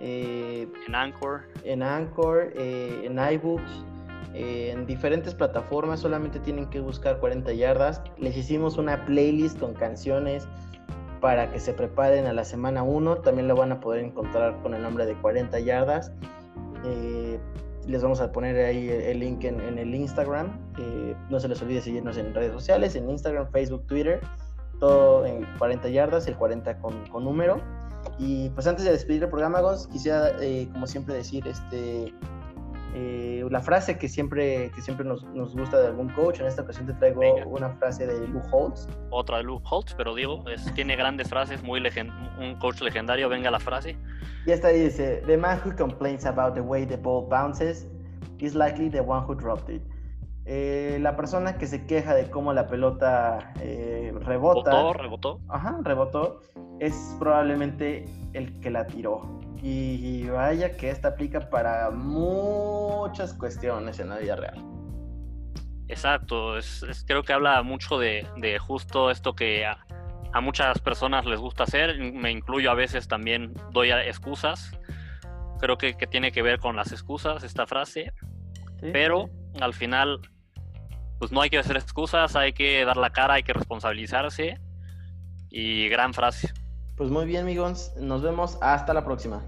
eh, 0.01 0.69
en 0.87 0.95
Anchor, 0.95 1.49
en 1.65 1.83
Anchor, 1.83 2.53
eh, 2.55 3.01
en 3.05 3.19
iBooks 3.19 3.87
en 4.33 4.87
diferentes 4.87 5.35
plataformas, 5.35 6.01
solamente 6.01 6.41
tienen 6.41 6.71
que 6.71 6.81
buscar 6.81 7.19
40 7.19 7.53
yardas. 7.53 8.03
Les 8.19 8.37
hicimos 8.37 8.79
una 8.79 9.05
playlist 9.05 9.59
con 9.59 9.75
canciones 9.75 10.49
para 11.21 11.51
que 11.51 11.59
se 11.59 11.73
preparen 11.73 12.27
a 12.27 12.33
la 12.33 12.45
semana 12.45 12.83
1. 12.83 13.17
También 13.19 13.49
lo 13.49 13.57
van 13.57 13.73
a 13.73 13.81
poder 13.81 14.05
encontrar 14.05 14.61
con 14.63 14.75
el 14.75 14.83
nombre 14.83 15.07
de 15.07 15.15
40 15.15 15.59
yardas. 15.61 16.13
Eh, 16.85 17.39
les 17.87 18.03
vamos 18.03 18.21
a 18.21 18.33
poner 18.33 18.57
ahí 18.65 18.89
el 18.89 19.21
link 19.21 19.45
en, 19.45 19.61
el 19.79 19.95
Instagram. 19.95 20.59
Eh, 20.79 21.15
no 21.31 21.41
se 21.41 21.49
les 21.49 21.61
olvide 21.63 21.81
seguirnos 21.81 22.17
en 22.17 22.35
redes 22.35 22.53
sociales, 22.53 22.95
en 22.95 23.09
Instagram, 23.09 23.51
Facebook, 23.53 23.87
Twitter. 23.87 24.21
Todo 24.81 25.25
en 25.25 25.47
40 25.59 25.89
yardas, 25.89 26.27
el 26.27 26.37
40 26.37 26.79
con, 26.79 27.07
con 27.09 27.25
número. 27.25 27.61
Y 28.19 28.51
pues 28.51 28.67
antes 28.67 28.85
de 28.85 28.93
despedir 28.93 29.23
el 29.23 29.31
programa, 29.31 29.61
Gonz, 29.61 29.87
quisiera, 29.87 30.31
eh, 30.41 30.69
como 30.73 30.87
siempre, 30.87 31.15
decir 31.15 31.47
este 31.49 32.13
eh, 32.97 33.45
la 33.51 33.61
frase 33.61 33.99
que 33.99 34.09
siempre, 34.09 34.71
que 34.71 34.81
siempre 34.81 35.05
nos, 35.05 35.25
nos, 35.25 35.55
gusta 35.55 35.81
de 35.81 35.89
algún 35.89 36.09
coach. 36.11 36.39
En 36.39 36.47
esta 36.47 36.63
ocasión 36.63 36.87
te 36.87 36.93
traigo 36.95 37.21
Venga. 37.21 37.45
una 37.47 37.71
frase 37.71 38.07
de 38.07 38.29
Lou 38.29 38.41
Holtz. 38.53 38.89
Otra 39.11 39.39
de 39.39 39.43
Lou 39.43 39.61
Holtz, 39.69 39.95
pero 39.95 40.15
digo, 40.15 40.45
es, 40.49 40.73
tiene 40.75 40.95
grandes 40.95 41.29
frases, 41.29 41.63
muy 41.63 41.83
un 42.39 42.55
coach 42.61 42.81
legendario. 42.81 43.29
Venga 43.29 43.51
la 43.51 43.59
frase. 43.59 43.97
Y 44.47 44.53
esta 44.53 44.69
dice: 44.69 45.23
The 45.27 45.37
man 45.37 45.61
who 45.65 45.75
complains 45.77 46.25
about 46.25 46.55
the 46.55 46.61
way 46.61 46.87
the 46.87 46.97
ball 46.97 47.27
bounces 47.29 47.89
is 48.39 48.55
likely 48.55 48.89
the 48.89 49.01
one 49.01 49.27
who 49.27 49.35
dropped 49.35 49.69
it. 49.75 49.83
Eh, 50.47 50.99
la 51.01 51.17
persona 51.17 51.57
que 51.57 51.67
se 51.67 51.87
queja 51.87 52.15
de 52.15 52.31
cómo 52.31 52.53
la 52.53 52.67
pelota 52.69 53.53
eh, 53.61 54.13
rebota. 54.21 54.71
¿Rebotó? 54.71 54.93
¿Rebotó? 54.93 55.41
Ajá, 55.49 55.79
rebotó. 55.83 56.41
Es 56.79 57.17
probablemente 57.19 58.05
el 58.35 58.61
que 58.61 58.71
la 58.71 58.87
tiró. 58.87 59.41
Y 59.67 60.29
vaya 60.29 60.77
que 60.77 60.91
esta 60.91 61.09
aplica 61.09 61.49
para 61.49 61.91
muchas 61.91 63.33
cuestiones 63.33 63.99
en 63.99 64.11
la 64.11 64.19
vida 64.19 64.37
real. 64.37 64.63
Exacto, 65.89 66.59
es, 66.59 66.83
es, 66.83 67.03
creo 67.07 67.23
que 67.23 67.33
habla 67.33 67.63
mucho 67.63 67.99
de, 67.99 68.27
de 68.37 68.59
justo 68.59 69.11
esto 69.11 69.35
que 69.35 69.65
a, 69.65 69.79
a, 70.35 70.41
muchas 70.43 70.81
personas 70.81 71.25
les 71.25 71.41
gusta 71.41 71.63
hacer, 71.63 71.99
me 71.99 72.31
incluyo 72.31 72.71
a 72.71 72.75
veces 72.75 73.09
también, 73.09 73.55
doy 73.71 73.91
excusas, 73.91 74.79
creo 75.61 75.79
que, 75.79 75.97
que 75.97 76.07
tiene 76.07 76.31
que 76.31 76.43
ver 76.43 76.59
con 76.59 76.77
las 76.77 76.93
excusas 76.93 77.43
esta 77.43 77.67
frase, 77.67 78.13
sí, 78.81 78.91
pero 78.93 79.31
sí. 79.55 79.63
al 79.63 79.73
final 79.73 80.21
pues 81.19 81.33
no 81.33 81.41
hay 81.41 81.49
que 81.49 81.57
hacer 81.57 81.79
excusas, 81.79 82.37
hay 82.37 82.53
que 82.53 82.85
dar 82.85 82.99
la 82.99 83.11
cara, 83.11 83.35
hay 83.35 83.43
que 83.45 83.55
responsabilizarse 83.55 84.61
Y 85.49 85.89
gran 85.89 86.13
frase. 86.13 86.53
Pues 86.97 87.11
muy 87.11 87.27
bien, 87.27 87.43
amigos. 87.43 87.93
Nos 87.97 88.23
vemos 88.23 88.59
hasta 88.61 88.95
la 88.95 89.05
próxima. 89.05 89.43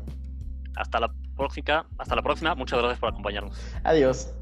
Hasta 0.76 1.00
la 1.00 1.12
próxima. 1.36 1.86
Hasta 1.98 2.16
la 2.16 2.22
próxima. 2.22 2.54
Muchas 2.54 2.78
gracias 2.78 2.98
por 2.98 3.10
acompañarnos. 3.10 3.58
Adiós. 3.84 4.32